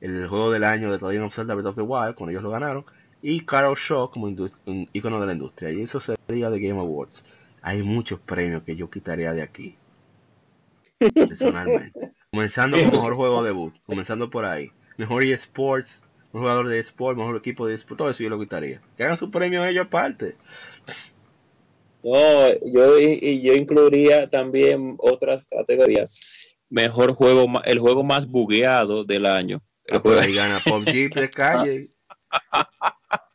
[0.00, 2.42] El juego del año de The Legend of Zelda Breath of the Wild, cuando ellos
[2.42, 2.84] lo ganaron.
[3.20, 4.28] Y Carol Shaw como
[4.92, 5.72] ícono de la industria.
[5.72, 7.24] Y eso sería The Game Awards.
[7.62, 9.76] Hay muchos premios que yo quitaría de aquí.
[11.14, 12.12] Personalmente.
[12.30, 13.74] Comenzando con mejor juego debut.
[13.86, 14.70] Comenzando por ahí.
[14.96, 16.02] Mejor eSports.
[16.32, 17.18] Mejor jugador de eSports.
[17.18, 17.98] Mejor equipo de eSports.
[17.98, 18.80] Todo eso yo lo quitaría.
[18.96, 20.36] Que hagan su premio ellos aparte.
[22.02, 26.56] No, yo, y yo incluiría también otras categorías.
[26.70, 29.60] Mejor juego, el juego más bugueado del año.
[29.84, 31.86] El Ah, juego- ahí gana PUBG de calle.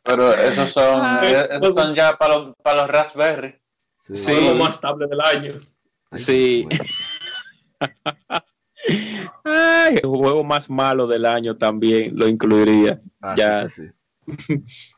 [0.02, 3.56] Pero esos son, esos son ya para los, para los Raspberry.
[4.06, 4.16] Sí.
[4.16, 4.32] Sí.
[4.32, 5.60] El juego más estable del año.
[6.10, 6.68] Ay, Sí.
[9.44, 13.00] Ay, el juego más malo del año también lo incluiría.
[13.20, 13.68] Ah, Ya.
[13.68, 13.82] sí,
[14.46, 14.94] sí, sí.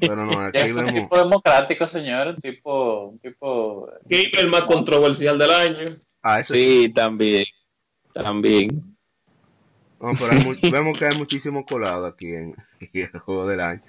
[0.00, 0.92] Pero no, aquí es un vemos.
[1.02, 2.36] tipo democrático, señor.
[2.36, 3.90] Tipo, un tipo.
[4.04, 5.96] Gamer más controversial del año.
[6.22, 6.52] Ah, sí.
[6.84, 7.44] Sí, también.
[8.12, 8.96] También.
[10.00, 13.82] No, pero hay vemos que hay muchísimo colado aquí en, en el juego del año.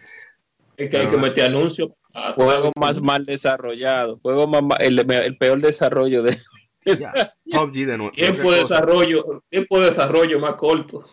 [0.78, 1.92] Es que hay que meter anuncios.
[2.14, 4.20] Ah, Juego más mal desarrollado.
[4.22, 6.38] Juego más el, el peor desarrollo de.
[6.86, 7.14] Ya.
[7.50, 8.12] PUBG de nuevo.
[8.12, 11.06] Tiempo de desarrollo, tiempo de desarrollo más corto.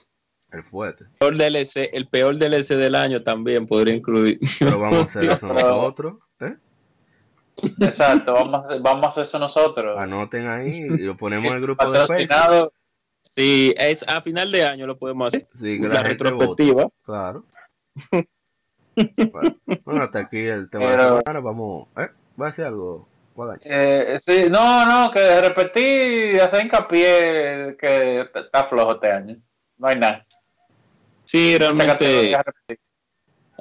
[0.51, 1.05] El fuerte.
[1.21, 4.41] peor DLC, el peor DLC del año también podría incluir.
[4.59, 6.15] Pero vamos a hacer eso nosotros.
[6.41, 6.57] ¿eh?
[7.83, 9.97] Exacto, vamos, a- vamos a hacer eso nosotros.
[10.03, 12.09] Anoten ahí y lo ponemos en el grupo de Facebook.
[12.29, 12.73] Patrocinado.
[13.23, 15.47] Sí, es a final de año lo podemos hacer.
[15.55, 16.31] Sí, que La la gente vote.
[16.31, 16.89] retrospectiva.
[17.05, 17.45] Claro.
[18.97, 21.41] Bueno, bueno, hasta aquí el tema de la Pero- semana.
[21.41, 21.89] Vamos.
[21.97, 22.09] ¿eh?
[22.41, 23.09] ¿Va a decir algo?
[23.65, 29.37] Eh, sí, no, no, que repetir, hacer hincapié que está flojo este año.
[29.79, 30.27] No hay nada.
[31.25, 32.37] Sí, realmente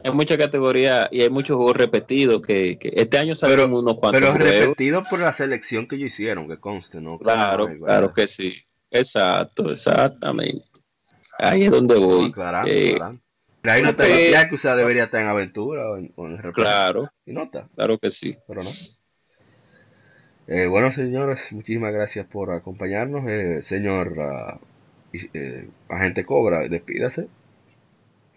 [0.03, 4.21] hay mucha categoría y hay muchos juegos repetidos que, que este año salieron unos cuantos
[4.21, 4.49] Pero juegos.
[4.61, 7.17] repetido por la selección que ellos hicieron, que conste, ¿no?
[7.19, 8.13] Claro, Ay, claro ¿verdad?
[8.13, 8.53] que sí.
[8.91, 10.65] Exacto, exactamente.
[11.37, 12.29] Ahí es donde voy.
[12.31, 13.21] Aclarando, Eh, aclarando.
[13.61, 16.51] Pero ahí no está, ya que usted debería estar en aventura o en, o en.
[16.53, 18.35] Claro, Y no está, claro que sí.
[18.47, 18.69] pero no.
[20.47, 23.23] Eh, bueno, señores, muchísimas gracias por acompañarnos.
[23.27, 24.13] Eh, señor
[25.13, 27.27] y- eh, agente Cobra, despídase.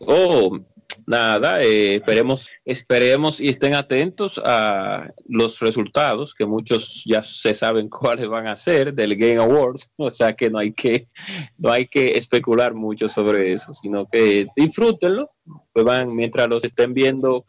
[0.01, 0.59] Oh,
[1.07, 7.89] nada, eh, esperemos, esperemos y estén atentos a los resultados, que muchos ya se saben
[7.91, 11.09] cuáles van a ser del Game Awards, o sea que no hay que,
[11.59, 15.29] no hay que especular mucho sobre eso, sino que disfrútenlo,
[15.75, 17.45] beban mientras los estén viendo,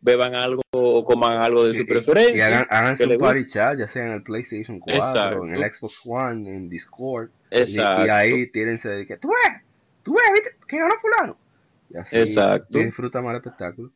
[0.00, 2.36] beban algo o coman algo de su Y- preferencia.
[2.36, 5.44] Y hagan, su party chat, ya sea en el PlayStation 4, Exacto.
[5.46, 7.30] en el Xbox One, en Discord.
[7.50, 8.06] Y- Exacto.
[8.06, 9.62] Y, ahí tírense de que, tú ves,
[10.02, 11.36] tú ves, viste, que ganó fulano.
[11.92, 12.78] Y así Exacto.
[12.78, 13.90] disfruta más el espectáculo.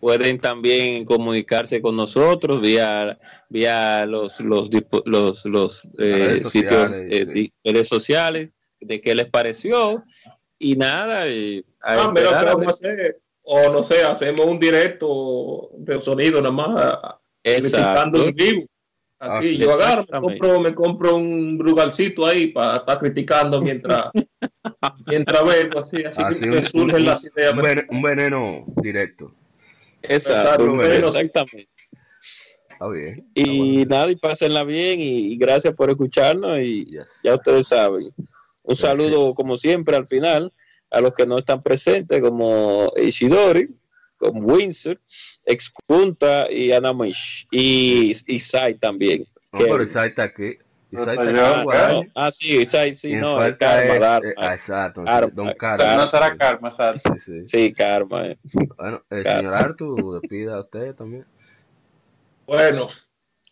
[0.00, 3.16] pueden también comunicarse con nosotros vía
[3.48, 4.68] vía los los
[5.04, 7.52] los, los eh, redes sitios sociales, eh, sí.
[7.64, 8.50] redes sociales
[8.80, 10.02] de qué les pareció
[10.58, 13.20] y nada y a Ah, ¿qué a vamos a hacer?
[13.44, 16.94] O no sé, hacemos un directo de sonido nada más,
[17.42, 18.66] exacto en vivo.
[19.24, 24.06] Aquí yo agarro, me compro, me compro un brugalcito ahí para estar criticando mientras,
[25.06, 27.52] mientras veo, así, así, Así que un- surgen un- las ideas.
[27.54, 29.32] Un, vene- un veneno directo.
[30.02, 31.68] exacto Exacto, pero- exactamente
[32.70, 33.30] Está bien.
[33.34, 37.06] y nada y pásenla bien y, y gracias por escucharnos y Yes.
[37.22, 38.12] ya ustedes saben
[38.64, 40.52] un saludo como siempre al final
[40.90, 43.68] a los que no están presentes como Ishidori
[44.22, 44.96] como Windsor,
[45.44, 49.24] Expunta y Anamish y, y Sai también.
[49.52, 50.56] No, que- pero Isai está aquí.
[50.94, 51.16] Sai.
[51.32, 54.28] No, ah, sí, sí, Y sí, no, es karma, es- Dharma.
[54.28, 55.00] eh, ah, exacto,
[55.32, 55.54] Don karma.
[55.56, 55.96] Karma.
[56.02, 57.14] no será karma, exacto.
[57.14, 57.48] Sí, sí.
[57.48, 58.26] Sí, karma.
[58.26, 58.38] eh.
[58.76, 61.24] Bueno, el señor Artu, despida a usted también.
[62.46, 62.88] Bueno,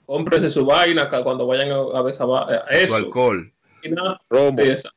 [0.04, 2.96] cómprense su vaina cuando vayan a, a ver esa Su eso.
[2.96, 3.52] alcohol.
[3.82, 4.58] y nada, Romo.
[4.62, 4.90] sí, esa.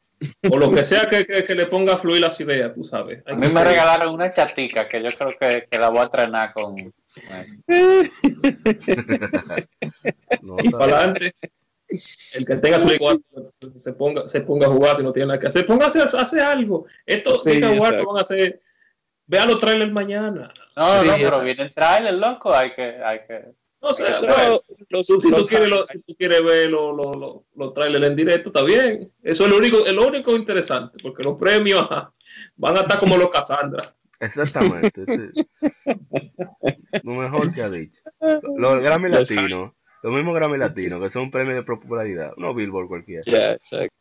[0.51, 3.21] O lo que sea que, que- que le ponga a fluir las ideas, tú sabes.
[3.25, 5.99] Hay A mí me ser- regalaron una chatica que yo creo que, que la voy
[5.99, 6.75] a entrenar con.
[10.41, 11.35] No, y para adelante.
[12.35, 15.39] El que tenga su cuarto se ponga, se ponga a jugar si no tiene nada
[15.39, 15.65] que hacer.
[15.65, 16.85] Póngase a hacer algo.
[17.05, 18.07] Estos Sí, que jugar exacto.
[18.07, 18.61] van a hacer.
[19.27, 20.51] Vean los trailers mañana.
[20.75, 22.53] No, Sí, no, pero viene el trailer, loco.
[22.53, 22.83] Hay que.
[23.03, 23.45] Hay que...
[24.21, 28.05] Pero los- tú- si, tú quieres, lo- si tú quieres ver los los- los trailers
[28.05, 29.11] en directo, está bien.
[29.21, 32.13] Eso es lo único, es lo único interesante, porque los premios ajá,
[32.55, 33.93] van a estar como los Cassandra.
[34.19, 35.01] Exactamente.
[35.05, 35.47] este-
[37.03, 38.01] Lo mejor que ha dicho.
[38.55, 43.23] Los Grammy Latinos, los mismos Grammy Latinos, que son premios de popularidad, no Billboard cualquiera.
[43.25, 43.95] Ya, exacto.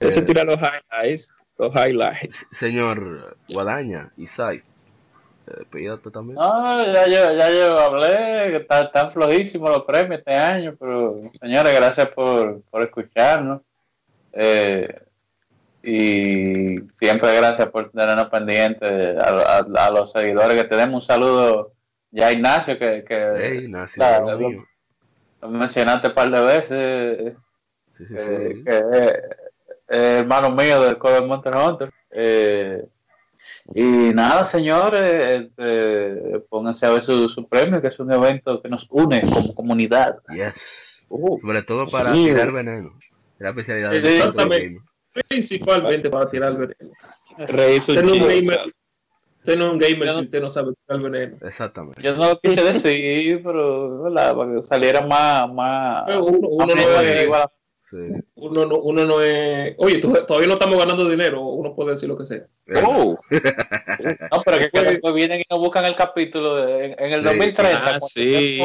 [0.00, 2.46] Ese Eh, tira los highlights, los highlights.
[2.52, 4.64] Señor Guadaña y Saiz,
[6.12, 6.36] también.
[6.36, 11.20] No, ya yo, ya yo hablé, que está- están flojísimos los premios este año, pero
[11.40, 13.60] señores, gracias por, por escucharnos.
[14.32, 14.88] Eh,
[15.82, 21.02] y siempre gracias por tenernos pendientes a, a- a los seguidores que tenemos.
[21.02, 21.72] Un saludo
[22.10, 24.64] ya a Ignacio, que, que Hey, claro, lo lo- mío.
[25.42, 27.36] lo mencionaste un par de veces,
[27.92, 28.64] Sí, sí, eh, sí, sí.
[28.64, 31.90] que es hermano mío del Code de Monster Hunter.
[32.10, 32.84] Eh,
[33.74, 38.68] y nada, señores, este, pónganse a ver su, su premio, que es un evento que
[38.68, 40.18] nos une como comunidad.
[40.34, 41.06] Yes.
[41.08, 42.24] Uh, Sobre todo para Sí.
[42.24, 42.92] tirar veneno.
[43.00, 44.78] Es la especialidad de gamer.
[45.28, 46.94] Principalmente para tirar el veneno.
[47.46, 48.60] reír no un gamer,
[49.38, 51.36] usted no es un gamer Yo si no- usted no sabe tirar el veneno.
[51.46, 52.02] Exactamente.
[52.02, 54.34] Yo no lo quise decir, pero ¿verdad?
[54.36, 56.82] para que saliera más, más, Pero uno, uno más no
[57.98, 58.26] es, positivo a la- Sí.
[58.36, 59.74] uno, no, uno no es.
[59.78, 62.46] Oye, todavía no estamos ganando dinero, uno puede decir lo que sea.
[62.86, 63.14] Oh,
[64.32, 67.24] No, pero que, vienen y nos buscan el capítulo de- en, en el Sí.
[67.26, 67.82] 2030.
[67.84, 68.60] Ah, sí.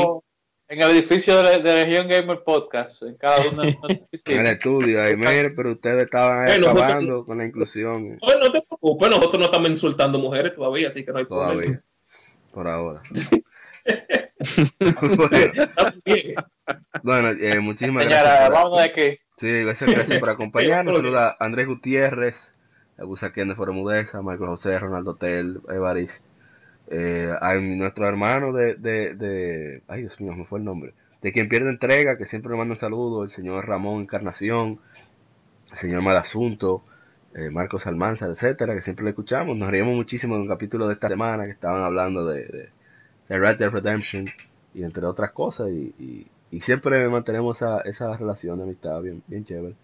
[0.72, 4.45] En el edificio de, de Región Gamer Podcast, en cada uno de nuestras En el
[4.53, 8.61] estudio, ahí, mire, pero ustedes estaban Bueno, nosotros- acabando con la inclusión Oye, no te
[8.61, 11.53] preocupes, nosotros no estamos insultando mujeres todavía, así que no hay problema.
[11.53, 11.84] todavía.
[12.53, 13.01] Por ahora.
[15.18, 16.35] bueno, Está bien.
[17.04, 18.46] Bueno, eh, muchísimas Señora, gracias.
[18.50, 19.20] por- vámonos de aquí.
[19.38, 20.96] Sí, gracias, gracias por acompañarnos.
[20.98, 22.56] Saluda a Andrés Gutiérrez,
[22.98, 26.26] a Busaquén de Foremudeza, Michael José, Ronaldo Tel, Evaris,
[26.88, 31.32] eh, a nuestro hermano de, de, de, ay Dios mío, me fue el nombre, de
[31.32, 34.80] quien pierde entrega, que siempre le manda un saludo, el señor Ramón Encarnación,
[35.72, 36.84] el señor Malasunto,
[37.36, 39.56] eh, Marcos Almanza, etcétera, que siempre le escuchamos.
[39.58, 42.70] Nos reímos muchísimo en un capítulo de esta semana que estaban hablando de, de,
[43.30, 44.26] de Red Dead Redemption
[44.74, 49.24] y entre otras cosas y, y, y siempre mantenemos esa, esa relación de amistad bien,
[49.28, 49.76] bien chévere.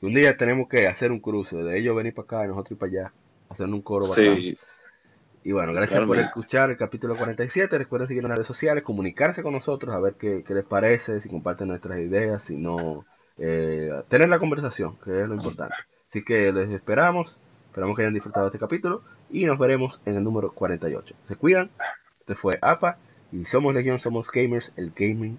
[0.00, 2.72] Y un día tenemos que hacer un cruce, de ellos venir para acá y nosotros
[2.72, 3.12] ir para allá,
[3.48, 4.36] hacer un coro bacán.
[4.36, 4.58] sí.
[5.42, 7.78] Y bueno, gracias por escuchar el capítulo 47.
[7.78, 11.18] Recuerden seguirnos en las redes sociales, comunicarse con nosotros, a ver qué, qué les parece,
[11.22, 13.06] si comparten nuestras ideas, si no,
[13.38, 15.74] eh, tener la conversación, que es lo importante.
[16.10, 20.24] Así que les esperamos, esperamos que hayan disfrutado este capítulo y nos veremos en el
[20.24, 21.14] número 48.
[21.24, 21.70] Se cuidan,
[22.20, 22.98] este fue APA
[23.32, 25.38] y somos Legión, somos gamers, el gaming